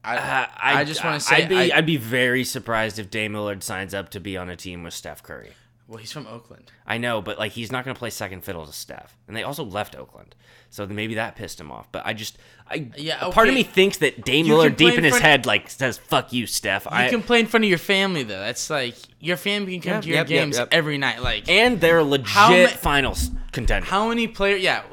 I, 0.02 0.16
uh, 0.16 0.46
I, 0.56 0.84
just 0.84 1.04
want 1.04 1.20
to 1.20 1.26
say, 1.26 1.42
I'd 1.42 1.48
be 1.50 1.56
I, 1.72 1.76
I'd 1.76 1.84
be 1.86 1.98
very 1.98 2.42
surprised 2.42 2.98
if 2.98 3.10
Dame 3.10 3.34
Lillard 3.34 3.62
signs 3.62 3.92
up 3.92 4.08
to 4.10 4.20
be 4.20 4.34
on 4.36 4.48
a 4.48 4.56
team 4.56 4.82
with 4.82 4.94
Steph 4.94 5.22
Curry. 5.22 5.50
Well, 5.90 5.98
he's 5.98 6.12
from 6.12 6.28
Oakland. 6.28 6.70
I 6.86 6.98
know, 6.98 7.20
but 7.20 7.36
like 7.36 7.50
he's 7.50 7.72
not 7.72 7.84
going 7.84 7.94
to 7.96 7.98
play 7.98 8.10
second 8.10 8.44
fiddle 8.44 8.64
to 8.64 8.72
Steph, 8.72 9.16
and 9.26 9.36
they 9.36 9.42
also 9.42 9.64
left 9.64 9.96
Oakland, 9.96 10.36
so 10.70 10.86
maybe 10.86 11.14
that 11.14 11.34
pissed 11.34 11.60
him 11.60 11.72
off. 11.72 11.90
But 11.90 12.06
I 12.06 12.12
just, 12.12 12.38
I 12.70 12.90
Yeah, 12.96 13.18
a 13.20 13.32
part 13.32 13.48
of 13.48 13.54
me 13.54 13.64
thinks 13.64 13.96
that 13.98 14.24
Dame 14.24 14.46
You 14.46 14.54
Lillard 14.54 14.76
deep 14.76 14.96
in 14.96 15.02
his 15.02 15.18
head 15.18 15.46
like 15.46 15.68
says 15.68 15.98
"fuck 15.98 16.32
you, 16.32 16.46
Steph." 16.46 16.84
You 16.84 16.90
I, 16.92 17.08
can 17.08 17.24
play 17.24 17.40
in 17.40 17.46
front 17.46 17.64
of 17.64 17.68
your 17.68 17.78
family 17.78 18.22
though. 18.22 18.38
That's 18.38 18.70
like 18.70 18.94
your 19.18 19.36
family 19.36 19.72
can 19.72 19.82
come 19.82 19.92
Yep, 19.94 20.02
to 20.02 20.08
your 20.08 20.16
yep, 20.18 20.26
games 20.28 20.58
yep. 20.58 20.68
every 20.70 20.96
night. 20.96 21.22
Like 21.22 21.48
and 21.48 21.80
they're 21.80 22.04
legit 22.04 22.28
How 22.28 22.50
ma- 22.50 22.68
finals 22.68 23.30
contender. 23.50 23.84
How 23.86 24.08
many 24.08 24.28
players? 24.28 24.62
Yeah, 24.62 24.84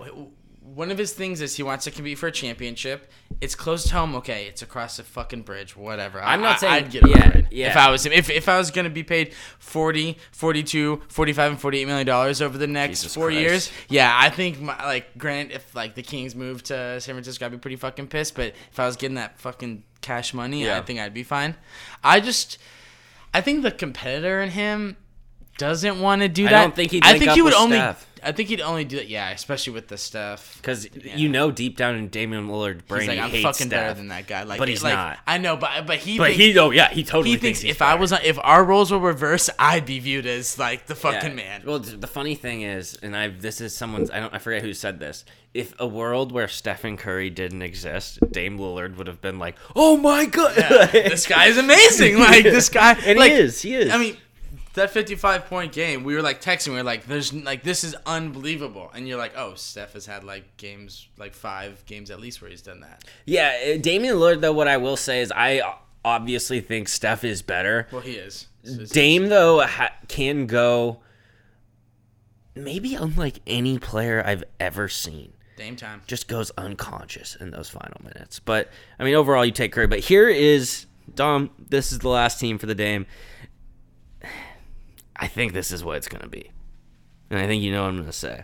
one 0.78 0.92
of 0.92 0.98
his 1.00 1.12
things 1.12 1.42
is 1.42 1.56
he 1.56 1.64
wants 1.64 1.86
to 1.86 1.92
compete 1.92 2.20
for 2.20 2.28
a 2.28 2.32
championship. 2.32 3.10
It's 3.42 3.56
close 3.56 3.86
to 3.86 3.94
home. 3.96 4.14
Okay, 4.18 4.46
it's 4.46 4.62
across 4.62 4.98
the 4.98 5.04
fucking 5.04 5.42
bridge. 5.42 5.76
Whatever. 5.76 6.22
I'm 6.22 6.40
not 6.42 6.58
I, 6.58 6.60
saying- 6.60 6.74
I'd 6.86 6.92
get 6.92 7.04
over 7.04 7.18
yeah, 7.18 7.30
it. 7.30 7.46
yeah. 7.50 7.70
If 7.72 7.78
I 7.78 7.90
was 7.90 8.06
him, 8.06 8.12
if, 8.14 8.30
if 8.30 8.48
I 8.48 8.60
was 8.60 8.70
gonna 8.70 8.92
be 8.92 9.02
paid 9.04 9.34
40, 9.58 10.18
42, 10.32 11.02
45, 11.08 11.52
and 11.54 11.60
48 11.60 11.86
million 11.88 12.06
dollars 12.06 12.44
over 12.44 12.60
the 12.60 12.68
next 12.68 13.02
Jesus 13.02 13.16
four 13.16 13.30
Christ. 13.30 13.40
years, 13.42 13.72
yeah, 13.90 14.16
I 14.16 14.30
think 14.30 14.62
my, 14.62 14.76
like 14.86 15.18
Grant, 15.18 15.52
if 15.52 15.74
like 15.74 15.96
the 15.96 16.04
Kings 16.04 16.36
moved 16.36 16.68
to 16.68 17.02
San 17.02 17.16
Francisco, 17.16 17.48
I'd 17.48 17.52
be 17.52 17.58
pretty 17.58 17.78
fucking 17.78 18.08
pissed. 18.08 18.36
But 18.36 18.54
if 18.72 18.80
I 18.80 18.86
was 18.86 18.96
getting 18.98 19.16
that 19.16 19.40
fucking 19.40 19.84
cash 20.02 20.32
money, 20.34 20.64
Yeah. 20.66 20.78
I 20.78 20.82
think 20.84 21.00
I'd 21.00 21.14
be 21.14 21.24
fine. 21.24 21.56
I 22.04 22.20
just, 22.20 22.60
I 23.34 23.42
think 23.42 23.64
the 23.64 23.72
competitor 23.72 24.42
in 24.44 24.52
him 24.52 24.96
doesn't 25.58 26.00
want 26.00 26.22
to 26.22 26.28
do 26.28 26.44
that. 26.44 26.54
I 26.54 26.62
don't 26.64 26.76
think 26.76 26.92
he'd 26.92 27.04
I 27.06 27.18
think 27.18 27.32
he 27.32 27.42
would 27.42 27.54
only. 27.54 27.78
Steph. 27.78 28.06
I 28.24 28.32
think 28.32 28.50
he'd 28.50 28.62
only 28.62 28.84
do 28.84 28.96
that. 28.98 29.08
Yeah, 29.08 29.30
especially 29.30 29.74
with 29.74 29.88
the 29.90 29.98
stuff. 29.98 30.58
Because 30.58 30.88
you 30.96 31.30
know 31.30 31.52
deep 31.52 31.78
down 31.78 31.96
in 31.96 32.08
Damian 32.08 32.48
Lillard's 32.48 32.82
brain, 32.82 33.02
He's 33.02 33.10
like, 33.10 33.20
I'm 33.20 33.30
hates 33.30 33.44
fucking 33.44 33.70
better 33.70 33.94
than 33.94 34.08
that 34.08 34.26
guy. 34.28 34.42
Like, 34.44 34.58
But 34.58 34.70
he's 34.70 34.84
like, 34.84 34.96
not. 34.96 35.20
I 35.28 35.38
know, 35.38 35.56
but 35.56 35.86
but 35.86 35.98
he. 36.00 36.18
But 36.18 36.30
thinks, 36.32 36.40
he, 36.44 36.58
oh 36.60 36.72
yeah, 36.72 36.90
he 36.90 37.04
totally 37.04 37.30
he 37.30 37.38
thinks 37.38 37.62
he's 37.62 37.72
if 37.72 37.82
I 37.82 37.92
better. 37.92 38.02
was 38.02 38.12
if 38.14 38.40
our 38.42 38.64
roles 38.64 38.92
were 38.92 38.98
reversed, 39.00 39.52
I'd 39.60 39.86
be 39.86 40.00
viewed 40.00 40.26
as 40.26 40.58
like 40.58 40.88
the 40.88 40.96
fucking 40.96 41.30
Yeah. 41.30 41.36
man. 41.36 41.62
Well, 41.66 41.80
the 41.80 42.08
funny 42.08 42.34
thing 42.36 42.64
is, 42.64 42.98
and 43.04 43.16
I 43.16 43.28
this 43.30 43.62
is 43.62 43.76
someone's 43.76 44.10
I 44.10 44.20
don't 44.20 44.34
I 44.34 44.40
forget 44.40 44.64
who 44.64 44.74
said 44.74 45.00
this. 45.00 45.24
If 45.54 45.74
a 45.80 45.88
world 45.88 46.32
where 46.32 46.48
Stephen 46.48 46.98
Curry 46.98 47.30
didn't 47.30 47.62
exist, 47.62 48.20
Dame 48.32 48.58
Lillard 48.60 48.98
would 48.98 49.08
have 49.08 49.22
been 49.22 49.40
like, 49.40 49.56
"Oh 49.76 49.96
my 49.96 50.26
god, 50.26 50.56
this 50.92 51.26
guy 51.28 51.46
is 51.46 51.58
amazing. 51.58 52.18
Like 52.20 52.44
this 52.44 52.70
guy, 52.70 52.94
And 53.06 53.18
like, 53.18 53.32
he 53.32 53.38
is, 53.38 53.62
he 53.62 53.76
is. 53.76 53.92
I 53.92 53.98
mean, 53.98 54.18
that 54.78 54.92
55 54.92 55.46
point 55.46 55.72
game, 55.74 56.04
we 56.04 56.16
were 56.16 56.22
like 56.22 56.42
texting. 56.42 56.70
We 56.70 56.76
were 56.76 56.84
like, 56.84 57.06
"There's 57.06 57.34
like 57.34 57.64
this 57.64 57.84
is 57.84 57.96
unbelievable," 58.06 58.90
and 58.94 59.08
you're 59.08 59.18
like, 59.18 59.34
"Oh, 59.36 59.54
Steph 59.56 59.94
has 59.94 60.06
had 60.06 60.24
like 60.24 60.58
games, 60.58 61.08
like 61.18 61.34
five 61.34 61.86
games 61.86 62.10
at 62.10 62.20
least 62.20 62.42
where 62.42 62.50
he's 62.50 62.62
done 62.62 62.80
that." 62.82 63.04
yeah." 63.26 63.76
uh, 63.76 63.78
Damian 63.78 64.16
Lillard, 64.16 64.42
though, 64.42 64.54
what 64.54 64.68
I 64.68 64.78
will 64.78 64.98
say 64.98 65.22
is, 65.22 65.32
I 65.36 65.62
obviously 66.06 66.62
think 66.62 66.88
Steph 66.88 67.24
is 67.24 67.42
better. 67.42 67.88
Well, 67.92 68.02
he 68.02 68.14
is. 68.14 68.48
So 68.64 68.86
Dame 68.86 69.30
though 69.30 69.62
ha- 69.62 69.94
can 70.08 70.48
go, 70.48 71.02
maybe 72.56 72.96
unlike 72.96 73.40
any 73.46 73.78
player 73.78 74.24
I've 74.26 74.44
ever 74.60 74.88
seen. 74.88 75.34
Dame 75.58 75.76
time. 75.76 76.04
just 76.06 76.28
goes 76.28 76.52
unconscious 76.58 77.36
in 77.36 77.50
those 77.50 77.68
final 77.70 78.00
minutes. 78.04 78.40
But 78.40 78.70
I 79.00 79.04
mean, 79.04 79.16
overall, 79.16 79.44
you 79.44 79.52
take 79.52 79.72
Curry. 79.72 79.88
But 79.88 80.00
here 80.00 80.30
is 80.30 80.86
Dom. 81.16 81.50
This 81.58 81.92
is 81.92 82.00
the 82.00 82.10
last 82.10 82.40
team 82.40 82.58
for 82.58 82.68
the 82.68 82.76
Dame. 82.76 83.06
I 85.18 85.28
think 85.28 85.54
this 85.54 85.72
is 85.72 85.84
what 85.84 85.98
it's 85.98 86.08
going 86.08 86.22
to 86.22 86.30
be, 86.30 86.52
and 87.30 87.40
I 87.40 87.48
think 87.48 87.64
you 87.64 87.72
know 87.72 87.82
what 87.84 87.90
I'm 87.90 87.96
going 87.96 88.06
to 88.08 88.14
say. 88.14 88.44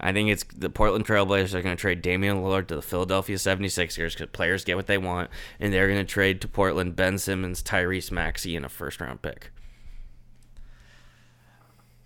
I 0.00 0.12
think 0.12 0.30
it's 0.30 0.44
the 0.44 0.70
Portland 0.70 1.04
Trailblazers 1.06 1.54
are 1.54 1.62
going 1.62 1.76
to 1.76 1.80
trade 1.80 2.02
Damian 2.02 2.36
Lillard 2.36 2.68
to 2.68 2.76
the 2.76 2.82
Philadelphia 2.82 3.34
76ers 3.34 4.12
because 4.12 4.28
players 4.32 4.64
get 4.64 4.76
what 4.76 4.86
they 4.86 4.98
want, 4.98 5.28
and 5.58 5.72
they're 5.72 5.88
going 5.88 5.98
to 5.98 6.04
trade 6.04 6.40
to 6.42 6.48
Portland 6.48 6.94
Ben 6.94 7.18
Simmons, 7.18 7.62
Tyrese 7.64 8.12
Maxey, 8.12 8.54
and 8.54 8.64
a 8.64 8.68
first 8.68 9.00
round 9.00 9.22
pick. 9.22 9.50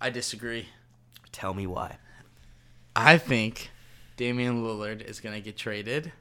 I 0.01 0.09
disagree. 0.09 0.67
Tell 1.31 1.53
me 1.53 1.67
why. 1.67 1.97
I 2.95 3.17
think 3.17 3.71
Damian 4.17 4.63
Lillard 4.63 5.01
is 5.01 5.19
gonna 5.19 5.39
get 5.39 5.57
traded 5.57 6.11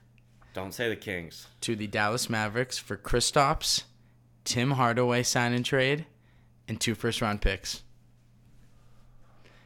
Don't 0.54 0.72
say 0.72 0.88
the 0.88 0.96
Kings. 0.96 1.46
to 1.62 1.76
the 1.76 1.86
Dallas 1.86 2.30
Mavericks 2.30 2.78
for 2.78 2.96
Kristaps, 2.96 3.82
Tim 4.44 4.72
Hardaway 4.72 5.22
sign 5.22 5.52
and 5.52 5.64
trade, 5.64 6.06
and 6.72 6.80
two 6.80 6.94
first 6.94 7.20
round 7.20 7.40
picks. 7.40 7.82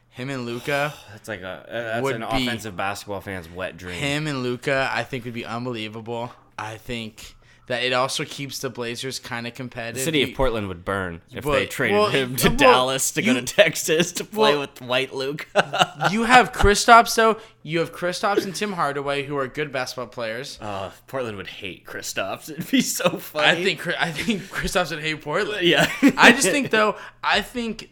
Him 0.09 0.29
and 0.29 0.45
Luka, 0.45 0.93
That's 1.11 1.27
like 1.27 1.41
a 1.41 1.47
uh, 1.47 2.01
that's 2.01 2.09
an 2.09 2.21
be- 2.21 2.27
offensive 2.47 2.75
basketball 2.75 3.21
fan's 3.21 3.49
wet 3.49 3.77
dream. 3.77 3.95
him 3.95 4.27
and 4.27 4.43
Luka, 4.43 4.89
I 4.91 5.03
think 5.03 5.25
would 5.25 5.33
be 5.33 5.45
unbelievable. 5.45 6.31
I 6.57 6.77
think 6.77 7.35
that 7.67 7.83
it 7.83 7.93
also 7.93 8.23
keeps 8.25 8.59
the 8.59 8.69
Blazers 8.69 9.19
kind 9.19 9.45
of 9.45 9.53
competitive. 9.53 9.95
The 9.95 10.03
city 10.03 10.23
of 10.23 10.33
Portland 10.35 10.67
would 10.69 10.83
burn 10.85 11.21
if 11.33 11.43
But- 11.43 11.51
they 11.53 11.65
traded 11.65 11.97
well, 11.97 12.09
him 12.09 12.35
to 12.37 12.47
well, 12.49 12.57
Dallas 12.57 13.11
to 13.11 13.21
go 13.21 13.33
to 13.33 13.41
Texas 13.41 14.11
to 14.13 14.23
play 14.23 14.51
well- 14.53 14.61
with 14.61 14.81
White 14.81 15.13
Luke. 15.13 15.47
You 16.11 16.23
have 16.23 16.51
Kristaps 16.53 17.15
though. 17.15 17.37
You 17.63 17.79
have 17.79 17.91
Kristaps 17.91 18.43
and 18.45 18.55
Tim 18.55 18.71
Hardaway, 18.73 19.23
who 19.23 19.35
are 19.37 19.47
good 19.47 19.71
basketball 19.71 20.07
players. 20.07 20.57
uh, 20.61 20.91
Portland 21.07 21.35
would 21.37 21.47
hate 21.47 21.85
Kristaps. 21.85 22.49
It'd 22.49 22.69
be 22.71 22.79
so 22.81 23.17
funny. 23.17 23.47
I 23.47 23.63
think 23.63 23.85
I 23.99 24.11
think 24.11 24.43
Kristaps 24.43 24.91
would 24.91 25.01
hate 25.01 25.21
Portland. 25.21 25.65
yeah. 25.67 25.91
I 26.17 26.31
just 26.31 26.49
think 26.49 26.69
though, 26.71 26.95
I 27.23 27.41
think 27.41 27.89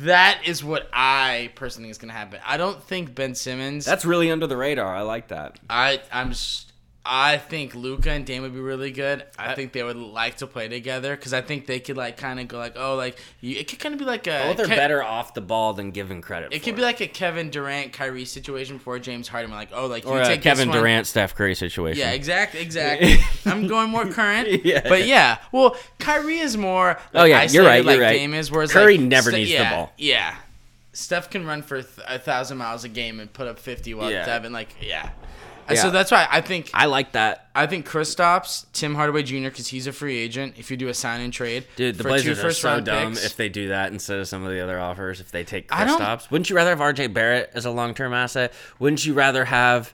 that 0.00 0.42
is 0.44 0.62
what 0.64 0.88
I 0.92 1.50
personally 1.54 1.86
think 1.86 1.92
is 1.92 1.98
gonna 1.98 2.12
happen. 2.12 2.40
I 2.44 2.56
don't 2.56 2.82
think 2.82 3.14
Ben 3.14 3.34
Simmons. 3.34 3.84
that's 3.84 4.04
really 4.04 4.30
under 4.30 4.46
the 4.46 4.56
radar. 4.56 4.94
I 4.94 5.02
like 5.02 5.28
that. 5.28 5.58
I 5.68 6.00
I'm. 6.12 6.30
s- 6.30 6.66
I 7.04 7.38
think 7.38 7.74
Luka 7.74 8.10
and 8.10 8.26
Dame 8.26 8.42
would 8.42 8.52
be 8.52 8.60
really 8.60 8.90
good. 8.90 9.24
I 9.38 9.54
think 9.54 9.72
they 9.72 9.82
would 9.82 9.96
like 9.96 10.36
to 10.36 10.46
play 10.46 10.68
together 10.68 11.16
because 11.16 11.32
I 11.32 11.40
think 11.40 11.64
they 11.66 11.80
could 11.80 11.96
like 11.96 12.18
kind 12.18 12.38
of 12.38 12.46
go 12.46 12.58
like, 12.58 12.74
oh, 12.76 12.94
like 12.94 13.18
you, 13.40 13.56
it 13.56 13.68
could 13.68 13.78
kind 13.78 13.94
of 13.94 13.98
be 13.98 14.04
like 14.04 14.26
a. 14.26 14.52
Both 14.54 14.60
are 14.60 14.66
Ke- 14.66 14.76
better 14.76 15.02
off 15.02 15.32
the 15.32 15.40
ball 15.40 15.72
than 15.72 15.92
given 15.92 16.20
credit. 16.20 16.52
It 16.52 16.58
could 16.62 16.76
be 16.76 16.82
like 16.82 17.00
a 17.00 17.06
Kevin 17.06 17.48
Durant, 17.48 17.94
Kyrie 17.94 18.26
situation 18.26 18.78
for 18.78 18.98
James 18.98 19.28
Harden. 19.28 19.50
Like, 19.50 19.70
oh, 19.72 19.86
like 19.86 20.04
you 20.04 20.10
or 20.10 20.20
a 20.20 20.24
take 20.26 20.42
Kevin 20.42 20.70
Durant, 20.70 21.06
Steph 21.06 21.34
Curry 21.34 21.54
situation. 21.54 21.98
Yeah, 22.00 22.10
exactly, 22.12 22.60
exactly. 22.60 23.16
I'm 23.50 23.66
going 23.66 23.88
more 23.90 24.06
current. 24.06 24.48
Yeah. 24.64 24.86
But 24.86 25.06
yeah, 25.06 25.38
well, 25.52 25.76
Kyrie 25.98 26.38
is 26.38 26.56
more. 26.58 26.98
Like, 27.14 27.22
Oh, 27.22 27.24
yeah, 27.24 27.42
you're 27.44 27.64
right, 27.64 27.76
you're 27.76 27.84
like 27.84 28.00
right. 28.00 28.12
Dame 28.12 28.34
is, 28.34 28.50
whereas 28.50 28.72
Curry 28.72 28.98
like, 28.98 29.06
never 29.08 29.30
Ste- 29.30 29.34
needs 29.36 29.52
the 29.52 29.64
ball. 29.64 29.92
Yeah, 29.96 30.36
Steph 30.92 31.30
can 31.30 31.46
run 31.46 31.62
for 31.62 31.80
th- 31.82 32.06
a 32.06 32.18
thousand 32.18 32.58
miles 32.58 32.84
a 32.84 32.88
game 32.90 33.20
and 33.20 33.32
put 33.32 33.46
up 33.48 33.58
fifty 33.58 33.94
while 33.94 34.10
Yeah. 34.10 34.26
Devin 34.26 34.52
like 34.52 34.68
yeah. 34.82 35.10
And 35.68 35.76
Yeah. 35.76 35.82
So 35.82 35.90
that's 35.90 36.10
why 36.10 36.26
I 36.30 36.40
think 36.40 36.70
I 36.74 36.86
like 36.86 37.12
that. 37.12 37.48
I 37.54 37.66
think 37.66 37.88
Kristaps, 37.88 38.66
Tim 38.72 38.94
Hardaway 38.94 39.22
Jr. 39.22 39.44
because 39.44 39.68
he's 39.68 39.86
a 39.86 39.92
free 39.92 40.16
agent. 40.18 40.54
If 40.56 40.70
you 40.70 40.76
do 40.76 40.88
a 40.88 40.94
sign 40.94 41.20
and 41.20 41.32
trade, 41.32 41.66
Dude, 41.76 41.96
the 41.96 42.04
Blazers 42.04 42.38
are 42.38 42.42
first 42.42 42.60
so 42.60 42.80
dumb 42.80 43.12
picks, 43.14 43.24
if 43.24 43.36
they 43.36 43.48
do 43.48 43.68
that 43.68 43.92
instead 43.92 44.18
of 44.18 44.26
some 44.28 44.44
of 44.44 44.50
the 44.50 44.60
other 44.60 44.80
offers. 44.80 45.20
If 45.20 45.30
they 45.30 45.44
take 45.44 45.68
don't- 45.68 45.88
Kristaps, 45.88 46.30
wouldn't 46.30 46.50
you 46.50 46.56
rather 46.56 46.70
have 46.70 46.80
RJ 46.80 47.12
Barrett 47.12 47.50
as 47.54 47.64
a 47.64 47.70
long 47.70 47.94
term 47.94 48.12
asset? 48.12 48.52
Wouldn't 48.78 49.04
you 49.04 49.14
rather 49.14 49.44
have? 49.44 49.92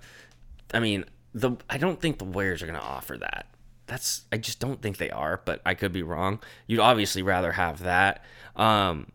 I 0.72 0.80
mean, 0.80 1.04
the 1.34 1.52
I 1.68 1.78
don't 1.78 2.00
think 2.00 2.18
the 2.18 2.24
Warriors 2.24 2.62
are 2.62 2.66
going 2.66 2.78
to 2.78 2.84
offer 2.84 3.16
that. 3.18 3.46
That's 3.86 4.22
I 4.32 4.38
just 4.38 4.58
don't 4.58 4.80
think 4.82 4.96
they 4.96 5.10
are, 5.10 5.40
but 5.44 5.60
I 5.64 5.74
could 5.74 5.92
be 5.92 6.02
wrong. 6.02 6.40
You'd 6.66 6.80
obviously 6.80 7.22
rather 7.22 7.52
have 7.52 7.82
that. 7.84 8.24
Um, 8.56 9.12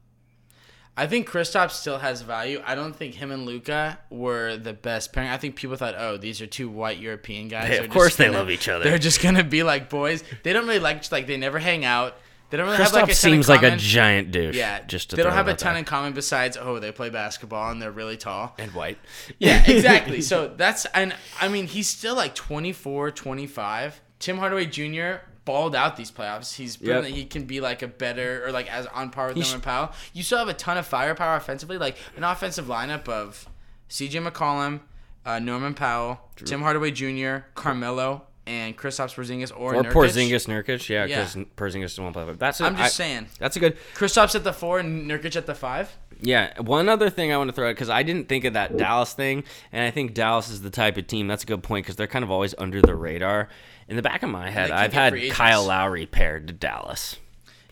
I 0.98 1.08
think 1.08 1.28
Kristaps 1.30 1.72
still 1.72 2.00
has 2.00 2.22
value. 2.22 2.62
I 2.66 2.76
don't 2.76 2.94
think 2.96 3.16
him 3.16 3.32
and 3.32 3.46
Luka 3.46 3.98
were 4.10 4.58
the 4.58 4.74
best 4.74 5.14
pairing. 5.14 5.30
I 5.30 5.38
think 5.38 5.56
people 5.56 5.78
thought, 5.78 5.96
oh, 5.98 6.18
these 6.18 6.42
are 6.42 6.48
two 6.48 6.70
white 6.70 7.00
European 7.00 7.48
guys. 7.48 7.68
Hey, 7.70 7.78
of 7.78 7.90
course 7.90 8.18
they 8.18 8.26
gonna- 8.26 8.38
love 8.38 8.50
each 8.50 8.68
other. 8.68 8.84
They're 8.84 8.98
just 8.98 9.22
gonna 9.22 9.44
be 9.44 9.64
like 9.64 9.90
boys. 9.90 10.24
They 10.44 10.52
don't 10.54 10.68
really 10.68 10.80
like 10.80 11.10
like 11.12 11.28
they 11.28 11.38
never 11.38 11.60
hang 11.60 11.86
out. 11.86 12.18
They 12.50 12.58
don't 12.58 12.66
really 12.66 12.78
have 12.80 12.88
Kristaps 12.88 12.94
like 12.94 13.10
a 13.12 13.16
seems 13.16 13.48
like 13.48 13.64
a 13.64 13.78
giant 13.78 14.32
douche. 14.32 14.58
yeah. 14.58 14.82
just 14.86 15.16
they 15.16 15.24
don't 15.24 15.32
have 15.32 15.48
a 15.48 15.54
ton 15.56 15.74
there. 15.74 15.80
in 15.80 15.86
common 15.86 16.12
besides 16.12 16.58
oh 16.60 16.80
they 16.80 16.92
play 16.92 17.10
basketball 17.10 17.72
and 17.72 17.82
they're 17.82 17.92
really 17.92 18.18
tall. 18.18 18.54
and 18.60 18.72
white. 18.74 18.98
Yeah, 19.40 19.64
exactly. 19.72 20.20
so 20.20 20.50
that's 20.58 20.84
and 20.88 21.16
I 21.40 21.48
mean 21.48 21.68
he's 21.68 21.88
still 21.88 22.16
like 22.16 22.36
24, 22.36 23.12
25. 23.12 24.02
Tim 24.20 24.38
Hardaway 24.38 24.66
Jr. 24.66 25.24
balled 25.46 25.76
out 25.76 25.98
these 25.98 26.12
playoffs. 26.12 26.56
He's 26.56 26.78
proven 26.78 26.96
Yep. 26.96 27.04
that 27.06 27.12
he 27.12 27.26
can 27.26 27.46
be 27.46 27.62
like 27.62 27.82
a 27.82 27.88
better 27.88 28.46
or 28.46 28.52
like 28.52 28.72
as 28.72 28.86
on 28.88 29.10
par 29.10 29.28
with 29.28 29.38
Norman 29.38 29.62
Powell. 29.62 29.92
You 30.14 30.24
still 30.24 30.38
have 30.40 30.48
a 30.48 30.54
ton 30.54 30.78
of 30.78 30.86
firepower 30.86 31.36
offensively, 31.36 31.78
like 31.78 31.98
an 32.16 32.24
offensive 32.24 32.66
lineup 32.66 33.08
of 33.10 33.48
C.J. 33.88 34.20
McCollum, 34.20 34.82
uh, 35.26 35.40
Norman 35.40 35.74
Powell, 35.74 36.20
Tim 36.36 36.62
Hardaway 36.62 36.92
Jr., 36.92 37.46
Carmelo, 37.56 38.24
and 38.48 38.76
Kristaps 38.78 39.14
Porzingis 39.16 39.52
or, 39.56 39.76
Or 39.76 39.84
Nurkic. 39.84 39.92
Porzingis, 39.92 40.48
Nurkic, 40.48 40.90
yeah, 40.90 41.06
Yeah. 41.06 41.20
because 41.26 41.36
Porzingis 41.56 41.98
won't 42.00 42.14
play. 42.14 42.26
That's 42.34 42.60
a, 42.62 42.66
I'm 42.66 42.76
just 42.76 42.86
I- 43.00 43.04
saying. 43.04 43.28
That's 43.40 43.56
a 43.56 43.60
good. 43.60 43.78
Kristaps 43.96 44.34
at 44.36 44.44
the 44.44 44.54
four 44.54 44.80
and 44.80 45.10
Nurkic 45.10 45.36
at 45.36 45.46
the 45.46 45.56
five. 45.56 45.96
Yeah, 46.24 46.60
one 46.62 46.88
other 46.88 47.10
thing 47.10 47.34
I 47.34 47.38
want 47.38 47.50
to 47.50 47.52
throw 47.56 47.68
out 47.70 47.74
because 47.76 47.90
I 47.90 48.04
didn't 48.04 48.30
think 48.30 48.46
of 48.46 48.54
that 48.54 48.78
Dallas 48.78 49.14
thing, 49.14 49.44
and 49.72 49.84
I 49.84 49.90
think 49.90 50.14
Dallas 50.14 50.50
is 50.50 50.62
the 50.62 50.70
type 50.70 50.98
of 50.98 51.08
team. 51.08 51.28
That's 51.28 51.42
a 51.44 51.48
good 51.48 51.64
point 51.64 51.84
because 51.86 51.96
they're 51.96 52.06
kind 52.08 52.24
of 52.24 52.30
always 52.30 52.54
under 52.60 52.80
the 52.80 52.96
radar. 52.96 53.50
In 53.92 53.98
the 53.98 54.02
back 54.02 54.24
of 54.24 54.30
my 54.30 54.50
head, 54.50 54.72
I've 54.72 54.94
had. 54.94 55.14
Kyle 55.32 55.66
Lowry 55.66 56.06
paired 56.06 56.48
to 56.48 56.54
Dallas. 56.54 57.18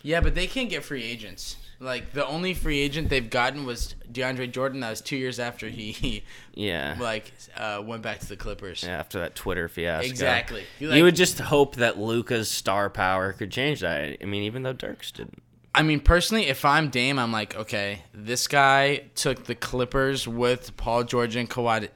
Yeah, 0.02 0.20
but 0.20 0.34
they 0.34 0.46
can't 0.46 0.68
get 0.68 0.84
free 0.84 1.02
agents. 1.02 1.56
Like 1.78 2.12
the 2.12 2.26
only 2.26 2.52
free 2.52 2.78
agent 2.78 3.08
they've 3.08 3.30
gotten 3.30 3.64
was 3.64 3.94
DeAndre 4.12 4.52
Jordan. 4.52 4.80
That 4.80 4.90
was 4.90 5.00
two 5.00 5.16
years 5.16 5.38
after 5.38 5.70
he 5.70 6.22
Yeah. 6.54 6.94
like 7.00 7.32
uh, 7.56 7.82
went 7.82 8.02
back 8.02 8.18
to 8.18 8.28
the 8.28 8.36
Clippers. 8.36 8.82
Yeah, 8.82 8.98
after 8.98 9.18
that 9.20 9.34
Twitter 9.34 9.66
fiasco. 9.66 10.06
Exactly. 10.10 10.64
You, 10.78 10.92
You, 10.92 11.04
would 11.04 11.16
just 11.16 11.38
hope 11.38 11.76
that 11.76 11.98
Luka's 11.98 12.50
star 12.50 12.90
power 12.90 13.32
could 13.32 13.50
change 13.50 13.80
that. 13.80 14.18
I 14.22 14.24
mean, 14.26 14.42
even 14.42 14.62
though 14.62 14.74
Dirks 14.74 15.10
didn't. 15.12 15.42
I 15.74 15.82
mean, 15.82 16.00
personally, 16.00 16.48
if 16.48 16.66
I'm 16.66 16.90
Dame, 16.90 17.18
I'm 17.18 17.32
like, 17.32 17.56
okay, 17.56 18.02
this 18.12 18.46
guy 18.46 19.04
took 19.14 19.44
the 19.44 19.54
Clippers 19.54 20.28
with 20.28 20.76
Paul 20.76 21.04
George 21.04 21.34
and 21.34 21.48
Kawhi 21.48 21.88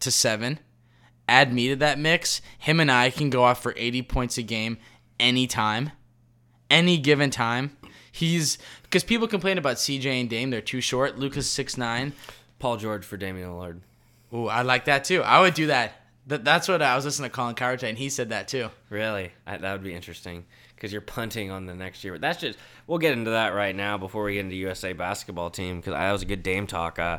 to 0.00 0.10
seven. 0.10 0.58
Add 1.30 1.52
me 1.52 1.68
to 1.68 1.76
that 1.76 1.96
mix. 1.96 2.42
Him 2.58 2.80
and 2.80 2.90
I 2.90 3.08
can 3.10 3.30
go 3.30 3.44
off 3.44 3.62
for 3.62 3.72
80 3.76 4.02
points 4.02 4.36
a 4.36 4.42
game 4.42 4.78
anytime, 5.20 5.92
any 6.68 6.98
given 6.98 7.30
time. 7.30 7.76
He's 8.10 8.58
because 8.82 9.04
people 9.04 9.28
complain 9.28 9.56
about 9.56 9.76
CJ 9.76 10.06
and 10.06 10.28
Dame; 10.28 10.50
they're 10.50 10.60
too 10.60 10.80
short. 10.80 11.20
Luka's 11.20 11.48
six 11.48 11.78
nine. 11.78 12.14
Paul 12.58 12.78
George 12.78 13.04
for 13.04 13.16
Damian 13.16 13.50
Lillard. 13.50 13.80
Ooh, 14.34 14.48
I 14.48 14.62
like 14.62 14.86
that 14.86 15.04
too. 15.04 15.22
I 15.22 15.40
would 15.40 15.54
do 15.54 15.68
that. 15.68 16.02
That 16.26 16.44
that's 16.44 16.66
what 16.66 16.82
I 16.82 16.96
was 16.96 17.04
listening 17.04 17.30
to 17.30 17.36
Colin 17.36 17.54
Cowherd 17.54 17.78
today, 17.78 17.90
and 17.90 17.98
he 17.98 18.08
said 18.08 18.30
that 18.30 18.48
too. 18.48 18.68
Really? 18.88 19.30
I, 19.46 19.56
that 19.56 19.72
would 19.72 19.84
be 19.84 19.94
interesting 19.94 20.46
because 20.74 20.90
you're 20.90 21.00
punting 21.00 21.52
on 21.52 21.66
the 21.66 21.76
next 21.76 22.02
year. 22.02 22.14
But 22.14 22.22
that's 22.22 22.40
just 22.40 22.58
we'll 22.88 22.98
get 22.98 23.12
into 23.12 23.30
that 23.30 23.54
right 23.54 23.76
now 23.76 23.98
before 23.98 24.24
we 24.24 24.34
get 24.34 24.40
into 24.40 24.56
USA 24.56 24.94
basketball 24.94 25.50
team 25.50 25.76
because 25.76 25.92
that 25.92 26.10
was 26.10 26.22
a 26.22 26.26
good 26.26 26.42
Dame 26.42 26.66
talk. 26.66 26.98
Uh, 26.98 27.18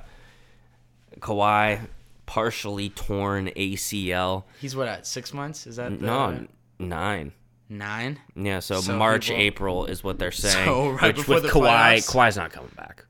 Kawhi 1.22 1.88
partially 2.32 2.88
torn 2.90 3.48
ACL. 3.58 4.46
He's 4.62 4.74
what 4.74 4.88
at 4.88 5.06
six 5.06 5.34
months? 5.34 5.68
Is 5.68 5.76
that 5.76 6.00
the, 6.00 6.06
No, 6.06 6.48
nine. 6.80 7.34
nine? 7.68 8.20
Yeah, 8.38 8.60
so, 8.60 8.80
So 8.80 8.96
March, 8.98 9.28
people- 9.28 9.42
April 9.42 9.86
is 9.86 10.02
what 10.02 10.18
they're 10.18 10.32
saying. 10.32 10.66
So 10.66 10.92
right 10.92 11.08
which 11.08 11.18
before 11.18 11.36
with 11.36 11.44
the 11.44 11.50
Kawhi, 11.50 11.98
playoffs? 11.98 12.10
Kawhi's 12.10 12.38
not 12.38 12.54
coming 12.54 12.72
back. 12.78 13.06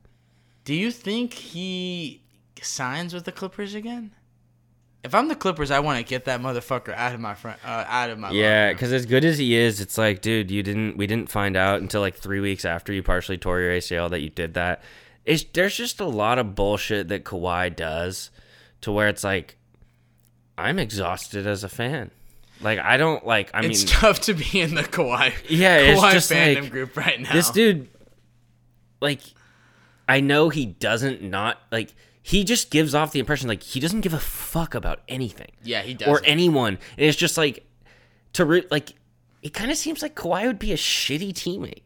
Do 0.64 0.74
you 0.74 0.90
think 0.90 1.34
he 1.34 2.24
signs 2.60 3.14
with 3.14 3.24
the 3.24 3.30
Clippers 3.30 3.74
again? 3.74 4.10
If 5.04 5.14
I'm 5.14 5.28
the 5.28 5.36
Clippers, 5.36 5.70
I 5.70 5.78
want 5.78 5.98
to 5.98 6.04
get 6.04 6.24
that 6.24 6.40
motherfucker 6.40 6.92
out 6.94 7.14
of 7.14 7.20
my 7.20 7.34
front, 7.34 7.64
uh, 7.64 7.84
out 7.86 8.10
of 8.10 8.18
my. 8.18 8.32
Yeah, 8.32 8.72
because 8.72 8.92
as 8.92 9.06
good 9.06 9.24
as 9.24 9.38
he 9.38 9.54
is, 9.54 9.80
it's 9.80 9.96
like, 9.98 10.20
dude, 10.20 10.50
you 10.50 10.64
didn't. 10.64 10.96
We 10.96 11.06
didn't 11.06 11.30
find 11.30 11.56
out 11.56 11.80
until 11.80 12.00
like 12.00 12.16
three 12.16 12.40
weeks 12.40 12.64
after 12.64 12.92
you 12.92 13.04
partially 13.04 13.38
tore 13.38 13.60
your 13.60 13.70
ACL 13.70 14.10
that 14.10 14.20
you 14.20 14.30
did 14.30 14.54
that. 14.54 14.82
It's 15.24 15.44
there's 15.54 15.76
just 15.76 16.00
a 16.00 16.06
lot 16.06 16.38
of 16.40 16.56
bullshit 16.56 17.06
that 17.08 17.22
Kawhi 17.24 17.74
does, 17.76 18.30
to 18.82 18.92
where 18.92 19.08
it's 19.08 19.24
like, 19.24 19.56
I'm 20.56 20.78
exhausted 20.78 21.46
as 21.46 21.64
a 21.64 21.68
fan. 21.68 22.10
Like 22.60 22.78
I 22.78 22.96
don't 22.96 23.26
like. 23.26 23.50
I 23.52 23.62
mean. 23.62 23.72
it's 23.72 23.84
mean, 23.84 23.92
tough 23.92 24.20
to 24.22 24.34
be 24.34 24.60
in 24.60 24.74
the 24.74 24.82
Kawhi. 24.82 25.32
Yeah, 25.48 25.78
it's 25.78 26.00
Kawhi 26.00 26.12
just 26.12 26.30
fandom 26.30 26.62
like, 26.62 26.70
group 26.70 26.96
right 26.96 27.20
now. 27.20 27.32
this 27.32 27.50
dude, 27.50 27.88
like, 29.00 29.20
I 30.08 30.20
know 30.20 30.48
he 30.48 30.66
doesn't 30.66 31.22
not 31.22 31.58
like. 31.72 31.92
He 32.24 32.44
just 32.44 32.70
gives 32.70 32.94
off 32.94 33.10
the 33.10 33.18
impression 33.18 33.48
like 33.48 33.64
he 33.64 33.80
doesn't 33.80 34.02
give 34.02 34.14
a 34.14 34.20
fuck 34.20 34.76
about 34.76 35.00
anything. 35.08 35.50
Yeah, 35.64 35.82
he 35.82 35.94
does. 35.94 36.06
or 36.06 36.20
anyone. 36.24 36.78
And 36.96 37.06
it's 37.06 37.16
just 37.16 37.36
like 37.36 37.66
to 38.34 38.44
re- 38.44 38.66
like 38.70 38.92
it 39.42 39.52
kind 39.52 39.72
of 39.72 39.76
seems 39.76 40.02
like 40.02 40.14
Kawhi 40.14 40.46
would 40.46 40.60
be 40.60 40.72
a 40.72 40.76
shitty 40.76 41.32
teammate. 41.32 41.82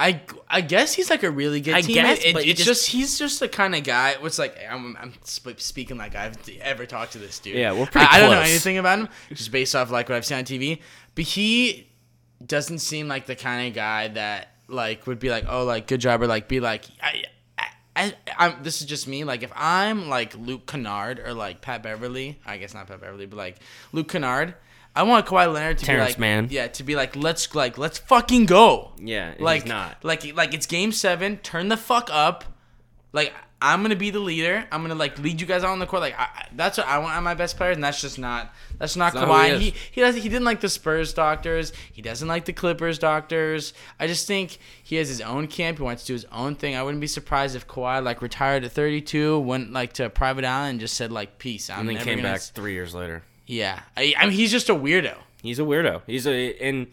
I 0.00 0.20
I 0.48 0.60
guess 0.60 0.94
he's 0.94 1.10
like 1.10 1.24
a 1.24 1.30
really 1.30 1.60
good 1.60 1.74
I 1.74 1.82
teammate. 1.82 1.94
guess, 1.94 2.24
It- 2.24 2.32
but 2.34 2.46
it's 2.46 2.58
just- 2.64 2.68
just, 2.84 2.90
he's 2.90 3.18
just 3.18 3.40
the 3.40 3.48
kind 3.48 3.74
of 3.74 3.82
guy. 3.82 4.14
What's 4.20 4.38
like 4.38 4.56
I'm 4.70 4.96
I'm 4.96 5.12
sp- 5.26 5.58
speaking 5.58 5.96
like 5.98 6.14
I've 6.14 6.36
ever 6.60 6.86
talked 6.86 7.12
to 7.12 7.18
this 7.18 7.38
dude. 7.40 7.56
Yeah, 7.56 7.72
we're 7.72 7.86
pretty 7.86 8.06
I, 8.06 8.16
I 8.16 8.20
don't 8.20 8.30
know 8.30 8.40
anything 8.40 8.78
about 8.78 9.00
him, 9.00 9.08
just 9.34 9.50
based 9.50 9.74
off 9.74 9.90
like 9.90 10.08
what 10.08 10.16
I've 10.16 10.24
seen 10.26 10.38
on 10.38 10.44
TV. 10.44 10.80
But 11.14 11.24
he 11.24 11.88
doesn't 12.46 12.78
seem 12.78 13.08
like 13.08 13.26
the 13.26 13.34
kind 13.34 13.66
of 13.66 13.74
guy 13.74 14.08
that 14.08 14.50
like 14.68 15.06
would 15.08 15.18
be 15.18 15.30
like, 15.30 15.44
oh, 15.48 15.64
like 15.64 15.86
good 15.88 16.00
job, 16.00 16.22
or 16.22 16.26
like 16.28 16.46
be 16.46 16.60
like, 16.60 16.84
I, 17.02 17.24
I, 17.58 17.66
I, 17.96 18.14
I'm, 18.38 18.62
this 18.62 18.80
is 18.80 18.86
just 18.86 19.08
me. 19.08 19.24
Like 19.24 19.42
if 19.42 19.50
I'm 19.56 20.08
like 20.08 20.36
Luke 20.36 20.66
Kennard 20.68 21.18
or 21.18 21.34
like 21.34 21.60
Pat 21.60 21.82
Beverley, 21.82 22.38
I 22.46 22.58
guess 22.58 22.72
not 22.74 22.86
Pat 22.86 23.00
Beverley, 23.00 23.26
but 23.26 23.36
like 23.36 23.56
Luke 23.92 24.08
Kennard. 24.08 24.54
I 24.94 25.04
want 25.04 25.26
Kawhi 25.26 25.52
Leonard 25.52 25.78
to 25.78 25.84
Terrence 25.84 26.06
be 26.08 26.12
like, 26.12 26.18
man. 26.18 26.48
yeah, 26.50 26.66
to 26.68 26.82
be 26.82 26.96
like, 26.96 27.14
let's 27.14 27.54
like, 27.54 27.78
let's 27.78 27.98
fucking 27.98 28.46
go. 28.46 28.92
Yeah, 28.98 29.34
like 29.38 29.62
he's 29.62 29.68
not. 29.68 30.04
like 30.04 30.34
like 30.36 30.54
it's 30.54 30.66
game 30.66 30.92
seven. 30.92 31.36
Turn 31.38 31.68
the 31.68 31.76
fuck 31.76 32.08
up. 32.12 32.44
Like 33.12 33.32
I'm 33.60 33.82
gonna 33.82 33.96
be 33.96 34.10
the 34.10 34.18
leader. 34.20 34.66
I'm 34.70 34.82
gonna 34.82 34.94
like 34.94 35.18
lead 35.18 35.40
you 35.40 35.46
guys 35.46 35.62
out 35.64 35.70
on 35.70 35.78
the 35.78 35.86
court. 35.86 36.02
Like 36.02 36.18
I, 36.18 36.46
that's 36.54 36.78
what 36.78 36.86
I 36.86 36.98
want 36.98 37.14
on 37.16 37.24
my 37.24 37.34
best 37.34 37.56
players, 37.56 37.76
and 37.76 37.82
that's 37.84 38.00
just 38.00 38.18
not 38.18 38.52
that's 38.78 38.96
not 38.96 39.14
not 39.14 39.24
who 39.26 39.32
Kawhi. 39.32 39.58
he 39.58 39.70
He 39.70 39.74
he 39.92 40.00
doesn't 40.00 40.20
he 40.20 40.28
didn't 40.28 40.44
like 40.44 40.60
the 40.60 40.68
Spurs 40.68 41.12
doctors. 41.14 41.72
He 41.92 42.02
doesn't 42.02 42.26
like 42.28 42.44
the 42.44 42.52
Clippers 42.52 42.98
doctors. 42.98 43.72
I 43.98 44.06
just 44.08 44.26
think 44.26 44.58
he 44.82 44.96
has 44.96 45.08
his 45.08 45.20
own 45.20 45.46
camp. 45.48 45.78
He 45.78 45.84
wants 45.84 46.02
to 46.02 46.06
do 46.08 46.12
his 46.14 46.24
own 46.32 46.54
thing. 46.56 46.76
I 46.76 46.82
wouldn't 46.82 47.00
be 47.00 47.06
surprised 47.06 47.56
if 47.56 47.66
Kawhi 47.66 48.02
like 48.02 48.20
retired 48.22 48.64
at 48.64 48.72
32, 48.72 49.38
went 49.40 49.72
like 49.72 49.92
to 49.94 50.06
a 50.06 50.10
private 50.10 50.44
island, 50.44 50.70
and 50.72 50.80
just 50.80 50.94
said 50.94 51.10
like 51.12 51.38
peace. 51.38 51.70
I'm 51.70 51.80
And 51.80 51.88
then 51.88 51.94
never 51.96 52.04
came 52.04 52.22
back 52.22 52.36
s- 52.36 52.50
three 52.50 52.74
years 52.74 52.94
later. 52.94 53.22
Yeah, 53.50 53.80
I, 53.96 54.14
I 54.16 54.26
mean 54.26 54.34
he's 54.36 54.50
just 54.52 54.68
a 54.68 54.74
weirdo. 54.74 55.16
He's 55.42 55.58
a 55.58 55.62
weirdo. 55.62 56.02
He's 56.06 56.26
a 56.26 56.54
and 56.58 56.88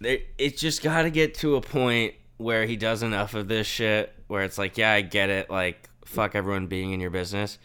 they- 0.00 0.24
it's 0.38 0.60
just 0.60 0.82
got 0.82 1.02
to 1.02 1.10
get 1.10 1.34
to 1.36 1.56
a 1.56 1.60
point 1.60 2.14
where 2.36 2.66
he 2.66 2.76
does 2.76 3.02
enough 3.02 3.34
of 3.34 3.46
this 3.48 3.66
shit 3.66 4.12
where 4.26 4.42
it's 4.42 4.58
like, 4.58 4.76
yeah, 4.76 4.92
I 4.92 5.02
get 5.02 5.30
it. 5.30 5.48
Like, 5.50 5.88
fuck 6.04 6.34
everyone 6.34 6.66
being 6.66 6.92
in 6.92 7.00
your 7.00 7.10
business, 7.10 7.58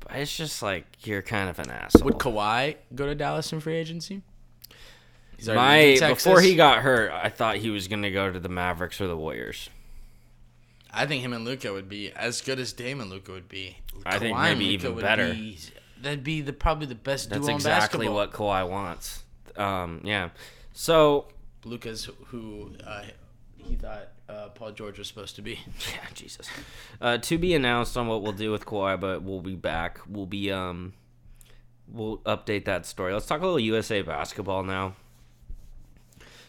but 0.00 0.16
it's 0.16 0.36
just 0.36 0.60
like 0.62 1.06
you're 1.06 1.22
kind 1.22 1.48
of 1.48 1.58
an 1.60 1.70
asshole. 1.70 2.02
Would 2.04 2.14
Kawhi 2.14 2.76
go 2.94 3.06
to 3.06 3.14
Dallas 3.14 3.52
in 3.52 3.60
free 3.60 3.76
agency? 3.76 4.22
He's 5.36 5.48
My 5.48 5.96
Texas. 5.98 6.24
before 6.24 6.40
he 6.40 6.56
got 6.56 6.78
hurt, 6.82 7.12
I 7.12 7.28
thought 7.28 7.56
he 7.56 7.70
was 7.70 7.86
gonna 7.88 8.10
go 8.10 8.30
to 8.32 8.40
the 8.40 8.48
Mavericks 8.48 9.00
or 9.00 9.06
the 9.06 9.16
Warriors. 9.16 9.70
I 10.90 11.06
think 11.06 11.22
him 11.22 11.32
and 11.32 11.44
Luka 11.44 11.72
would 11.72 11.88
be 11.88 12.10
as 12.12 12.40
good 12.42 12.58
as 12.58 12.72
Dame 12.72 13.00
and 13.00 13.08
Luka 13.08 13.32
would 13.32 13.48
be. 13.48 13.78
I 14.04 14.18
think 14.18 14.36
Kawhi 14.36 14.50
and 14.50 14.58
maybe 14.58 14.72
even 14.72 14.98
better. 14.98 15.32
be- 15.32 15.58
that'd 16.02 16.24
be 16.24 16.40
the 16.40 16.52
probably 16.52 16.86
the 16.86 16.94
best 16.94 17.30
That's 17.30 17.46
duo 17.46 17.54
exactly 17.54 18.06
in 18.06 18.12
basketball. 18.12 18.48
what 18.48 18.64
Kawhi 18.64 18.68
wants. 18.68 19.22
Um, 19.56 20.00
yeah. 20.04 20.30
So 20.72 21.26
Luka's 21.64 22.08
who 22.26 22.72
uh, 22.86 23.04
he 23.58 23.76
thought 23.76 24.08
uh, 24.28 24.48
Paul 24.48 24.72
George 24.72 24.98
was 24.98 25.08
supposed 25.08 25.36
to 25.36 25.42
be. 25.42 25.60
Yeah, 25.92 26.06
Jesus. 26.14 26.48
Uh, 27.00 27.18
to 27.18 27.38
be 27.38 27.54
announced 27.54 27.96
on 27.96 28.06
what 28.06 28.22
we'll 28.22 28.32
do 28.32 28.50
with 28.50 28.64
Kawhi, 28.64 28.98
but 28.98 29.22
we'll 29.22 29.40
be 29.40 29.56
back. 29.56 30.00
We'll 30.08 30.26
be 30.26 30.50
um, 30.50 30.94
we'll 31.88 32.18
update 32.18 32.64
that 32.66 32.86
story. 32.86 33.12
Let's 33.12 33.26
talk 33.26 33.40
a 33.40 33.44
little 33.44 33.60
USA 33.60 34.02
basketball 34.02 34.62
now. 34.62 34.96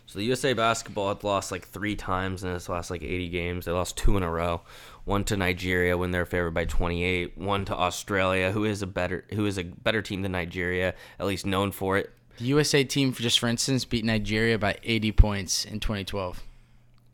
So 0.06 0.20
the 0.20 0.26
USA 0.26 0.54
basketball 0.54 1.10
had 1.10 1.24
lost 1.24 1.52
like 1.52 1.68
three 1.68 1.96
times 1.96 2.44
in 2.44 2.52
its 2.52 2.70
last 2.70 2.92
like 2.92 3.02
80 3.02 3.30
games. 3.30 3.66
They 3.66 3.72
lost 3.72 3.98
two 3.98 4.18
in 4.18 4.24
a 4.24 4.30
row. 4.30 4.62
One 5.06 5.24
to 5.26 5.36
Nigeria 5.38 5.98
when 5.98 6.12
they're 6.12 6.26
favored 6.26 6.54
by 6.54 6.66
28. 6.66 7.38
One 7.38 7.66
to 7.66 7.76
Australia, 7.76 8.52
who 8.52 8.64
is 8.64 8.82
a 8.82 8.88
better 8.88 9.26
who 9.34 9.46
is 9.46 9.58
a 9.58 9.64
better 9.64 10.02
team 10.02 10.22
than 10.22 10.32
Nigeria, 10.32 10.94
at 11.20 11.26
least 11.26 11.46
known 11.46 11.72
for 11.72 11.98
it. 11.98 12.10
The 12.38 12.46
USA 12.46 12.84
team, 12.84 13.12
for 13.12 13.22
just 13.22 13.40
for 13.40 13.48
instance, 13.48 13.86
beat 13.86 14.06
Nigeria 14.06 14.58
by 14.58 14.78
80 14.84 15.12
points 15.12 15.66
in 15.66 15.80
2012. 15.80 16.42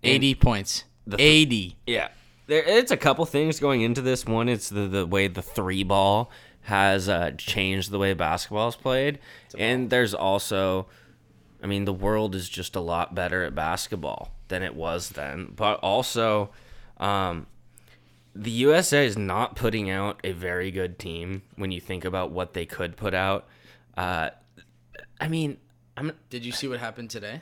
80 0.03 0.35
points. 0.35 0.83
th- 1.09 1.19
80. 1.19 1.75
Yeah, 1.87 2.09
there 2.47 2.63
it's 2.63 2.91
a 2.91 2.97
couple 2.97 3.25
things 3.25 3.59
going 3.59 3.81
into 3.81 4.01
this. 4.01 4.25
One, 4.25 4.47
it's 4.47 4.69
the 4.69 4.87
the 4.87 5.05
way 5.05 5.27
the 5.27 5.41
three 5.41 5.83
ball 5.83 6.31
has 6.61 7.09
uh, 7.09 7.31
changed 7.37 7.89
the 7.89 7.97
way 7.97 8.13
basketball 8.13 8.67
is 8.67 8.75
played, 8.75 9.17
and 9.57 9.89
there's 9.89 10.13
also, 10.13 10.85
I 11.63 11.67
mean, 11.67 11.85
the 11.85 11.93
world 11.93 12.35
is 12.35 12.47
just 12.47 12.75
a 12.75 12.79
lot 12.79 13.15
better 13.15 13.43
at 13.43 13.55
basketball 13.55 14.31
than 14.49 14.61
it 14.61 14.75
was 14.75 15.09
then. 15.09 15.53
But 15.55 15.79
also, 15.79 16.51
um, 16.97 17.47
the 18.35 18.51
USA 18.51 19.05
is 19.05 19.17
not 19.17 19.55
putting 19.55 19.89
out 19.89 20.19
a 20.23 20.31
very 20.31 20.71
good 20.71 20.99
team 20.99 21.43
when 21.55 21.71
you 21.71 21.81
think 21.81 22.05
about 22.05 22.31
what 22.31 22.53
they 22.53 22.65
could 22.65 22.95
put 22.95 23.13
out. 23.13 23.47
Uh, 23.97 24.29
I 25.19 25.27
mean, 25.27 25.57
I'm 25.97 26.13
Did 26.29 26.45
you 26.45 26.51
see 26.51 26.67
what 26.67 26.79
happened 26.79 27.09
today? 27.09 27.41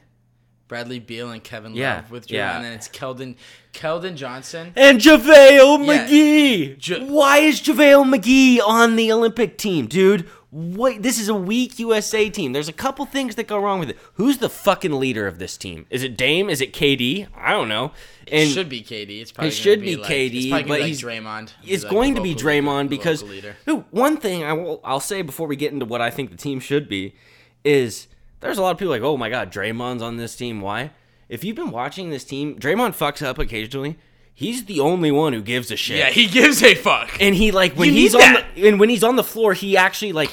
Bradley 0.67 0.99
Beal 0.99 1.31
and 1.31 1.43
Kevin 1.43 1.73
Yeah, 1.75 1.95
Love 1.97 2.11
withdrew, 2.11 2.37
yeah. 2.37 2.55
and 2.57 2.65
then 2.65 2.73
it's 2.73 2.87
Keldon, 2.89 3.35
Keldon 3.73 4.15
Johnson. 4.15 4.73
And 4.75 4.99
JaVale 4.99 5.85
Yeah. 5.85 6.07
McGee. 6.07 6.87
Ja- 6.87 7.05
Why 7.05 7.37
is 7.39 7.61
JaVale 7.61 8.13
McGee 8.15 8.59
on 8.65 8.95
the 8.95 9.11
Olympic 9.11 9.57
team, 9.57 9.87
dude? 9.87 10.27
What? 10.49 11.03
This 11.03 11.19
is 11.19 11.27
a 11.29 11.35
weak 11.35 11.77
USA 11.79 12.29
team. 12.29 12.53
There's 12.53 12.69
a 12.69 12.73
couple 12.73 13.05
things 13.05 13.35
that 13.35 13.47
go 13.47 13.57
wrong 13.59 13.79
with 13.79 13.89
it. 13.91 13.97
Who's 14.13 14.37
the 14.39 14.49
fucking 14.49 14.93
leader 14.97 15.27
of 15.27 15.39
this 15.39 15.57
team? 15.57 15.85
Is 15.89 16.03
it 16.03 16.15
Dame? 16.17 16.49
Is 16.49 16.61
it 16.61 16.71
KD? 16.73 17.27
I 17.35 17.51
don't 17.51 17.67
know. 17.67 17.91
And 18.29 18.49
it 18.49 18.53
should 18.53 18.69
be 18.69 18.81
KD. 18.81 19.21
It's 19.21 19.31
probably 19.31 19.49
It 19.49 19.51
should 19.51 19.81
be 19.81 19.95
be 19.95 20.01
like, 20.01 20.09
KD, 20.11 20.35
It's 20.35 20.47
probably 20.47 20.63
but 20.63 20.67
gonna 20.67 20.83
be 20.83 20.87
he's- 20.89 21.03
like 21.03 21.13
Draymond. 21.23 21.49
it's 21.65 21.83
like 21.83 21.91
going 21.91 22.13
the 22.13 22.19
to 22.19 22.23
be 22.23 22.33
Draymond 22.35 22.77
leader- 22.83 22.89
because 22.89 23.23
local 23.65 23.85
one 23.91 24.17
thing 24.17 24.43
I 24.43 24.53
will 24.53 24.79
I'll 24.83 24.99
say 25.01 25.21
before 25.21 25.47
we 25.47 25.55
get 25.57 25.71
into 25.73 25.85
what 25.85 26.01
I 26.01 26.09
think 26.09 26.31
the 26.31 26.37
team 26.37 26.59
should 26.59 26.87
be 26.89 27.13
is 27.63 28.07
there's 28.39 28.57
a 28.57 28.61
lot 28.61 28.71
of 28.71 28.77
people 28.77 28.91
like, 28.91 29.01
oh 29.01 29.17
my 29.17 29.29
god, 29.29 29.51
Draymond's 29.51 30.01
on 30.01 30.17
this 30.17 30.35
team. 30.35 30.61
Why? 30.61 30.91
If 31.29 31.43
you've 31.43 31.55
been 31.55 31.71
watching 31.71 32.09
this 32.09 32.23
team, 32.23 32.57
Draymond 32.57 32.95
fucks 32.95 33.21
up 33.25 33.37
occasionally. 33.39 33.97
He's 34.33 34.65
the 34.65 34.79
only 34.79 35.11
one 35.11 35.33
who 35.33 35.41
gives 35.41 35.71
a 35.71 35.75
shit. 35.75 35.97
yeah, 35.97 36.09
he 36.09 36.27
gives 36.27 36.61
a 36.63 36.75
fuck. 36.75 37.17
and 37.19 37.33
he 37.35 37.51
like 37.51 37.73
when 37.73 37.87
You 37.89 37.93
he's 37.95 38.13
need 38.13 38.21
on 38.23 38.33
that. 38.33 38.45
the 38.55 38.67
and 38.67 38.79
when 38.79 38.89
he's 38.89 39.03
on 39.03 39.15
the 39.15 39.23
floor, 39.23 39.53
he 39.53 39.75
actually 39.75 40.13
like 40.13 40.29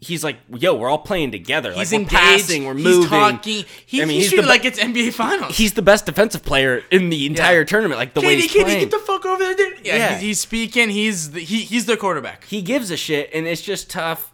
he's 0.00 0.22
like, 0.22 0.36
yo, 0.56 0.76
we're 0.76 0.88
all 0.88 0.96
playing 0.98 1.32
together. 1.32 1.72
He's 1.72 1.92
like, 1.92 2.02
engaged. 2.02 2.12
we're 2.14 2.18
passing, 2.20 2.64
we're 2.66 2.74
he's 2.76 2.84
moving. 2.84 3.08
talking. 3.10 3.64
He, 3.84 4.00
I 4.00 4.04
mean, 4.04 4.18
he's, 4.20 4.30
he's 4.30 4.38
the 4.38 4.42
be- 4.44 4.48
like 4.48 4.64
it's 4.64 4.78
NBA 4.78 5.12
Finals. 5.12 5.56
He's 5.56 5.72
the 5.74 5.82
best 5.82 6.06
defensive 6.06 6.44
player 6.44 6.84
in 6.92 7.10
the 7.10 7.26
entire 7.26 7.64
tournament. 7.64 7.98
Like 7.98 8.14
the 8.14 8.20
way 8.20 8.36
he's 8.36 8.48
KD, 8.52 8.62
playing. 8.62 8.78
get 8.78 8.90
the 8.92 9.00
fuck 9.00 9.26
over 9.26 9.42
there, 9.42 9.54
dude. 9.56 9.84
Yeah, 9.84 9.96
Yeah. 9.96 10.12
He's, 10.14 10.20
he's 10.20 10.40
speaking. 10.40 10.90
He's 10.90 11.32
the, 11.32 11.40
he, 11.40 11.62
he's 11.62 11.86
the 11.86 11.96
quarterback. 11.96 12.44
he 12.44 12.62
gives 12.62 12.92
a 12.92 12.96
shit, 12.96 13.28
and 13.34 13.48
it's 13.48 13.60
just 13.60 13.90
tough 13.90 14.32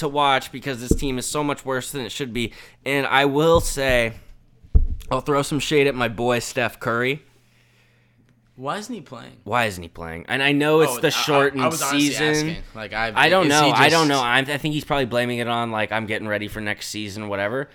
to 0.00 0.08
watch 0.08 0.52
because 0.52 0.80
this 0.80 0.94
team 0.94 1.16
is 1.18 1.24
so 1.26 1.42
much 1.42 1.64
worse 1.64 1.90
than 1.92 2.02
it 2.04 2.12
should 2.12 2.32
be. 2.34 2.52
And 2.84 3.06
I 3.06 3.24
will 3.24 3.60
say, 3.60 4.12
I'll 5.10 5.20
throw 5.22 5.40
some 5.42 5.58
shade 5.60 5.86
at 5.86 5.94
my 5.94 6.08
boy 6.08 6.40
Steph 6.40 6.78
Curry. 6.78 7.22
Why 8.56 8.76
isn't 8.76 8.94
he 8.94 9.00
playing? 9.00 9.38
Why 9.44 9.64
isn't 9.64 9.82
he 9.82 9.88
playing? 9.88 10.26
And 10.28 10.42
I 10.42 10.52
know 10.52 10.80
it's 10.80 10.92
Oh, 10.92 10.98
I- 10.98 11.00
the 11.00 11.06
I- 11.06 11.10
shortened 11.10 11.62
I 11.62 11.68
was 11.68 11.80
season. 11.82 12.26
asking. 12.26 12.56
Like 12.74 12.92
I, 12.92 13.10
I 13.14 13.28
don't 13.30 13.48
know. 13.48 13.64
he 13.64 13.72
I 13.72 13.88
don't 13.88 14.06
know. 14.08 14.20
I'm, 14.20 14.44
I 14.50 14.58
think 14.58 14.74
he's 14.74 14.84
probably 14.84 15.06
blaming 15.06 15.38
it 15.38 15.48
on 15.48 15.70
like 15.70 15.92
I'm 15.92 16.04
getting 16.04 16.28
ready 16.28 16.46
for 16.48 16.60
next 16.60 16.88
season, 16.88 17.28
whatever. 17.28 17.70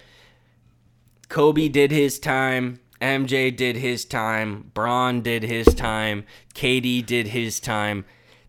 Kobe 1.28 1.70
did 1.70 1.90
his 1.92 2.20
time. 2.20 2.80
MJ 3.02 3.56
did 3.56 3.76
his 3.78 4.06
time. 4.06 4.70
Bron 4.74 5.22
did 5.22 5.44
his 5.44 5.66
time. 5.74 6.24
KD 6.54 7.06
did 7.06 7.28
his 7.28 7.60
time. 7.60 8.06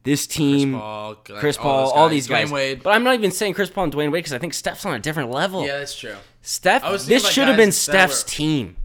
This 0.07 0.27
team, 0.27 0.73
Paul, 0.75 1.09
like, 1.29 1.39
Chris 1.41 1.57
Paul, 1.59 1.91
all 1.91 2.07
guys. 2.07 2.11
these 2.13 2.29
guys. 2.29 2.49
Dwyane 2.49 2.53
Wade. 2.53 2.83
But 2.83 2.91
I'm 2.91 3.05
not 3.05 3.15
even 3.15 3.31
saying 3.31 3.55
Chris 3.55 3.69
Paul 3.69 3.85
and 3.85 3.93
Dwyane 3.93 4.11
Wade 4.13 4.23
because 4.25 4.33
I 4.33 4.39
think 4.39 4.55
Steph's 4.55 4.87
on 4.87 4.95
a 4.95 4.99
different 4.99 5.31
level. 5.31 5.67
Yeah, 5.67 5.79
that's 5.79 5.95
true. 5.99 6.15
Steph, 6.43 6.85
I 6.85 6.91
was 6.91 7.03
thinking 7.07 7.23
this 7.25 7.33
should 7.33 7.49
have 7.49 7.57
been 7.57 7.73
Steph's 7.73 8.25
were- 8.25 8.31
team. 8.31 8.77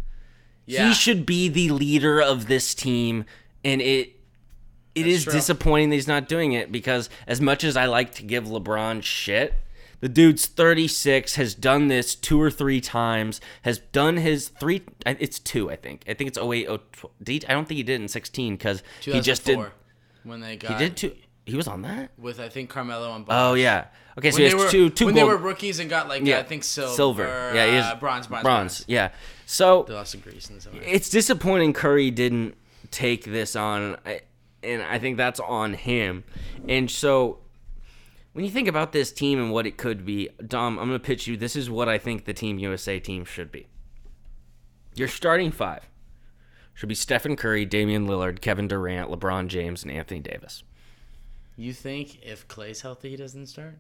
Yeah. 0.66 0.88
He 0.88 0.94
should 0.94 1.26
be 1.26 1.48
the 1.50 1.70
leader 1.70 2.22
of 2.22 2.48
this 2.48 2.74
team, 2.76 3.26
and 3.64 3.82
it 3.82 4.16
it 4.96 5.08
is 5.08 5.24
true. 5.24 5.34
disappointing 5.34 5.90
that 5.90 5.96
he's 5.96 6.08
not 6.08 6.28
doing 6.28 6.52
it 6.54 6.72
because 6.72 7.10
as 7.28 7.40
much 7.40 7.64
as 7.64 7.76
I 7.78 7.86
like 7.86 8.14
to 8.16 8.24
give 8.24 8.46
LeBron 8.46 9.04
shit, 9.04 9.54
the 10.02 10.10
dude's 10.10 10.46
36, 10.48 11.36
has 11.36 11.54
done 11.56 11.88
this 11.88 12.16
two 12.16 12.42
or 12.42 12.50
three 12.50 12.82
times, 12.82 13.40
has 13.64 13.80
done 13.80 14.18
his 14.18 14.50
three. 14.60 14.82
It's 15.06 15.40
two, 15.40 15.70
I 15.70 15.76
think. 15.76 16.04
I 16.08 16.14
think 16.14 16.28
it's 16.30 16.38
08, 16.38 16.66
012. 16.68 17.12
Did- 17.24 17.46
I 17.48 17.54
don't 17.54 17.68
think 17.68 17.78
he 17.78 17.84
did 17.84 18.02
in 18.02 18.08
16 18.08 18.56
because 18.56 18.82
he 19.02 19.20
just 19.22 19.46
did. 19.46 19.60
2004, 20.24 20.30
when 20.30 20.40
they 20.42 20.58
got 20.58 20.72
He 20.72 20.78
did 20.78 20.98
two. 20.98 21.16
He 21.46 21.56
was 21.56 21.68
on 21.68 21.82
that. 21.82 22.12
with 22.18 22.40
I 22.40 22.50
think 22.50 22.70
Carmelo 22.70 23.16
and. 23.16 23.26
Oh 23.30 23.56
yeah. 23.56 23.88
Okay, 24.18 24.32
so 24.32 24.36
when 24.36 24.46
he 24.46 24.52
has 24.52 24.64
were 24.64 24.70
two 24.70 24.90
two 24.90 25.06
when 25.06 25.16
gold. 25.16 25.30
they 25.30 25.34
were 25.34 25.38
rookies 25.40 25.80
and 25.80 25.90
got 25.90 26.08
like 26.08 26.24
yeah, 26.24 26.40
I 26.40 26.44
think 26.44 26.64
silver, 26.64 26.94
silver. 26.96 27.52
Yeah, 27.56 27.66
he 27.66 27.78
is 27.78 27.86
uh, 27.86 27.96
bronze, 27.96 28.28
bronze, 28.28 28.44
bronze. 28.44 28.86
Yeah. 28.88 29.10
So 29.46 29.84
They 29.88 29.94
lost 29.94 30.12
to 30.12 30.18
Greece 30.18 30.50
and 30.50 30.62
so 30.62 30.70
it's 30.74 31.10
disappointing 31.10 31.74
Curry 31.74 32.12
didn't 32.12 32.56
take 32.92 33.26
this 33.26 33.56
on, 33.56 33.98
and 34.64 34.82
I 34.84 35.00
think 35.00 35.18
that's 35.18 35.40
on 35.40 35.74
him. 35.74 36.24
And 36.68 36.92
so, 36.92 37.40
when 38.34 38.46
you 38.46 38.52
think 38.52 38.68
about 38.68 38.92
this 38.92 39.12
team 39.12 39.40
and 39.40 39.52
what 39.52 39.66
it 39.66 39.78
could 39.78 40.06
be, 40.06 40.30
Dom, 40.46 40.78
I'm 40.78 40.90
going 40.90 41.00
to 41.00 41.06
pitch 41.06 41.28
you. 41.28 41.38
This 41.38 41.56
is 41.56 41.70
what 41.70 41.90
I 41.90 41.98
think 41.98 42.26
the 42.26 42.34
Team 42.34 42.60
USA 42.60 43.00
team 43.00 43.26
should 43.26 43.52
be. 43.52 43.68
Your 44.96 45.08
starting 45.08 45.52
five 45.52 45.88
should 46.82 46.90
be 46.90 46.96
Stephen 46.96 47.36
Curry, 47.36 47.64
Damian 47.64 48.08
Lillard, 48.08 48.42
Kevin 48.42 48.68
Durant, 48.68 49.12
LeBron 49.12 49.50
James, 49.50 49.84
and 49.84 49.92
Anthony 49.92 50.20
Davis. 50.20 50.64
You 51.56 51.74
think 51.74 52.24
if 52.24 52.48
Clay's 52.48 52.82
healthy, 52.82 53.12
he 53.12 53.16
doesn't 53.18 53.46
start? 53.46 53.78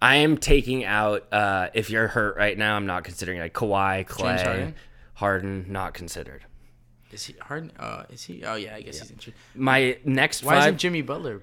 I 0.00 0.14
am 0.14 0.38
taking 0.38 0.84
out. 0.84 1.26
Uh, 1.32 1.70
if 1.74 1.90
you're 1.90 2.06
hurt 2.06 2.36
right 2.36 2.56
now, 2.56 2.76
I'm 2.76 2.86
not 2.86 3.02
considering 3.02 3.40
like 3.40 3.52
Kawhi, 3.52 4.06
Clay, 4.06 4.40
Harden? 4.40 4.74
Harden, 5.14 5.66
not 5.68 5.94
considered. 5.94 6.44
Is 7.10 7.24
he 7.24 7.34
Harden? 7.40 7.72
Uh, 7.80 8.04
is 8.08 8.22
he? 8.22 8.44
Oh 8.44 8.54
yeah, 8.54 8.76
I 8.76 8.82
guess 8.82 9.00
he's 9.00 9.10
injured. 9.10 9.34
My 9.56 9.98
next 10.04 10.44
Why 10.44 10.54
five. 10.54 10.62
isn't 10.68 10.78
Jimmy 10.78 11.02
Butler? 11.02 11.42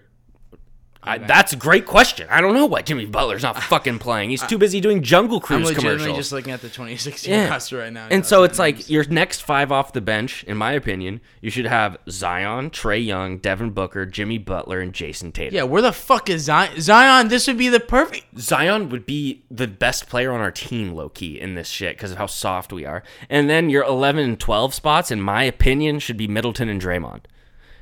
I, 1.04 1.18
that's 1.18 1.52
a 1.52 1.56
great 1.56 1.88
question. 1.88 2.28
I 2.30 2.41
don't 2.41 2.54
know 2.54 2.68
why 2.68 2.84
Jimmy 2.84 3.08
Butler's 3.08 3.41
not 3.41 3.62
fucking 3.64 3.97
playing. 3.97 4.30
He's 4.30 4.43
too 4.45 4.60
busy 4.60 4.80
doing 4.80 5.02
Jungle 5.02 5.38
I'm 5.38 5.41
Cruise 5.41 5.66
legitimately 5.70 5.97
commercials. 5.97 6.18
just 6.18 6.32
looking 6.32 6.54
at 6.54 6.62
the 6.62 6.68
2016 6.70 7.34
Yeah. 7.34 7.49
roster 7.49 7.80
right 7.80 7.91
now. 7.91 8.08
and 8.12 8.24
so 8.24 8.43
it's 8.43 8.60
like 8.60 8.88
your 8.88 9.04
next 9.06 9.41
five 9.41 9.72
off 9.72 9.93
the 9.93 10.02
bench, 10.02 10.43
in 10.43 10.58
my 10.58 10.74
opinion, 10.74 11.20
you 11.41 11.49
should 11.49 11.66
have 11.66 11.97
Zion, 12.08 12.70
Trae 12.70 13.04
Young, 13.04 13.39
Devin 13.39 13.72
Booker, 13.72 14.06
Jimmy 14.06 14.38
Butler, 14.38 14.80
and 14.80 14.93
Jayson 14.93 15.32
Tatum. 15.32 15.56
yeah, 15.56 15.64
where 15.64 15.82
the 15.82 15.91
fuck 15.91 16.30
is 16.30 16.43
Zion? 16.43 16.80
Zion, 16.80 17.30
this 17.30 17.47
would 17.47 17.58
be 17.58 17.68
the 17.70 17.80
perfect. 17.80 18.26
Zion 18.39 18.89
would 18.89 19.08
be 19.08 19.43
the 19.49 19.68
best 19.68 20.08
player 20.08 20.32
on 20.32 20.39
our 20.39 20.52
team, 20.52 20.93
low 20.93 21.10
key, 21.10 21.39
in 21.39 21.56
this 21.56 21.68
shit 21.68 21.97
because 21.97 22.12
of 22.12 22.20
how 22.20 22.28
soft 22.28 22.72
we 22.72 22.86
are. 22.86 23.02
And 23.28 23.49
then 23.49 23.72
your 23.72 23.84
11 23.86 24.24
and 24.24 24.39
12 24.39 24.74
spots, 24.76 25.10
in 25.10 25.20
my 25.20 25.43
opinion, 25.45 25.97
should 25.97 26.18
be 26.18 26.28
Middleton 26.28 26.70
and 26.70 26.80
Draymond. 26.80 27.22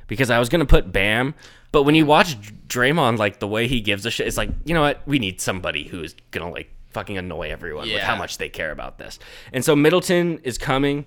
Because 0.06 0.30
I 0.30 0.38
was 0.38 0.48
going 0.48 0.60
to 0.60 0.66
put 0.66 0.90
Bam, 0.90 1.34
but 1.72 1.82
when 1.84 1.94
you 1.94 2.06
watch 2.06 2.36
Draymond, 2.68 3.18
like 3.18 3.38
the 3.40 3.48
way 3.48 3.66
he 3.68 3.80
gives 3.80 4.04
a 4.06 4.10
shit, 4.10 4.26
it's 4.26 4.36
like, 4.36 4.50
you 4.64 4.74
know 4.74 4.80
what? 4.82 5.02
We 5.06 5.18
need 5.18 5.40
somebody 5.40 5.84
who's 5.88 6.14
going 6.30 6.46
to, 6.46 6.52
like, 6.52 6.72
fucking 6.90 7.16
annoy 7.18 7.50
everyone 7.50 7.88
with 7.88 8.02
how 8.02 8.16
much 8.16 8.38
they 8.38 8.48
care 8.48 8.70
about 8.72 8.98
this. 8.98 9.18
And 9.52 9.64
so 9.64 9.76
Middleton 9.76 10.38
is 10.42 10.58
coming. 10.58 11.06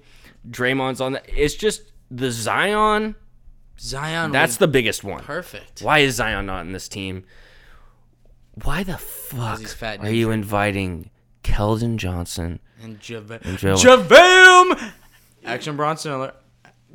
Draymond's 0.49 1.01
on 1.01 1.13
that. 1.13 1.25
It's 1.27 1.55
just 1.55 1.81
the 2.11 2.31
Zion, 2.31 3.15
Zion. 3.79 4.31
that's 4.31 4.57
the 4.57 4.67
biggest 4.67 5.03
one. 5.03 5.21
perfect. 5.23 5.81
Why 5.81 5.99
is 5.99 6.15
Zion 6.15 6.45
not 6.45 6.61
in 6.65 6.71
this 6.73 6.87
team? 6.87 7.23
Why 8.63 8.83
the 8.83 8.97
fuck 8.97 9.59
he's 9.59 9.73
fat 9.73 9.99
are 10.01 10.11
you 10.11 10.29
inviting 10.31 11.09
Keldon 11.43 11.97
Johnson? 11.97 12.59
And 12.81 12.99
Java- 12.99 13.39
Java- 13.57 14.03
Javale. 14.03 14.91
Action 15.43 15.75
Bronson 15.75 16.11
alert. 16.11 16.35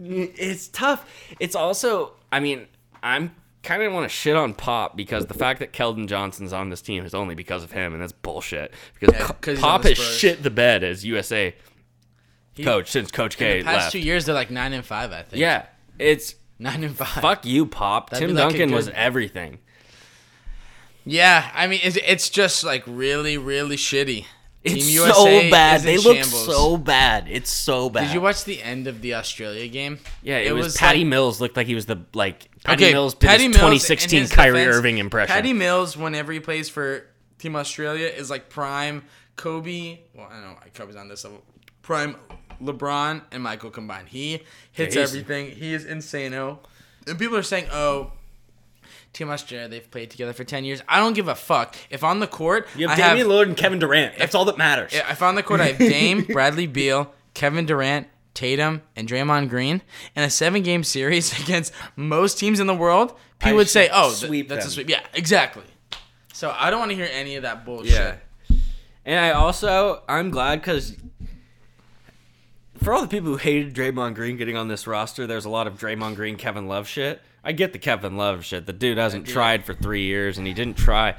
It's 0.01 0.69
tough. 0.69 1.05
It's 1.41 1.57
also, 1.57 2.13
I 2.31 2.39
mean, 2.41 2.67
I'm 3.03 3.35
kind 3.63 3.83
of 3.83 3.93
want 3.93 4.05
to 4.05 4.09
shit 4.09 4.37
on 4.37 4.55
Pop 4.55 4.97
because 4.97 5.27
the 5.27 5.35
fact 5.35 5.61
that 5.61 5.73
Keldon 5.73 6.07
Johnson's 6.07 6.53
on 6.53 6.71
this 6.71 6.81
team 6.83 7.05
is 7.05 7.15
only 7.15 7.35
because 7.35 7.65
of 7.65 7.73
him, 7.73 7.93
and 7.93 8.03
that's 8.03 8.13
bullshit. 8.13 8.73
Because 8.99 9.15
Yeah, 9.15 9.27
Co- 9.27 9.33
'cause 9.35 9.55
he's 9.57 9.61
Pop 9.63 9.83
has 9.85 9.99
shit 9.99 10.43
the 10.43 10.51
bed 10.51 10.83
as 10.85 11.05
USA 11.05 11.55
He- 12.55 12.65
coach 12.65 12.89
since 12.91 13.11
Coach 13.11 13.37
K 13.37 13.59
The 13.59 13.65
past 13.65 13.77
left. 13.77 13.93
two 13.93 13.99
years, 14.01 14.25
they're 14.27 14.35
like 14.35 14.51
nine 14.51 14.73
and 14.73 14.85
five. 14.85 15.13
I 15.13 15.23
think. 15.23 15.41
Yeah, 15.41 15.67
it's 15.99 16.35
nine 16.59 16.83
and 16.85 16.97
five. 16.97 17.09
fuck 17.23 17.45
you, 17.47 17.67
Pop. 17.67 18.11
That'd 18.11 18.29
Tim 18.29 18.37
like 18.37 18.49
Duncan 18.51 18.71
was 18.73 18.89
everything. 18.91 19.59
Yeah, 21.05 21.51
I 21.55 21.67
mean, 21.67 21.81
it's, 21.83 21.97
it's 22.07 22.29
just 22.29 22.65
like 22.65 22.83
really, 22.87 23.39
really 23.39 23.77
shitty. 23.77 24.27
It's 24.73 24.87
Team 24.87 24.99
so 24.99 25.51
bad. 25.51 25.83
They 25.83 25.97
look 25.99 26.17
shambles. 26.17 26.47
so 26.47 26.77
bad. 26.77 27.27
It's 27.29 27.51
so 27.51 27.91
bad. 27.91 28.07
Did 28.07 28.15
you 28.15 28.21
watch 28.21 28.45
the 28.45 28.63
end 28.63 28.87
of 28.87 29.01
the 29.01 29.15
Australia 29.15 29.67
game? 29.69 29.99
Yeah, 30.23 30.39
it, 30.39 30.53
was, 30.53 30.77
Patty 30.77 31.05
Mills 31.05 31.41
looked 31.41 31.57
like 31.57 31.67
he 31.67 31.75
was 31.75 31.87
the 31.87 32.05
like 32.15 32.49
Patty 32.65 32.85
okay, 32.85 32.93
Mills 32.93 33.15
Patty 33.15 33.49
Mills, 33.49 33.57
in 33.57 33.61
2016 33.61 34.21
his 34.21 34.33
Kyrie 34.33 34.59
defense, 34.59 34.77
Irving 34.77 34.99
impression. 34.99 35.35
Patty 35.35 35.53
Mills, 35.53 35.97
whenever 35.97 36.33
he 36.33 36.41
plays 36.41 36.69
for 36.69 37.05
Team 37.39 37.57
Australia, 37.57 38.07
is 38.07 38.31
like 38.31 38.49
prime 38.49 39.05
Kobe. 39.37 39.99
Well, 40.15 40.29
I 40.31 40.35
don't 40.35 40.43
know 40.43 40.57
Kobe's 40.75 40.97
on 40.97 41.09
this 41.09 41.25
level. 41.25 41.43
Prime 41.83 42.17
LeBron 42.63 43.23
and 43.33 43.43
Michael 43.43 43.71
combined. 43.71 44.09
He 44.09 44.43
hits 44.73 44.97
Yeah, 44.97 45.03
everything. 45.03 45.51
He 45.51 45.73
is 45.73 45.85
insano. 45.85 46.59
And 47.07 47.19
people 47.19 47.37
are 47.37 47.43
saying, 47.43 47.67
"Oh, 47.73 48.13
Team 49.13 49.31
Australia, 49.31 49.69
they've 49.69 49.91
played 49.91 50.11
together 50.11 50.33
for 50.33 50.45
ten 50.45 50.65
years." 50.65 50.83
I 50.89 50.99
don't 51.01 51.15
give 51.15 51.29
a 51.29 51.35
fuck. 51.35 51.77
If 51.91 52.05
on 52.05 52.21
the 52.21 52.27
court, 52.27 52.69
you 52.77 52.87
I 52.87 52.91
have 52.91 52.99
have 52.99 53.17
Damian 53.17 53.29
Lillard 53.29 53.47
and 53.49 53.57
Kevin 53.57 53.79
Durant. 53.79 54.17
That's 54.19 54.35
all 54.35 54.45
that 54.47 54.59
matters. 54.59 54.93
if 54.95 55.23
on 55.23 55.35
the 55.35 55.43
court 55.43 55.61
I 55.61 55.67
have 55.69 55.79
Dame, 55.79 56.23
Bradley 56.29 56.67
Beal, 56.67 57.13
Kevin 57.35 57.67
Durant, 57.67 58.07
Tatum, 58.35 58.83
and 58.95 59.09
Draymond 59.09 59.49
Green 59.49 59.83
in 60.15 60.23
a 60.23 60.31
seven-game 60.31 60.85
series 60.85 61.39
against 61.43 61.73
most 61.97 62.39
teams 62.39 62.61
in 62.61 62.67
the 62.67 62.75
world, 62.75 63.15
people 63.39 63.51
I 63.51 63.53
would 63.55 63.69
say, 63.69 63.89
"Oh, 63.93 64.15
th- 64.15 64.49
that's 64.49 64.67
a 64.67 64.71
sweep." 64.71 64.89
Yeah, 64.89 65.01
exactly. 65.15 65.65
So 66.33 66.55
I 66.57 66.71
don't 66.71 66.79
want 66.79 66.91
to 66.93 66.97
hear 66.97 67.09
any 67.13 67.35
of 67.37 67.43
that 67.43 67.65
bullshit. 67.65 67.93
Yeah. 67.93 68.17
And 69.05 69.19
I 69.19 69.31
also 69.31 70.03
I'm 70.09 70.31
glad 70.31 70.61
because 70.61 70.95
for 72.77 72.93
all 72.93 73.03
the 73.03 73.09
people 73.09 73.31
who 73.31 73.37
hated 73.37 73.75
Draymond 73.75 74.15
Green 74.15 74.37
getting 74.37 74.57
on 74.57 74.69
this 74.69 74.87
roster, 74.87 75.27
there's 75.27 75.45
a 75.45 75.51
lot 75.51 75.67
of 75.67 75.79
Draymond 75.79 76.15
Green, 76.15 76.37
Kevin 76.37 76.69
Love 76.69 76.87
shit. 76.87 77.21
I 77.49 77.53
get 77.53 77.73
the 77.73 77.79
Kevin 77.79 78.19
Love 78.19 78.45
shit. 78.45 78.67
The 78.67 78.75
dude 78.75 78.99
hasn't 78.99 79.25
do. 79.25 79.33
tried 79.33 79.65
for 79.65 79.73
three 79.73 80.05
years, 80.05 80.37
and 80.37 80.47
he 80.47 80.53
didn't 80.53 80.77
try. 80.77 81.15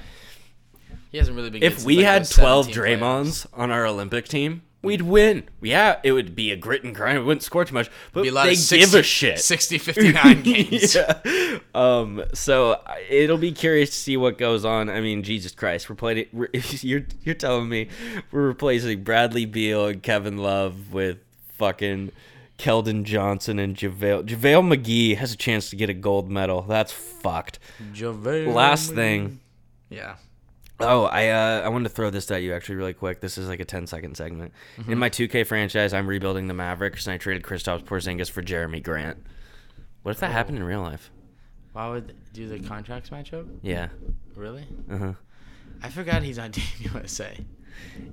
He 1.12 1.18
hasn't 1.18 1.36
really 1.36 1.50
been. 1.50 1.64
If 1.64 1.84
we 1.84 1.98
like, 1.98 2.06
had 2.06 2.30
12 2.30 2.66
17 2.66 2.84
Draymonds 2.84 3.48
on 3.52 3.72
our 3.72 3.88
Olympic 3.88 4.28
team, 4.28 4.62
we'd 4.84 5.02
win. 5.02 5.46
Yeah, 5.60 6.00
it 6.04 6.12
would 6.12 6.36
be 6.36 6.52
a 6.52 6.56
grit 6.56 6.84
and 6.84 6.94
grind. 6.94 7.18
We 7.18 7.26
wouldn't 7.26 7.42
score 7.42 7.66
too 7.66 7.74
much, 7.74 7.90
but 8.14 8.22
Be 8.22 8.30
a 8.30 8.32
lot 8.32 8.44
they 8.44 8.52
of 8.52 8.60
60, 8.60 8.78
give 8.78 8.94
a 8.94 9.02
shit. 9.02 9.40
60, 9.40 9.80
59 9.80 10.42
games. 10.44 10.94
yeah. 10.94 11.58
Um. 11.74 12.24
So 12.36 12.80
it'll 13.10 13.40
be 13.40 13.52
curious 13.52 13.90
to 13.90 13.96
see 13.96 14.16
what 14.16 14.38
goes 14.38 14.64
on. 14.64 14.88
I 14.88 15.02
mean, 15.02 15.24
Jesus 15.24 15.52
Christ, 15.52 15.90
we're 15.90 15.96
playing. 15.96 16.28
We're, 16.32 16.50
you're 16.54 17.08
you're 17.24 17.34
telling 17.34 17.70
me 17.70 17.88
we're 18.32 18.46
replacing 18.46 19.04
Bradley 19.04 19.46
Beal 19.46 19.88
and 19.88 20.04
Kevin 20.04 20.38
Love 20.38 20.94
with 20.94 21.18
fucking 21.54 22.12
Keldon 22.60 23.04
Johnson 23.04 23.58
and 23.58 23.76
JaVale. 23.76 24.26
JaVale 24.28 24.76
McGee 24.76 25.16
has 25.18 25.34
a 25.34 25.38
chance 25.38 25.70
to 25.70 25.76
get 25.76 25.90
a 25.90 25.94
gold 25.94 26.30
medal. 26.30 26.62
That's 26.62 26.92
fucked. 26.92 27.58
JaVale 27.94 28.54
Last 28.54 28.94
thing. 28.94 29.40
Yeah. 29.90 30.18
Oh, 30.82 31.06
I 31.06 31.30
uh, 31.30 31.62
I 31.62 31.70
wanted 31.70 31.90
to 31.90 31.96
throw 31.96 32.10
this 32.10 32.30
at 32.32 32.42
you 32.42 32.54
actually 32.54 32.76
really 32.76 32.94
quick. 32.94 33.22
This 33.22 33.38
is 33.38 33.50
like 33.50 33.60
a 33.60 33.66
10 33.66 33.88
second 33.88 34.16
segment. 34.16 34.54
In 34.88 34.98
my 34.98 35.10
2K 35.10 35.46
franchise, 35.48 35.94
I'm 35.94 36.08
rebuilding 36.08 36.48
the 36.48 36.54
Mavericks, 36.54 37.06
and 37.08 37.14
I 37.14 37.18
traded 37.18 37.44
Kristaps 37.44 37.84
Porzingis 37.84 38.30
for 38.30 38.42
Jerami 38.42 38.82
Grant. 38.84 39.18
What 40.04 40.12
if 40.12 40.20
that 40.20 40.32
happened 40.32 40.58
in 40.58 40.64
real 40.64 40.82
life? 40.82 41.12
Why 41.74 41.90
would 41.90 42.14
do 42.34 42.48
the 42.48 42.60
contracts 42.60 43.12
match 43.12 43.34
up? 43.34 43.46
Yeah. 43.62 43.90
Really? 44.36 44.66
Uh 44.90 44.98
huh. 44.98 45.14
I 45.82 45.90
forgot 45.90 46.24
he's 46.24 46.40
on 46.40 46.52
Team 46.54 46.92
USA. 46.94 47.38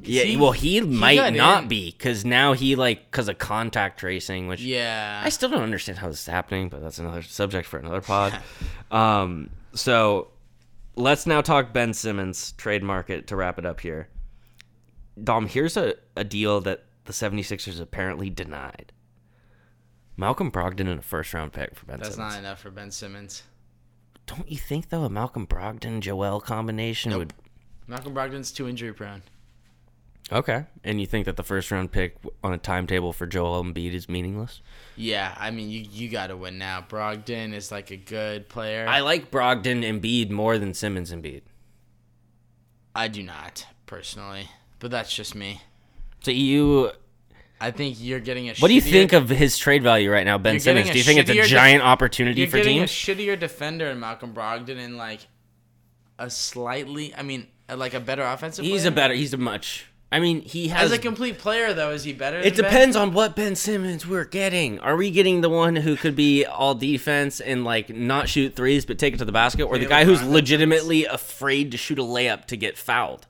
Yeah, 0.03 0.23
he- 0.25 0.37
well, 0.37 0.53
he, 0.53 0.81
might 0.81 1.35
not 1.35 1.65
in. 1.65 1.69
be 1.69 1.91
because 1.91 2.25
now 2.25 2.53
he 2.53 2.77
like 2.77 3.11
because 3.11 3.29
of 3.29 3.39
contact 3.39 3.99
tracing, 4.01 4.47
which 4.49 4.61
Yeah. 4.61 5.21
I 5.25 5.29
still 5.29 5.49
don't 5.49 5.63
understand 5.63 5.99
how 5.99 6.09
this 6.09 6.21
is 6.21 6.27
happening, 6.27 6.69
but 6.69 6.81
that's 6.83 6.99
another 6.99 7.23
subject 7.23 7.67
for 7.69 7.79
another 7.79 8.01
pod. 8.01 8.39
um, 8.91 9.51
so 9.75 10.29
let's 10.97 11.27
now 11.27 11.41
talk 11.41 11.73
Ben 11.73 11.93
Simmons 11.95 12.53
trade 12.53 12.83
market 12.83 13.27
to 13.29 13.37
wrap 13.37 13.59
it 13.59 13.67
up 13.67 13.81
here. 13.81 14.09
Dom, 15.23 15.47
here's 15.47 15.77
a, 15.77 15.95
a 16.17 16.25
deal 16.25 16.61
that 16.63 16.85
the 17.05 17.13
76ers 17.13 17.81
apparently 17.81 18.29
denied. 18.31 18.93
Malcolm 20.17 20.51
Brogdon 20.51 20.81
in 20.89 20.99
a 20.99 21.03
first 21.03 21.33
round 21.35 21.53
pick 21.53 21.75
for 21.77 21.87
Ben 21.87 21.99
Simmons. 21.99 22.03
That's 22.03 22.15
Simmons. 22.17 22.35
not 22.35 22.39
enough 22.39 22.61
for 22.61 22.71
Ben 22.71 22.91
Simmons. 22.91 23.43
Don't 24.27 24.51
you 24.51 24.57
think 24.59 24.89
though 24.89 25.05
a 25.05 25.11
Malcolm 25.11 25.47
Brogdon 25.47 26.01
Joel 26.01 26.41
combination 26.41 27.11
Nope. 27.11 27.19
would 27.19 27.35
Malcolm 27.87 28.15
Brogdon's 28.15 28.51
too 28.51 28.67
injury 28.69 28.93
prone. 28.93 29.23
Okay. 30.33 30.65
And 30.83 31.01
you 31.01 31.07
think 31.07 31.27
that 31.27 31.37
the 31.37 31.43
first 31.45 31.71
round 31.71 31.93
pick 31.93 32.17
on 32.43 32.53
a 32.53 32.59
timetable 32.59 33.13
for 33.13 33.27
Joel 33.27 33.63
Embiid 33.63 33.93
is 33.93 34.09
meaningless? 34.09 34.61
Yeah, 34.97 35.35
I 35.39 35.51
mean 35.51 35.71
you 35.71 35.87
you 35.89 36.09
got 36.09 36.29
to 36.29 36.37
win 36.37 36.59
now. 36.59 36.85
Brogdon 36.87 37.53
is 37.55 37.71
like 37.71 37.91
a 37.91 37.97
good 37.97 38.49
player. 38.49 38.87
I 38.89 39.01
like 39.01 39.31
Brogdon 39.31 39.85
and 39.85 40.03
Embiid 40.03 40.31
more 40.31 40.59
than 40.59 40.75
Simmons 40.75 41.13
Embiid. 41.13 41.43
I 42.95 43.09
do 43.09 43.23
not 43.23 43.67
personally, 43.87 44.49
but 44.81 44.91
that's 44.91 45.15
just 45.15 45.35
me. 45.35 45.61
So 46.23 46.33
you 46.33 46.91
I 47.61 47.71
think 47.71 47.97
you're 48.01 48.21
getting 48.21 48.49
a. 48.49 48.55
what 48.55 48.69
do 48.69 48.75
you 48.75 48.81
think 48.81 49.13
of 49.13 49.29
his 49.29 49.57
trade 49.57 49.83
value 49.83 50.11
right 50.11 50.25
now, 50.25 50.39
Ben 50.39 50.61
Simmons? 50.61 50.91
Do 50.91 50.99
you 50.99 51.05
think 51.05 51.21
it's 51.21 51.31
a 51.31 51.35
shittier 51.35 51.43
def- 51.43 51.51
giant 51.51 51.83
opportunity 51.83 52.41
You're 52.41 52.51
for 52.51 52.59
getting 52.59 52.79
teams? 52.79 52.91
a 52.91 52.95
shittier 52.95 53.39
defender 53.39 53.87
in 53.87 54.01
Malcolm 54.01 54.35
Brogdon 54.35 54.79
and 54.79 54.97
like 54.97 55.21
a 56.19 56.29
slightly, 56.29 57.15
I 57.15 57.23
mean, 57.23 57.47
uh, 57.69 57.77
like 57.77 57.95
a 57.95 58.01
better 58.01 58.23
offensive. 58.23 58.65
he's 58.65 58.83
player? 58.83 58.93
a 58.93 58.95
better 58.95 59.15
he's 59.15 59.33
a 59.33 59.39
much 59.39 59.87
I 60.13 60.21
mean, 60.21 60.43
he 60.43 60.69
has 60.69 60.93
As 60.93 60.99
a 60.99 61.01
complete 61.01 61.39
player, 61.39 61.73
though, 61.75 61.91
is 61.91 62.05
he 62.05 62.13
better? 62.13 62.39
It 62.39 62.55
than 62.55 62.63
Ben? 62.63 62.73
depends 62.73 62.97
on 62.97 63.13
what 63.13 63.35
Ben 63.35 63.57
Simmons 63.57 64.07
we're 64.07 64.25
getting. 64.25 64.79
Are 64.79 64.97
we 64.97 65.11
getting 65.11 65.41
the 65.41 65.51
one 65.51 65.75
who 65.77 65.97
could 65.97 66.15
be 66.15 66.45
all 66.45 66.75
defense 66.77 67.41
and 67.41 67.65
like 67.65 67.89
not 67.91 68.29
shoot 68.29 68.55
threes 68.55 68.87
but 68.87 68.99
take 68.99 69.15
it 69.15 69.17
to 69.19 69.25
the 69.25 69.33
basket, 69.33 69.65
or 69.65 69.79
the 69.79 69.87
guy 69.87 70.05
who's 70.05 70.23
legitimately 70.23 71.05
afraid 71.07 71.73
to 71.73 71.77
shoot 71.77 71.99
a 71.99 72.03
layup 72.03 72.45
to 72.47 72.57
get 72.57 72.79
fouled? 72.79 73.27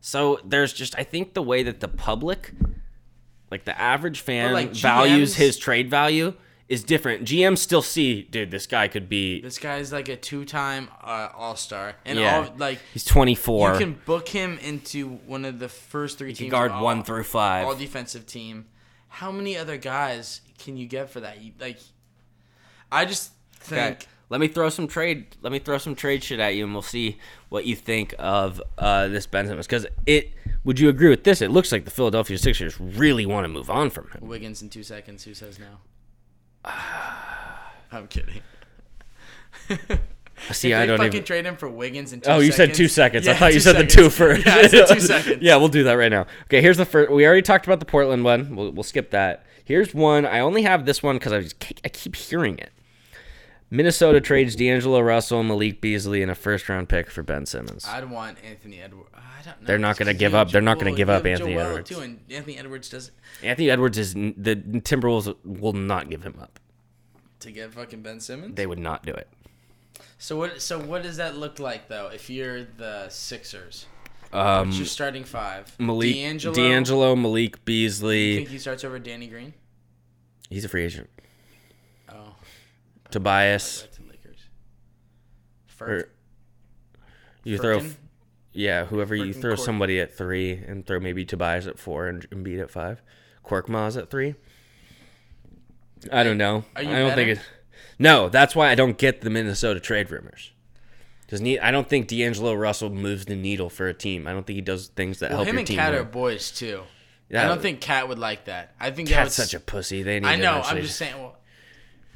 So 0.00 0.40
there's 0.44 0.72
just 0.72 0.98
I 0.98 1.04
think 1.04 1.34
the 1.34 1.42
way 1.42 1.62
that 1.62 1.80
the 1.80 1.88
public, 1.88 2.52
like 3.50 3.64
the 3.64 3.78
average 3.78 4.20
fan, 4.20 4.54
like, 4.54 4.74
values 4.74 5.36
his 5.36 5.58
trade 5.58 5.90
value 5.90 6.32
is 6.68 6.84
different. 6.84 7.24
GMs 7.24 7.58
still 7.58 7.80
see, 7.82 8.22
dude, 8.22 8.50
this 8.50 8.66
guy 8.66 8.88
could 8.88 9.08
be. 9.08 9.40
This 9.40 9.58
guy's 9.58 9.90
like 9.92 10.08
a 10.08 10.16
two-time 10.16 10.88
uh, 11.02 11.28
All-Star, 11.34 11.94
and 12.04 12.18
Yeah. 12.18 12.38
all 12.48 12.54
like 12.58 12.78
He's 12.92 13.04
24. 13.04 13.72
you 13.72 13.78
can 13.78 14.00
book 14.04 14.28
him 14.28 14.58
into 14.58 15.08
one 15.26 15.44
of 15.44 15.58
the 15.58 15.68
first 15.68 16.18
three 16.18 16.28
He 16.30 16.34
teams. 16.34 16.50
guard 16.50 16.70
all- 16.72 16.84
one 16.84 17.02
through 17.04 17.24
five. 17.24 17.66
all 17.66 17.74
defensive 17.74 18.26
team. 18.26 18.66
How 19.08 19.32
many 19.32 19.56
other 19.56 19.78
guys 19.78 20.42
can 20.58 20.76
you 20.76 20.86
get 20.86 21.08
for 21.10 21.20
that? 21.20 21.40
You, 21.40 21.52
like, 21.58 21.78
I 22.92 23.04
just 23.04 23.32
think 23.60 23.96
Okay. 24.02 24.06
Let 24.30 24.40
me 24.40 24.48
throw 24.48 24.68
some 24.68 24.86
trade. 24.88 25.36
Let 25.40 25.52
me 25.54 25.58
throw 25.58 25.78
some 25.78 25.94
trade 25.94 26.22
shit 26.22 26.38
at 26.38 26.54
you, 26.54 26.64
and 26.64 26.74
we'll 26.74 26.82
see 26.82 27.16
what 27.48 27.64
you 27.64 27.74
think 27.74 28.14
of 28.18 28.60
uh, 28.76 29.08
this 29.08 29.24
Ben 29.26 29.46
Simmons. 29.46 29.66
Because 29.66 29.86
it, 30.04 30.34
would 30.64 30.78
you 30.78 30.90
agree 30.90 31.08
with 31.08 31.24
this? 31.24 31.40
It 31.40 31.50
looks 31.50 31.72
like 31.72 31.86
the 31.86 31.90
Philadelphia 31.90 32.36
Sixers 32.36 32.78
really 32.78 33.24
want 33.24 33.44
to 33.44 33.48
move 33.48 33.70
on 33.70 33.88
from 33.88 34.10
him. 34.10 34.28
Wiggins 34.28 34.60
in 34.60 34.68
two 34.68 34.82
seconds. 34.82 35.24
Who 35.24 35.32
says 35.32 35.58
no? 35.58 35.78
I'm 37.92 38.06
kidding. 38.08 38.42
See, 40.52 40.72
I 40.72 40.86
don't 40.86 40.98
fucking 40.98 41.12
even. 41.14 41.24
trade 41.24 41.44
him 41.46 41.56
for 41.56 41.68
Wiggins 41.68 42.12
in 42.12 42.20
two 42.20 42.30
Oh, 42.30 42.38
you 42.38 42.52
said 42.52 42.72
two 42.72 42.86
seconds. 42.88 43.26
I 43.26 43.34
thought 43.34 43.52
you 43.54 43.60
said 43.60 43.76
the 43.76 43.86
two 43.86 44.08
first. 44.08 44.46
Yeah, 44.46 44.54
I 44.54 44.66
said 44.68 44.86
two 44.86 45.00
seconds. 45.00 45.38
yeah, 45.42 45.56
we'll 45.56 45.68
do 45.68 45.82
that 45.84 45.94
right 45.94 46.10
now. 46.12 46.26
Okay, 46.44 46.62
here's 46.62 46.76
the 46.76 46.84
first. 46.84 47.10
We 47.10 47.26
already 47.26 47.42
talked 47.42 47.66
about 47.66 47.80
the 47.80 47.86
Portland 47.86 48.22
one. 48.24 48.54
We'll, 48.54 48.70
we'll 48.70 48.82
skip 48.84 49.10
that. 49.10 49.44
Here's 49.64 49.92
one. 49.94 50.24
I 50.24 50.40
only 50.40 50.62
have 50.62 50.86
this 50.86 51.02
one 51.02 51.16
because 51.16 51.32
I 51.32 51.40
just 51.40 51.58
keep- 51.58 51.80
I 51.84 51.88
keep 51.88 52.14
hearing 52.14 52.56
it. 52.58 52.70
Minnesota 53.70 54.20
trades 54.20 54.56
D'Angelo 54.56 55.00
Russell 55.00 55.40
and 55.40 55.48
Malik 55.48 55.80
Beasley 55.82 56.22
in 56.22 56.30
a 56.30 56.34
first 56.34 56.68
round 56.68 56.88
pick 56.88 57.10
for 57.10 57.22
Ben 57.22 57.44
Simmons. 57.44 57.84
I'd 57.86 58.08
want 58.10 58.38
Anthony 58.48 58.80
Edwards. 58.80 59.10
I 59.38 59.42
don't 59.42 59.60
know. 59.60 59.66
They're 59.66 59.78
not 59.78 59.96
going 59.96 60.06
to 60.08 60.14
give 60.14 60.34
up- 60.34 60.50
they're 60.50 60.60
not 60.62 60.78
gonna 60.78 60.94
give 60.96 61.08
up 61.08 61.24
Anthony 61.24 61.54
Joel, 61.54 61.66
Edwards. 61.66 61.90
Too, 61.90 62.00
and 62.00 62.20
Anthony 62.30 62.58
Edwards 62.58 62.88
does 62.88 63.10
Anthony 63.42 63.70
Edwards 63.70 63.96
is 63.98 64.14
the 64.14 64.56
Timberwolves 64.84 65.34
will 65.44 65.72
not 65.74 66.10
give 66.10 66.22
him 66.24 66.38
up. 66.40 66.58
to 67.40 67.52
get 67.52 67.72
fucking 67.72 68.02
Ben 68.02 68.18
Simmons. 68.18 68.56
They 68.56 68.66
would 68.66 68.80
not 68.80 69.06
do 69.06 69.12
it. 69.12 69.28
So 70.18 70.36
what? 70.36 70.60
So 70.60 70.80
what 70.80 71.04
does 71.04 71.18
that 71.18 71.36
look 71.36 71.60
like 71.60 71.86
though? 71.88 72.08
If 72.08 72.28
you're 72.28 72.64
the 72.64 73.08
Sixers, 73.10 73.86
Um, 74.32 74.66
what's 74.68 74.78
your 74.78 74.86
starting 74.86 75.22
five? 75.22 75.72
Malik 75.78 76.14
D'Angelo. 76.16 76.54
D'Angelo, 76.54 77.14
Malik 77.16 77.54
You 77.56 77.62
Beasley. 77.64 78.36
think 78.38 78.48
he 78.48 78.58
starts 78.58 78.82
over 78.82 78.98
Danny 78.98 79.28
Green? 79.28 79.54
He's 80.50 80.64
a 80.64 80.68
free 80.68 80.84
agent. 80.84 81.08
Oh, 82.08 82.34
Tobias. 83.12 83.86
to 83.94 84.02
Lakers. 84.02 84.40
Or 85.80 85.86
Furk. 85.86 86.08
you 87.44 87.58
throw? 87.58 87.80
Yeah, 88.58 88.86
whoever 88.86 89.14
you 89.14 89.32
throw 89.32 89.54
Cork. 89.54 89.64
somebody 89.64 90.00
at 90.00 90.16
three 90.16 90.52
and 90.52 90.84
throw 90.84 90.98
maybe 90.98 91.24
Tobias 91.24 91.68
at 91.68 91.78
four 91.78 92.08
and 92.08 92.28
Embiid 92.30 92.60
at 92.60 92.72
five. 92.72 93.00
Korkmaz 93.46 93.96
at 93.96 94.10
three. 94.10 94.34
I 96.12 96.24
don't 96.24 96.38
know. 96.38 96.64
I 96.74 96.82
don't 96.82 96.94
think 97.14 97.16
betting? 97.16 97.28
it. 97.36 97.40
No, 98.00 98.28
that's 98.28 98.56
why 98.56 98.68
I 98.70 98.74
don't 98.74 98.98
get 98.98 99.20
the 99.20 99.30
Minnesota 99.30 99.78
trade 99.78 100.10
rumors. 100.10 100.50
Because 101.24 101.40
I 101.42 101.70
don't 101.70 101.88
think 101.88 102.08
D'Angelo 102.08 102.54
Russell 102.54 102.90
moves 102.90 103.26
the 103.26 103.36
needle 103.36 103.68
for 103.70 103.86
a 103.86 103.94
team. 103.94 104.26
I 104.26 104.32
don't 104.32 104.44
think 104.46 104.56
he 104.56 104.60
does 104.62 104.88
things 104.88 105.20
that 105.20 105.30
Well, 105.30 105.38
help 105.38 105.48
him 105.48 105.54
your 105.54 105.58
and 105.60 105.68
team. 105.68 105.76
KAT 105.76 105.94
are 105.94 106.02
boys 106.04 106.50
too. 106.50 106.82
Yeah, 107.28 107.44
I 107.44 107.48
don't 107.48 107.60
think 107.62 107.80
KAT 107.80 108.08
would 108.08 108.18
like 108.18 108.46
that. 108.46 108.74
I 108.80 108.90
think 108.90 109.08
KAT's 109.08 109.34
such 109.34 109.54
a 109.54 109.60
pussy. 109.60 110.02
They 110.02 110.18
need 110.20 110.26
I 110.26 110.36
know. 110.36 110.62
I'm 110.64 110.78
just 110.80 110.96
saying. 110.96 111.14
Well, 111.16 111.36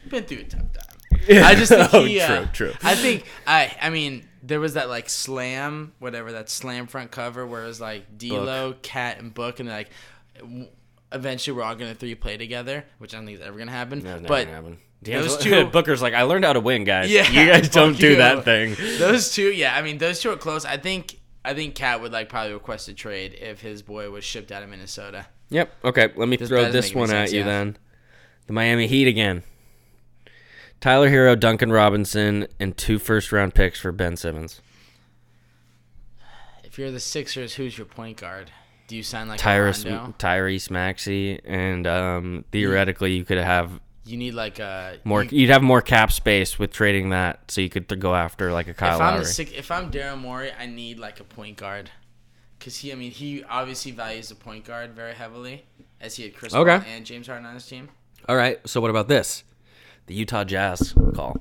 been 0.09 0.25
through 0.25 0.39
a 0.39 0.45
tough 0.45 0.73
time. 0.73 0.87
I 1.45 1.55
just 1.55 1.71
think 1.71 1.93
Oh, 1.95 2.05
he. 2.05 2.21
uh, 2.21 2.47
true, 2.47 2.47
true. 2.53 2.73
I 2.83 2.95
think 2.97 3.27
I. 3.47 3.77
I 3.81 3.91
mean, 3.91 4.27
there 4.43 4.61
was 4.61 4.75
that 4.75 4.89
like 4.89 5.09
slam, 5.09 5.93
whatever 5.99 6.33
that 6.33 6.49
slam 6.51 6.87
front 6.87 7.11
cover, 7.11 7.47
where 7.47 7.63
it 7.65 7.67
was 7.67 7.81
like 7.81 8.19
D'Lo, 8.19 8.75
KAT, 8.83 9.19
and 9.19 9.33
Book, 9.33 9.61
and 9.61 9.69
like, 9.69 9.91
eventually 11.13 11.57
we're 11.57 11.63
all 11.63 11.75
gonna 11.75 11.95
three 11.95 12.15
play 12.15 12.37
together, 12.37 12.85
which 12.99 13.15
I 13.15 13.19
don't 13.19 13.27
think 13.27 13.39
is 13.41 13.45
ever 13.47 13.59
gonna 13.59 13.71
happen. 13.71 14.01
That's 14.01 14.23
never 14.23 14.29
but 14.29 14.45
gonna 14.47 14.57
happen. 14.57 14.79
those 15.03 15.37
two- 15.39 15.67
Booker's 15.73 16.03
like, 16.03 16.15
I 16.15 16.23
learned 16.23 16.45
how 16.45 16.53
to 16.53 16.61
win, 16.61 16.85
guys. 16.85 17.11
Yeah, 17.11 17.29
you 17.29 17.47
guys 17.51 17.69
don't 17.71 17.99
do 17.99 18.11
you. 18.11 18.17
that 18.17 18.45
thing. 18.45 18.75
those 18.99 19.33
two, 19.33 19.53
yeah, 19.53 19.77
I 19.77 19.83
mean, 19.83 19.99
those 19.99 20.21
two 20.21 20.31
are 20.31 20.37
close. 20.37 20.65
I 20.65 20.77
think. 20.77 21.19
I 21.45 21.55
think 21.55 21.75
KAT 21.75 22.01
would 22.01 22.13
like 22.13 22.29
probably 22.29 22.53
request 22.53 22.87
a 22.87 22.95
trade 22.95 23.37
if 23.41 23.61
his 23.61 23.83
boy 23.83 24.09
was 24.11 24.23
shipped 24.23 24.53
out 24.53 24.63
of 24.63 24.69
Minnesota. 24.69 25.27
Yep. 25.51 25.73
Okay. 25.87 26.13
Let 26.15 26.29
me 26.29 26.37
This 26.37 26.49
throw 26.49 26.71
this 26.71 26.95
one 26.95 27.09
sense, 27.09 27.31
at 27.31 27.35
you 27.35 27.41
yeah. 27.41 27.47
then. 27.47 27.77
The 28.47 28.53
Miami 28.53 28.87
Heat 28.87 29.09
again. 29.09 29.43
Tyler 30.83 31.09
Herro, 31.09 31.39
Duncan 31.39 31.71
Robinson, 31.71 32.49
and 32.59 32.77
two 32.77 32.99
first 32.99 33.31
round 33.31 33.55
picks 33.55 33.79
for 33.79 33.93
Ben 33.93 34.17
Simmons. 34.17 34.61
If 36.65 36.77
you're 36.77 36.91
the 36.91 36.99
Sixers, 36.99 37.55
who's 37.55 37.79
your 37.79 37.85
point 37.87 38.17
guard? 38.21 38.51
Do 38.89 38.97
you 38.97 39.05
sign 39.05 39.29
like 39.29 39.41
a 39.41 39.43
Tyrese, 39.45 39.89
Rondo? 39.89 40.15
Tyrese 40.19 40.71
Maxey, 40.71 41.41
and 41.45 41.87
um, 41.87 42.45
theoretically 42.51 43.13
you 43.15 43.25
could 43.25 43.39
have 43.39 43.81
You 44.05 44.17
need 44.17 44.35
like 44.35 44.59
a 44.59 44.99
more. 45.05 45.23
You, 45.23 45.39
You'd 45.43 45.51
have 45.51 45.63
more 45.63 45.81
cap 45.83 46.11
space 46.11 46.59
with 46.59 46.73
trading 46.73 47.11
that, 47.11 47.49
so 47.51 47.61
you 47.61 47.69
could 47.69 47.87
go 48.01 48.15
after 48.17 48.51
like 48.53 48.67
a 48.67 48.75
Kyle 48.75 48.97
if 48.97 49.01
I'm 49.01 49.07
Lowry. 49.15 49.21
the 49.21 49.27
Six, 49.27 49.53
if 49.55 49.71
I'm 49.71 49.89
Daryl 49.93 50.19
Morey, 50.19 50.51
I 50.59 50.67
need 50.67 50.99
like 50.99 51.21
a 51.21 51.25
point 51.25 51.59
guard, 51.59 51.91
because 52.59 52.77
he, 52.79 52.91
I 52.91 52.97
mean, 52.97 53.13
he 53.13 53.45
obviously 53.45 53.93
values 53.93 54.31
the 54.31 54.35
point 54.35 54.65
guard 54.65 54.95
very 54.95 55.15
heavily, 55.15 55.65
as 56.01 56.17
he 56.17 56.25
had 56.25 56.35
Chris 56.35 56.53
Okay. 56.53 56.79
Paul 56.79 56.89
and 56.93 57.07
James 57.07 57.29
Harden 57.29 57.47
on 57.47 57.55
his 57.55 57.67
team. 57.69 57.89
All 58.29 58.37
right. 58.37 58.59
So 58.69 58.81
what 58.81 58.91
about 58.91 59.07
this? 59.07 59.45
The 60.07 60.15
Utah 60.15 60.45
Jazz 60.45 60.95
call. 61.15 61.37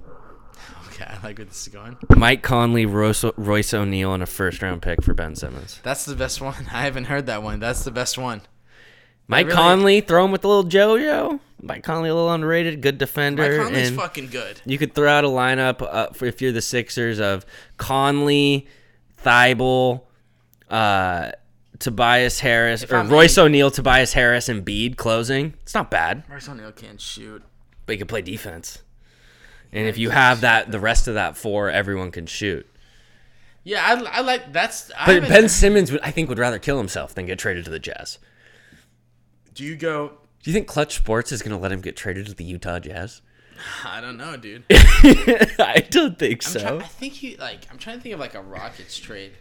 Okay, 0.87 1.05
I 1.05 1.15
like 1.23 1.37
where 1.37 1.45
this 1.45 1.61
is 1.61 1.67
going. 1.69 1.97
Mike 2.15 2.43
Conley, 2.43 2.85
Royce, 2.85 3.23
Royce 3.37 3.73
O'Neale, 3.73 4.13
and 4.13 4.23
a 4.23 4.27
first 4.27 4.61
round 4.61 4.81
pick 4.81 5.01
for 5.01 5.13
Ben 5.13 5.35
Simmons. 5.35 5.79
That's 5.83 6.05
the 6.05 6.15
best 6.15 6.41
one. 6.41 6.67
I 6.71 6.83
haven't 6.83 7.05
heard 7.05 7.25
that 7.25 7.41
one. 7.43 7.59
That's 7.59 7.83
the 7.83 7.91
best 7.91 8.17
one. 8.17 8.41
Mike 9.27 9.47
really- 9.47 9.55
Conley, 9.57 10.01
throw 10.01 10.25
him 10.25 10.31
with 10.31 10.43
a 10.43 10.47
little 10.47 10.65
JoJo. 10.69 11.39
Mike 11.63 11.83
Conley, 11.83 12.09
a 12.09 12.13
little 12.15 12.31
underrated, 12.31 12.81
good 12.81 12.95
Mike 12.95 12.99
defender. 12.99 13.63
Conley's 13.63 13.89
and 13.89 13.97
fucking 13.97 14.27
good. 14.27 14.61
you 14.65 14.77
could 14.77 14.93
throw 14.93 15.09
out 15.09 15.23
a 15.23 15.27
lineup 15.27 15.81
uh, 15.81 16.07
for 16.07 16.25
if 16.25 16.41
you're 16.41 16.51
the 16.51 16.61
Sixers 16.61 17.19
of 17.19 17.45
Conley, 17.77 18.67
Thybulle, 19.23 20.01
uh, 20.69 21.31
Tobias 21.79 22.39
Harris, 22.39 22.83
If 22.83 22.91
or 22.91 22.97
I'm 22.97 23.09
Royce 23.09 23.37
O'Neale, 23.37 23.71
Tobias 23.71 24.13
Harris, 24.13 24.49
and 24.49 24.65
Bede 24.65 24.97
closing. 24.97 25.53
It's 25.61 25.73
not 25.75 25.89
bad, 25.91 26.23
Royce 26.29 26.49
O'Neale 26.49 26.71
can't 26.71 26.99
shoot. 26.99 27.43
But 27.91 27.95
you 27.95 28.05
can 28.05 28.07
play 28.07 28.21
defense. 28.21 28.79
And 29.73 29.85
if 29.85 29.97
you 29.97 30.11
have 30.11 30.41
that, 30.41 30.71
the 30.71 30.79
rest 30.79 31.09
of 31.09 31.15
that 31.15 31.35
four, 31.35 31.69
everyone 31.69 32.09
can 32.09 32.25
shoot. 32.25 32.65
Yeah, 33.65 33.83
I, 33.85 34.19
I 34.19 34.21
like 34.21 34.53
that's. 34.53 34.91
I 34.97 35.19
But 35.19 35.27
Ben 35.27 35.49
Simmons, 35.49 35.91
would, 35.91 35.99
I 36.01 36.09
think, 36.11 36.29
would 36.29 36.39
rather 36.39 36.57
kill 36.57 36.77
himself 36.77 37.13
than 37.13 37.25
get 37.25 37.37
traded 37.37 37.65
to 37.65 37.69
the 37.71 37.79
Jazz. 37.79 38.17
do 39.53 39.65
you 39.65 39.75
go? 39.75 40.13
Do 40.41 40.49
you 40.49 40.53
think 40.53 40.67
Clutch 40.67 40.95
Sports 40.95 41.33
is 41.33 41.41
going 41.41 41.55
to 41.55 41.61
let 41.61 41.71
him 41.71 41.81
get 41.81 41.97
traded 41.97 42.27
to 42.27 42.33
the 42.33 42.45
Utah 42.45 42.79
Jazz? 42.79 43.21
I 43.85 43.99
don't 43.99 44.15
know, 44.17 44.37
dude. 44.37 44.63
I 44.71 45.85
don't 45.89 46.17
think 46.17 46.45
I'm 46.45 46.51
so. 46.51 46.59
try- 46.59 46.77
I 46.77 46.83
think 46.83 47.13
he 47.13 47.35
like. 47.35 47.59
I'm 47.69 47.77
trying 47.77 47.97
to 47.97 48.01
think 48.01 48.13
of 48.13 48.19
like 48.21 48.35
a 48.35 48.41
Rockets 48.41 48.97
trade 48.97 49.33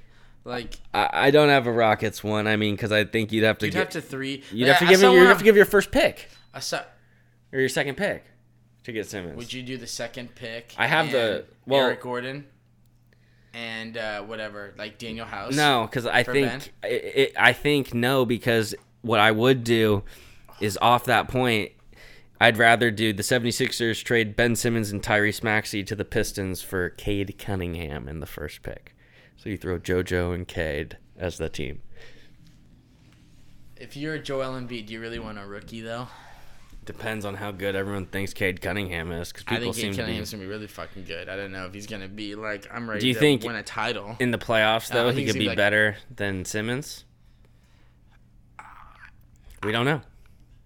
Like 0.45 0.75
I, 0.93 1.09
I 1.13 1.31
don't 1.31 1.49
have 1.51 1.67
a 1.69 1.73
Rockets 1.73 2.25
one. 2.25 2.49
I 2.49 2.57
mean, 2.57 2.75
because 2.75 2.91
I 2.91 3.05
think 3.05 3.31
you'd 3.31 3.45
have 3.45 3.59
to 3.59 3.67
you'd 3.67 3.73
get, 3.75 3.79
have 3.79 3.89
to 3.91 4.01
three. 4.01 4.43
you'd 4.51 4.67
have 4.69 4.81
to 4.81 4.87
I 4.87 4.89
give 4.89 5.01
him, 5.03 5.13
you'd 5.13 5.27
have 5.27 5.39
to 5.39 5.45
give 5.45 5.57
your 5.57 5.67
first 5.67 5.91
pick 5.93 6.29
I 6.53 6.61
saw. 6.61 6.83
or 7.53 7.61
your 7.61 7.69
second 7.69 7.97
pick 7.97 8.25
to 8.93 8.99
get 8.99 9.09
Simmons. 9.09 9.37
Would 9.37 9.53
you 9.53 9.63
do 9.63 9.77
the 9.77 9.87
second 9.87 10.35
pick? 10.35 10.75
I 10.77 10.87
have 10.87 11.11
the- 11.11 11.45
well- 11.67 11.87
Eric 11.87 12.03
Gordon, 12.03 12.47
and 13.55 13.97
uh, 13.97 14.23
whatever, 14.23 14.75
like 14.79 14.99
Danuel 14.99 15.27
House. 15.27 15.57
No, 15.57 15.87
because 15.87 16.07
I 16.07 16.23
think 16.23 16.73
it, 16.85 16.89
it, 16.89 17.33
I 17.37 17.53
think 17.53 17.95
no 17.95 18.25
because 18.25 18.75
what 19.03 19.21
I 19.21 19.31
would 19.33 19.65
do 19.65 20.03
is 20.61 20.79
off 20.81 21.05
that 21.07 21.29
point. 21.29 21.73
I'd 22.43 22.57
rather 22.57 22.91
do 22.91 23.13
the 23.13 23.23
76ers 23.23 24.03
trade 24.03 24.35
Ben 24.35 24.57
Simmons 24.57 24.91
and 24.91 25.03
Tyrese 25.03 25.43
Maxey 25.43 25.85
to 25.85 25.95
the 25.95 26.07
Pistons 26.07 26.63
for 26.63 26.89
Cade 26.89 27.35
Cunningham 27.39 28.09
in 28.09 28.21
the 28.21 28.27
first 28.27 28.63
pick. 28.63 28.97
So 29.37 29.51
you 29.51 29.59
throw 29.59 29.79
JoJo 29.79 30.35
and 30.35 30.49
Cade 30.49 30.97
as 31.19 31.37
the 31.37 31.51
team. 31.51 31.83
If 33.77 33.95
you're 33.95 34.17
Joel 34.17 34.59
Embiid, 34.59 34.87
do 34.87 34.95
you 34.95 35.01
really 35.01 35.19
want 35.19 35.39
a 35.39 35.47
rookie 35.47 35.83
though? 35.83 36.09
Depends 36.91 37.25
on 37.25 37.35
how 37.37 37.53
good 37.53 37.77
everyone 37.77 38.07
thinks 38.07 38.35
Cade 38.35 38.61
Cunningham 38.61 39.13
is 39.13 39.31
because 39.33 39.45
I 39.47 39.57
people 39.59 39.73
think 39.73 39.77
seem 39.77 39.85
Cade 39.85 39.93
to 39.93 39.97
be 39.99 40.03
Cunningham's 40.03 40.31
gonna 40.33 40.43
be 40.43 40.49
really 40.49 40.67
fucking 40.67 41.05
good. 41.05 41.29
I 41.29 41.37
don't 41.37 41.53
know 41.53 41.67
if 41.67 41.73
he's 41.73 41.87
gonna 41.87 42.09
be 42.09 42.35
like 42.35 42.67
I'm 42.73 42.91
ready 42.91 43.01
Do 43.03 43.07
you 43.09 43.15
to 43.15 43.21
think- 43.21 43.45
win 43.45 43.55
a 43.55 43.63
title. 43.63 44.17
in 44.19 44.33
the 44.33 44.39
playoffs 44.39 44.89
though. 44.89 45.07
think 45.13 45.21
He 45.21 45.27
could 45.27 45.39
be 45.39 45.47
like- 45.47 45.57
better 45.57 45.97
than 46.15 46.45
Simmons. 46.45 47.05
We 49.63 49.71
don't 49.73 49.85
know. 49.85 50.01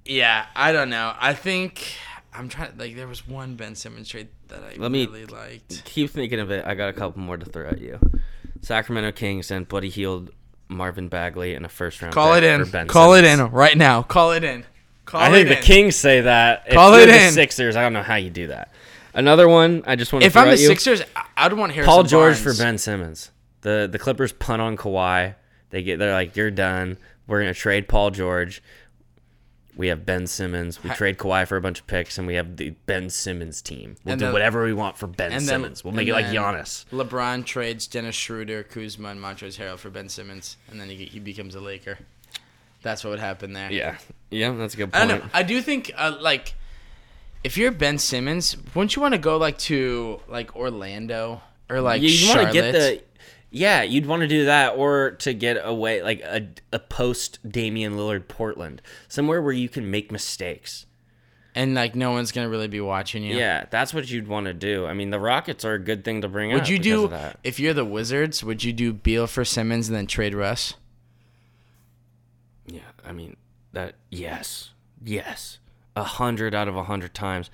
Yeah, 0.06 0.46
I 0.56 0.72
don't 0.72 0.88
know. 0.88 1.14
I 1.18 1.34
think 1.34 1.92
I'm 2.32 2.48
trying. 2.48 2.76
Like 2.78 2.96
there 2.96 3.06
was 3.08 3.26
one 3.28 3.56
Ben 3.56 3.74
Simmons 3.74 4.08
trade 4.08 4.28
that 4.48 4.62
I 4.62 4.76
Let 4.78 4.90
me- 4.90 5.04
really 5.06 5.26
liked. 5.26 5.84
Keep 5.84 6.10
thinking 6.10 6.40
of 6.40 6.50
it. 6.50 6.64
I 6.64 6.74
got 6.74 6.88
a 6.88 6.92
couple 6.94 7.20
more 7.20 7.36
to 7.36 7.44
throw 7.44 7.68
at 7.68 7.80
you. 7.80 7.98
Sacramento 8.62 9.12
Kings 9.12 9.48
sent 9.48 9.68
Buddy 9.68 9.90
Hield, 9.90 10.30
Marvin 10.68 11.08
Bagley, 11.08 11.54
and 11.54 11.66
a 11.66 11.68
first 11.68 12.00
round. 12.00 12.14
Call 12.14 12.32
it 12.34 12.44
in. 12.44 12.64
Call 12.86 13.12
it 13.14 13.24
in 13.24 13.40
right 13.50 13.76
now. 13.76 14.02
Call 14.02 14.32
it 14.32 14.42
in. 14.42 14.64
Call 15.04 15.20
I 15.20 15.30
think 15.30 15.48
the 15.48 15.58
in. 15.58 15.62
Kings 15.62 15.96
say 15.96 16.22
that. 16.22 16.64
If 16.66 16.74
Call 16.74 16.92
you're 16.98 17.08
it 17.08 17.12
the. 17.12 17.30
Sixers. 17.30 17.76
I 17.76 17.82
don't 17.82 17.92
know 17.92 18.02
how 18.02 18.14
you 18.16 18.30
do 18.30 18.46
that. 18.48 18.72
Another 19.12 19.48
one. 19.48 19.82
I 19.86 19.96
just 19.96 20.12
want 20.12 20.22
to 20.22 20.26
If 20.26 20.36
I'm 20.36 20.46
the 20.48 20.52
you. 20.56 20.66
Sixers, 20.66 21.02
I- 21.14 21.26
I'd 21.36 21.52
want 21.52 21.72
Harrison 21.72 21.92
Paul 21.92 22.02
George 22.04 22.42
Barnes. 22.42 22.56
for 22.58 22.62
Ben 22.62 22.78
Simmons. 22.78 23.30
The 23.60 23.88
the 23.90 23.98
Clippers 23.98 24.32
punt 24.32 24.60
on 24.62 24.76
Kawhi. 24.76 25.34
They 25.70 25.82
get 25.82 25.98
they're 25.98 26.12
like 26.12 26.36
you're 26.36 26.50
done. 26.50 26.96
We're 27.26 27.40
gonna 27.40 27.54
trade 27.54 27.88
Paul 27.88 28.10
George. 28.10 28.62
We 29.76 29.88
have 29.88 30.06
Ben 30.06 30.26
Simmons. 30.28 30.82
We 30.84 30.90
trade 30.90 31.18
Kawhi 31.18 31.48
for 31.48 31.56
a 31.56 31.60
bunch 31.60 31.80
of 31.80 31.86
picks, 31.88 32.16
and 32.16 32.28
we 32.28 32.34
have 32.34 32.56
the 32.58 32.70
Ben 32.86 33.10
Simmons 33.10 33.60
team. 33.60 33.96
We'll 34.04 34.14
do 34.16 34.26
then- 34.26 34.32
whatever 34.32 34.64
we 34.64 34.72
want 34.72 34.96
for 34.96 35.08
Ben 35.08 35.32
and 35.32 35.40
then- 35.42 35.48
Simmons. 35.62 35.82
we'll 35.82 35.92
make 35.94 36.06
it 36.06 36.12
like 36.12 36.26
Giannis. 36.26 36.84
LeBron 36.92 37.44
trades 37.44 37.88
Dennis 37.88 38.14
Schroeder, 38.14 38.62
Kuzma, 38.62 39.08
and 39.08 39.20
Montrezl 39.20 39.58
Harrell 39.58 39.76
for 39.78 39.90
Ben 39.90 40.08
Simmons, 40.08 40.56
and 40.70 40.80
then 40.80 40.88
he, 40.90 41.06
he 41.06 41.18
becomes 41.18 41.56
a 41.56 41.60
Laker. 41.60 41.98
That's 42.84 43.02
what 43.02 43.10
would 43.10 43.18
happen 43.18 43.52
there. 43.52 43.72
Yeah, 43.72 43.96
yeah, 44.30 44.52
that's 44.52 44.74
a 44.74 44.76
good 44.76 44.90
I 44.92 44.98
point. 45.00 45.10
don't 45.10 45.24
know. 45.24 45.30
I 45.34 45.42
do 45.42 45.60
think 45.60 45.90
uh, 45.96 46.16
like 46.20 46.54
if 47.42 47.56
you're 47.58 47.72
Ben 47.72 47.98
Simmons, 47.98 48.56
wouldn't 48.74 48.94
you 48.94 49.02
want 49.02 49.12
to 49.14 49.18
go 49.18 49.36
like 49.38 49.58
to 49.58 50.20
like 50.28 50.54
Orlando 50.54 51.42
or 51.68 51.80
like 51.80 52.00
you 52.02 52.08
Charlotte? 52.10 52.44
want 52.44 52.54
to 52.54 52.62
get 52.62 52.72
the 52.72 53.02
yeah 53.50 53.82
you'd 53.82 54.06
want 54.06 54.20
to 54.22 54.28
do 54.28 54.44
that 54.46 54.76
or 54.76 55.12
to 55.12 55.32
get 55.32 55.56
away 55.62 56.02
like 56.02 56.20
a, 56.22 56.48
a 56.72 56.78
post 56.78 57.38
Damian 57.48 57.94
Lillard 57.94 58.28
Portland 58.28 58.82
somewhere 59.08 59.40
where 59.40 59.52
you 59.52 59.68
can 59.68 59.90
make 59.90 60.10
mistakes 60.10 60.86
and 61.54 61.72
like 61.74 61.94
no 61.94 62.10
one's 62.10 62.32
gonna 62.32 62.48
really 62.48 62.66
be 62.66 62.80
watching 62.80 63.22
you. 63.22 63.36
yeah 63.36 63.64
that's 63.70 63.94
what 63.94 64.10
you'd 64.10 64.26
want 64.26 64.46
to 64.46 64.54
do 64.54 64.86
I 64.86 64.92
mean 64.92 65.10
the 65.10 65.20
Rockets 65.20 65.64
are 65.64 65.74
a 65.74 65.78
good 65.78 66.04
thing 66.04 66.22
to 66.22 66.28
bring 66.28 66.52
up 66.52 66.58
Would 66.60 66.68
you 66.68 66.80
do 66.80 67.12
if 67.44 67.60
you're 67.60 67.74
the 67.74 67.84
Wizards? 67.84 68.42
Would 68.42 68.64
you 68.64 68.72
do 68.72 68.92
Beal 68.92 69.28
for 69.28 69.44
Simmons 69.44 69.88
and 69.88 69.96
then 69.96 70.08
trade 70.08 70.34
Russ? 70.34 70.74
I 73.06 73.12
mean 73.12 73.36
that 73.72 73.94
yes 74.10 74.70
yes 75.04 75.58
a 75.96 76.04
hundred 76.04 76.54
out 76.54 76.68
of 76.68 76.76
a 76.76 76.84
hundred 76.84 77.14
times 77.14 77.50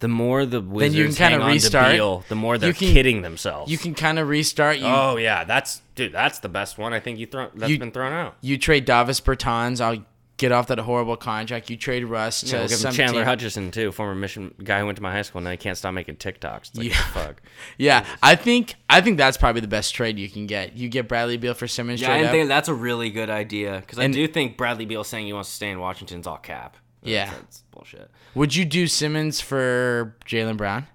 the 0.00 0.08
more 0.08 0.44
the 0.44 0.60
Wizards 0.60 0.96
you 0.96 1.04
can 1.26 1.34
on 1.34 1.40
to 1.48 1.54
restart. 1.54 1.92
Beal, 1.92 2.24
the 2.28 2.34
more 2.34 2.58
they're 2.58 2.70
You 2.70 2.74
can- 2.74 2.92
kidding 2.92 3.22
themselves 3.22 3.70
You 3.70 3.78
can 3.78 3.94
kind 3.94 4.18
of 4.18 4.28
restart. 4.28 4.78
You 4.78 4.86
oh 4.86 5.16
yeah 5.16 5.44
that's 5.44 5.80
dude 5.94 6.12
that's 6.12 6.40
the 6.40 6.48
best 6.48 6.78
one 6.78 6.92
I 6.92 7.00
think 7.00 7.18
you 7.18 7.26
throw 7.26 7.48
that's 7.54 7.70
You- 7.70 7.78
been 7.78 7.92
thrown 7.92 8.12
out 8.12 8.36
you 8.40 8.58
trade 8.58 8.84
Davis 8.84 9.20
Bertans. 9.20 9.80
I'll 9.80 10.04
get 10.36 10.50
off 10.52 10.66
that 10.66 10.78
horrible 10.78 11.16
contract. 11.16 11.70
You 11.70 11.76
trade 11.76 12.04
Russ 12.04 12.40
to 12.40 12.46
Yeah, 12.46 12.52
we'll 12.60 12.68
give 12.68 12.78
some 12.78 12.92
Chandler 12.94 13.20
team. 13.20 13.26
Hutchison 13.26 13.70
too, 13.70 13.92
former 13.92 14.14
mission 14.14 14.54
guy 14.62 14.80
who 14.80 14.86
went 14.86 14.96
to 14.96 15.02
my 15.02 15.12
high 15.12 15.22
school. 15.22 15.40
Now 15.40 15.50
he 15.52 15.56
can't 15.56 15.78
stop 15.78 15.94
making 15.94 16.16
TikToks. 16.16 16.68
It's 16.70 16.76
like, 16.76 16.88
Yeah. 16.88 17.02
fuck. 17.12 17.42
Yeah, 17.78 18.04
I 18.22 18.34
think 18.34 18.74
I 18.90 19.00
think 19.00 19.16
that's 19.18 19.36
probably 19.36 19.60
the 19.60 19.68
best 19.68 19.94
trade 19.94 20.18
you 20.18 20.28
can 20.28 20.46
get. 20.46 20.76
You 20.76 20.88
get 20.88 21.06
Bradley 21.08 21.36
Beal 21.36 21.54
for 21.54 21.68
Simmons. 21.68 22.00
Yeah, 22.00 22.08
trade 22.08 22.22
I 22.22 22.24
up. 22.26 22.30
think 22.32 22.48
that's 22.48 22.68
a 22.68 22.74
really 22.74 23.10
good 23.10 23.30
idea 23.30 23.80
because 23.80 23.98
I 23.98 24.08
do 24.08 24.26
think 24.28 24.56
Bradley 24.56 24.86
Beal 24.86 25.04
saying 25.04 25.26
he 25.26 25.32
wants 25.32 25.50
to 25.50 25.54
stay 25.56 25.70
in 25.70 25.78
Washington's 25.78 26.26
all 26.26 26.38
cap. 26.38 26.76
Yeah. 27.02 27.30
that's 27.30 27.62
bullshit. 27.70 28.10
Would 28.34 28.56
you 28.56 28.64
do 28.64 28.86
Simmons 28.86 29.40
for 29.40 30.16
Jaylen 30.26 30.56
Brown 30.56 30.86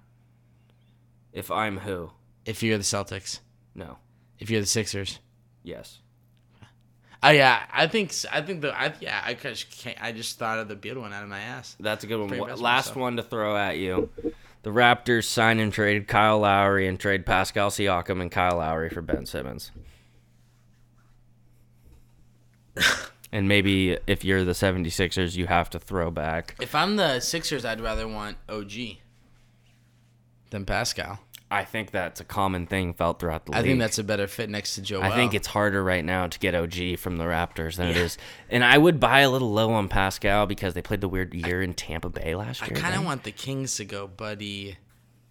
If 1.32 1.50
I'm 1.50 1.78
who, 1.78 2.10
if 2.44 2.62
you're 2.62 2.76
the 2.78 2.82
Celtics? 2.84 3.38
no, 3.74 3.98
If 4.38 4.50
you're 4.50 4.60
the 4.60 4.66
Sixers? 4.66 5.20
yes, 5.62 6.00
Oh 7.22 7.30
yeah, 7.30 7.64
I 7.72 7.86
think 7.86 8.14
I 8.32 8.40
think 8.40 8.62
the 8.62 8.72
I 8.78 8.94
yeah 9.00 9.20
I 9.24 9.34
just 9.34 9.70
can't, 9.70 10.02
I 10.02 10.12
just 10.12 10.38
thought 10.38 10.58
of 10.58 10.68
the 10.68 10.74
Beal 10.76 11.00
one 11.00 11.12
out 11.12 11.22
of 11.22 11.28
my 11.28 11.40
ass. 11.40 11.76
that's 11.78 12.02
a 12.02 12.06
good 12.06 12.18
one. 12.18 12.28
Pretty 12.28 12.40
Wha- 12.40 12.46
impressed 12.46 12.58
with 12.60 12.64
Last 12.64 12.84
myself. 12.86 12.96
one 12.96 13.16
to 13.16 13.22
throw 13.22 13.56
at 13.56 13.76
you. 13.78 14.08
The 14.62 14.70
Raptors 14.70 15.24
sign 15.24 15.58
and 15.58 15.72
trade 15.72 16.06
Kyle 16.08 16.38
Lowry 16.40 16.86
and 16.86 16.98
trade 17.00 17.24
Pascal 17.26 17.70
Siakam 17.70 18.20
and 18.20 18.30
Kyle 18.30 18.56
Lowry 18.58 18.90
for 18.90 19.00
Ben 19.02 19.24
Simmons. 19.26 19.70
and 23.32 23.48
maybe 23.48 23.98
if 24.06 24.24
you're 24.24 24.44
the 24.44 24.52
76ers, 24.52 25.36
you 25.36 25.46
have 25.46 25.70
to 25.70 25.78
throw 25.78 26.10
back. 26.10 26.56
If 26.60 26.74
I'm 26.74 26.96
the 26.96 27.20
Sixers, 27.20 27.64
I'd 27.64 27.80
rather 27.80 28.06
want 28.08 28.36
OG 28.48 28.72
than 30.50 30.64
Pascal. 30.64 31.20
I 31.52 31.64
think 31.64 31.90
that's 31.90 32.20
a 32.20 32.24
common 32.24 32.66
thing 32.66 32.94
felt 32.94 33.18
throughout 33.18 33.44
the 33.46 33.52
league. 33.52 33.58
I 33.58 33.62
think 33.62 33.80
that's 33.80 33.98
a 33.98 34.04
better 34.04 34.28
fit 34.28 34.48
next 34.50 34.76
to 34.76 34.82
Joel. 34.82 35.02
I 35.02 35.10
think 35.10 35.34
it's 35.34 35.48
harder 35.48 35.82
right 35.82 36.04
now 36.04 36.28
to 36.28 36.38
get 36.38 36.54
OG 36.54 36.96
from 36.98 37.16
the 37.16 37.24
Raptors 37.24 37.74
than 37.76 37.88
it 37.88 37.96
Yeah. 37.96 38.02
is. 38.02 38.18
And 38.48 38.62
I 38.64 38.78
would 38.78 39.00
buy 39.00 39.20
a 39.20 39.30
little 39.30 39.50
low 39.50 39.72
on 39.72 39.88
Pascal 39.88 40.46
because 40.46 40.74
they 40.74 40.82
played 40.82 41.00
the 41.00 41.08
weird 41.08 41.34
year 41.34 41.60
in 41.60 41.74
Tampa 41.74 42.08
Bay 42.08 42.36
last 42.36 42.60
year. 42.62 42.76
I 42.76 42.80
kind 42.80 42.94
of 42.94 43.04
want 43.04 43.24
the 43.24 43.32
Kings 43.32 43.74
to 43.76 43.84
go 43.84 44.06
Buddy, 44.06 44.76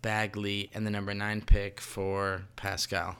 Bagley, 0.01 0.69
and 0.73 0.85
the 0.85 0.91
number 0.91 1.13
nine 1.13 1.41
pick 1.41 1.79
for 1.81 2.43
Pascal. 2.55 3.15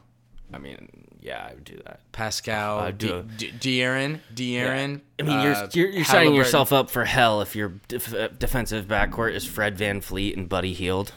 I 0.51 0.57
mean, 0.57 0.89
yeah, 1.21 1.47
I 1.49 1.53
would 1.53 1.63
do 1.63 1.79
that. 1.85 1.99
Pascal, 2.11 2.79
I'd 2.79 2.97
do 2.97 3.23
D- 3.37 3.51
D- 3.51 3.79
De'Aaron, 3.81 4.19
De'Aaron. 4.33 5.01
I 5.19 5.23
mean, 5.23 5.41
you're 5.41 5.53
uh, 5.53 5.67
you're, 5.73 5.89
you're 5.89 6.03
setting 6.05 6.33
yourself 6.33 6.73
up 6.73 6.89
for 6.89 7.05
hell 7.05 7.41
if 7.41 7.55
your 7.55 7.73
def- 7.87 8.13
uh, 8.13 8.29
defensive 8.29 8.87
backcourt 8.87 9.33
is 9.35 9.45
Fred 9.45 9.77
VanVleet 9.77 10.35
and 10.35 10.49
Buddy 10.49 10.73
Hield. 10.73 11.13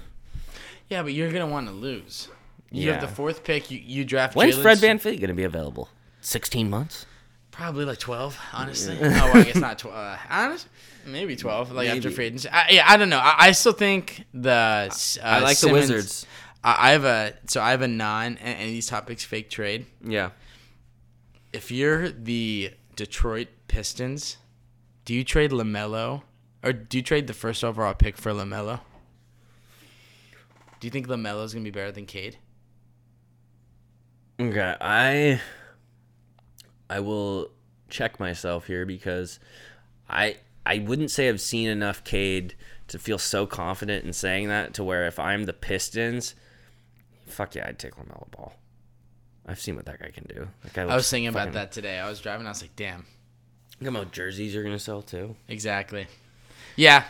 Yeah, 0.93 1.03
but 1.03 1.15
you're 1.15 1.33
gonna 1.33 1.47
want 1.47 1.69
to 1.69 1.73
lose. 1.73 2.29
You 2.71 2.93
have 2.93 3.01
the 3.01 3.09
fourth 3.09 3.45
pick. 3.45 3.71
You, 3.71 3.79
you 3.79 4.05
draft. 4.05 4.37
When's 4.37 4.57
Jalen 4.57 4.63
Fred 4.63 4.77
S- 4.77 4.85
VanVleet 4.85 5.21
going 5.21 5.29
to 5.29 5.35
be 5.35 5.45
available? 5.45 5.89
16 6.21 6.69
months? 6.69 7.07
Probably 7.51 7.87
like 7.87 7.99
twelve, 7.99 8.39
honestly. 8.53 8.99
oh, 8.99 9.09
well, 9.09 9.37
I 9.39 9.45
guess 9.45 9.57
not 9.69 9.79
twelve. 9.79 9.97
Uh, 9.97 10.17
honest, 10.29 10.69
maybe 11.07 11.35
twelve. 11.35 11.73
Like 11.73 11.89
after 11.89 12.09
Maybe. 12.09 12.15
free 12.15 12.25
agency. 12.27 12.49
I, 12.51 12.69
yeah, 12.71 12.85
I 12.87 12.99
don't 12.99 13.09
know. 13.09 13.19
I, 13.19 13.35
I 13.39 13.53
still 13.53 13.73
think 13.73 14.25
the. 14.35 14.51
Uh, 14.51 14.91
I 15.23 15.41
like 15.41 15.59
the 15.59 15.73
Wizards. 15.73 16.27
I, 16.63 16.89
I 16.89 16.91
have 16.93 17.05
a 17.05 17.35
so 17.47 17.63
I 17.63 17.71
have 17.71 17.81
a 17.81 17.89
non 17.89 18.37
and 18.39 18.69
these 18.69 18.87
topics 18.87 19.25
fake 19.25 19.49
trade. 19.49 19.87
Yeah. 20.03 20.31
If 21.55 21.71
you're 21.71 22.11
the 22.11 22.73
Detroit 22.97 23.49
Pistons, 23.69 24.37
do 25.07 25.15
you 25.15 25.25
trade 25.25 25.53
LaMelo 25.53 26.23
or 26.63 26.73
do 26.73 26.99
you 26.99 27.03
trade 27.03 27.27
the 27.27 27.35
first 27.35 27.65
overall 27.65 27.95
pick 27.95 28.17
for 28.17 28.33
LaMelo? 28.33 28.81
Do 30.83 30.89
you 30.89 30.91
think 30.91 31.07
LaMelo's 31.07 31.55
gonna 31.55 31.63
be 31.63 31.71
better 31.71 31.93
than 31.93 32.07
Cade? 32.07 32.39
Okay, 34.41 34.75
I 34.81 35.41
I 36.91 36.99
will 36.99 37.53
check 37.89 38.19
myself 38.19 38.67
here 38.67 38.85
because 38.85 39.39
I 40.09 40.39
I 40.67 40.81
wouldn't 40.81 41.13
say 41.13 41.29
I've 41.29 41.41
seen 41.41 41.69
enough 41.69 42.03
Cade 42.03 42.57
to 42.89 42.99
feel 42.99 43.19
so 43.19 43.47
confident 43.47 44.05
in 44.05 44.13
saying 44.13 44.49
that 44.49 44.75
to 44.75 44.83
where 44.83 45.07
if 45.07 45.21
I'm 45.21 45.45
the 45.45 45.53
Pistons, 45.53 46.35
fuck 47.29 47.55
yeah, 47.55 47.69
I'd 47.69 47.79
take 47.79 47.95
LaMelo 47.95 48.29
Ball. 48.33 48.53
I've 49.47 49.61
seen 49.61 49.77
what 49.77 49.87
that 49.87 50.01
guy 50.01 50.11
can 50.11 50.25
do. 50.25 50.49
That 50.65 50.73
guy 50.73 50.83
I 50.83 50.97
was 50.97 51.09
thinking 51.09 51.29
about 51.29 51.53
that 51.53 51.71
today. 51.71 52.01
I 52.01 52.09
was 52.09 52.21
driving. 52.21 52.45
I 52.45 52.51
was 52.51 52.61
like, 52.61 52.75
damn, 52.75 53.07
Look 53.81 53.95
how 53.95 54.03
jerseys 54.03 54.53
you're 54.53 54.65
gonna 54.65 54.81
sell 54.81 55.03
too. 55.03 55.37
exactly. 55.47 56.09
Yeah, 56.75 57.05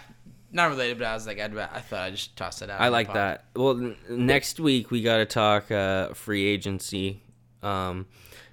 not 0.52 0.68
related, 0.70 0.98
but 0.98 1.06
I 1.06 1.14
was 1.14 1.26
like, 1.26 1.40
I'd, 1.40 1.56
I 1.56 1.80
thought 1.80 2.00
I'd 2.00 2.14
just 2.14 2.36
toss 2.36 2.62
it 2.62 2.70
out. 2.70 2.80
I 2.80 2.88
like 2.88 3.08
pod. 3.08 3.16
that. 3.16 3.44
Well, 3.56 3.70
n- 3.70 3.96
next 4.08 4.60
week 4.60 4.90
we 4.90 5.02
got 5.02 5.18
to 5.18 5.26
talk 5.26 5.70
uh, 5.70 6.12
free 6.14 6.44
agency, 6.44 7.22
um, 7.62 8.06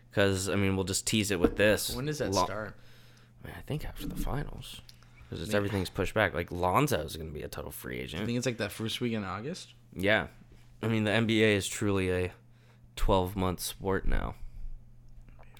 because 0.09 0.49
I 0.49 0.55
mean 0.55 0.75
we'll 0.75 0.85
just 0.85 1.05
tease 1.05 1.31
it 1.31 1.39
with 1.39 1.57
this. 1.57 1.95
When 1.95 2.05
does 2.05 2.19
that 2.19 2.31
Lo- 2.31 2.45
start? 2.45 2.75
Man, 3.43 3.53
I 3.57 3.61
think 3.61 3.85
after 3.85 4.07
the 4.07 4.15
finals, 4.15 4.81
because 5.29 5.53
everything's 5.53 5.89
pushed 5.89 6.13
back. 6.13 6.33
Like 6.33 6.51
Lonzo 6.51 7.01
is 7.01 7.15
going 7.15 7.29
to 7.29 7.33
be 7.33 7.43
a 7.43 7.47
total 7.47 7.71
free 7.71 7.99
agent. 7.99 8.23
I 8.23 8.25
think 8.25 8.37
it's 8.37 8.45
like 8.45 8.57
that 8.57 8.71
first 8.71 9.01
week 9.01 9.13
in 9.13 9.23
August. 9.23 9.73
Yeah, 9.93 10.27
I 10.81 10.87
mean 10.87 11.03
the 11.03 11.11
NBA 11.11 11.55
is 11.55 11.67
truly 11.67 12.11
a 12.11 12.31
twelve 12.95 13.35
month 13.35 13.59
sport 13.59 14.07
now. 14.07 14.35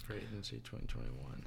Free 0.06 0.18
agency 0.18 0.58
2021. 0.58 1.46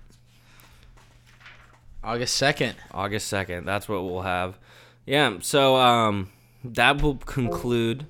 August 2.05 2.41
2nd. 2.41 2.75
August 2.93 3.33
2nd. 3.33 3.65
That's 3.65 3.89
what 3.89 4.05
we'll 4.05 4.23
have. 4.23 4.59
Yeah, 5.07 5.39
so 5.41 5.77
um 5.77 6.31
that 6.65 7.03
will 7.03 7.17
conclude 7.17 8.07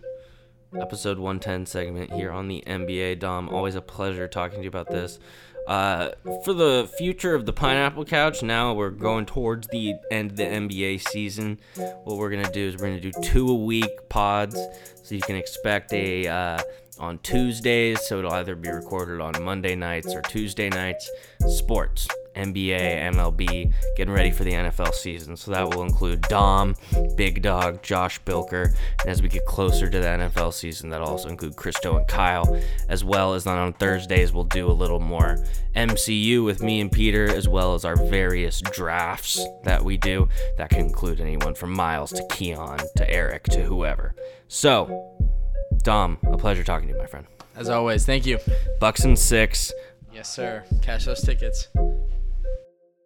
episode 0.79 1.19
110 1.19 1.67
segment 1.67 2.13
here 2.13 2.31
on 2.31 2.49
the 2.49 2.63
NBA 2.67 3.19
Dom. 3.19 3.49
Always 3.49 3.75
a 3.75 3.83
pleasure 3.83 4.29
talking 4.29 4.59
to 4.59 4.63
you 4.63 4.69
about 4.69 4.89
this. 4.89 5.19
Uh, 5.67 6.11
for 6.45 6.53
the 6.53 6.91
future 6.99 7.35
of 7.35 7.47
the 7.47 7.53
Pineapple 7.53 8.05
Couch, 8.05 8.43
now 8.43 8.73
we're 8.75 8.91
going 8.91 9.27
towards 9.27 9.69
the 9.69 9.95
end 10.11 10.33
of 10.33 10.37
the 10.37 10.45
NBA 10.45 11.09
season. 11.09 11.61
What 11.77 12.19
we're 12.19 12.31
gonna 12.31 12.51
do 12.51 12.67
is 12.67 12.77
we're 12.77 12.89
gonna 12.89 13.01
do 13.01 13.13
two 13.23 13.49
a 13.49 13.55
week 13.55 14.09
pods, 14.09 14.57
so 15.03 15.15
you 15.15 15.21
can 15.21 15.37
expect 15.37 15.93
a 15.93 16.27
uh, 16.27 16.59
on 16.99 17.19
Tuesdays. 17.19 18.01
So 18.09 18.19
it'll 18.19 18.33
either 18.33 18.57
be 18.57 18.71
recorded 18.71 19.21
on 19.21 19.41
Monday 19.43 19.77
nights 19.77 20.15
or 20.15 20.23
Tuesday 20.23 20.69
nights. 20.69 21.09
Sports. 21.47 22.09
NBA, 22.35 23.13
MLB, 23.15 23.73
getting 23.97 24.13
ready 24.13 24.31
for 24.31 24.45
the 24.45 24.53
NFL 24.53 24.95
season. 24.95 25.37
So 25.37 25.51
that 25.51 25.69
will 25.69 25.83
include 25.83 26.23
Dom, 26.23 26.75
Big 27.17 27.43
Dog, 27.43 27.83
Josh 27.83 28.21
Bilker. 28.23 28.75
And 29.01 29.09
as 29.09 29.23
we 29.23 29.29
get 29.29 29.45
closer 29.47 29.89
to 29.89 29.99
the 29.99 30.07
NFL 30.07 30.53
season, 30.53 30.91
that'll 30.91 31.09
also 31.09 31.29
include 31.29 31.57
Christo 31.57 31.97
and 31.97 32.07
Kyle, 32.09 32.61
as 32.89 33.05
well 33.05 33.35
as 33.35 33.47
on 33.47 33.73
Thursdays, 33.75 34.33
we'll 34.33 34.45
do 34.45 34.71
a 34.71 34.73
little 34.73 35.01
more 35.01 35.39
MCU 35.75 36.45
with 36.45 36.63
me 36.63 36.81
and 36.81 36.91
Peter, 36.91 37.29
as 37.29 37.49
well 37.49 37.75
as 37.75 37.85
our 37.85 37.97
various 37.97 38.61
drafts 38.61 39.45
that 39.65 39.83
we 39.83 39.97
do. 39.97 40.29
That 40.59 40.71
can 40.71 40.81
include 40.81 41.21
anyone 41.21 41.55
from 41.55 41.73
Miles 41.73 42.13
to 42.13 42.27
Keon 42.31 42.79
to 42.97 43.11
Eric 43.11 43.45
to 43.45 43.63
whoever. 43.63 44.15
So, 44.49 45.17
Dom, 45.83 46.19
a 46.25 46.37
pleasure 46.37 46.65
talking 46.65 46.89
to 46.89 46.95
you, 46.95 47.01
my 47.01 47.07
friend. 47.07 47.27
As 47.57 47.69
always, 47.69 48.07
thank 48.07 48.27
you. 48.27 48.39
Bucks 48.81 49.05
and 49.05 49.19
six. 49.19 49.73
Yes, 50.13 50.33
sir. 50.33 50.65
Cash 50.83 51.05
those 51.07 51.23
tickets. 51.23 51.69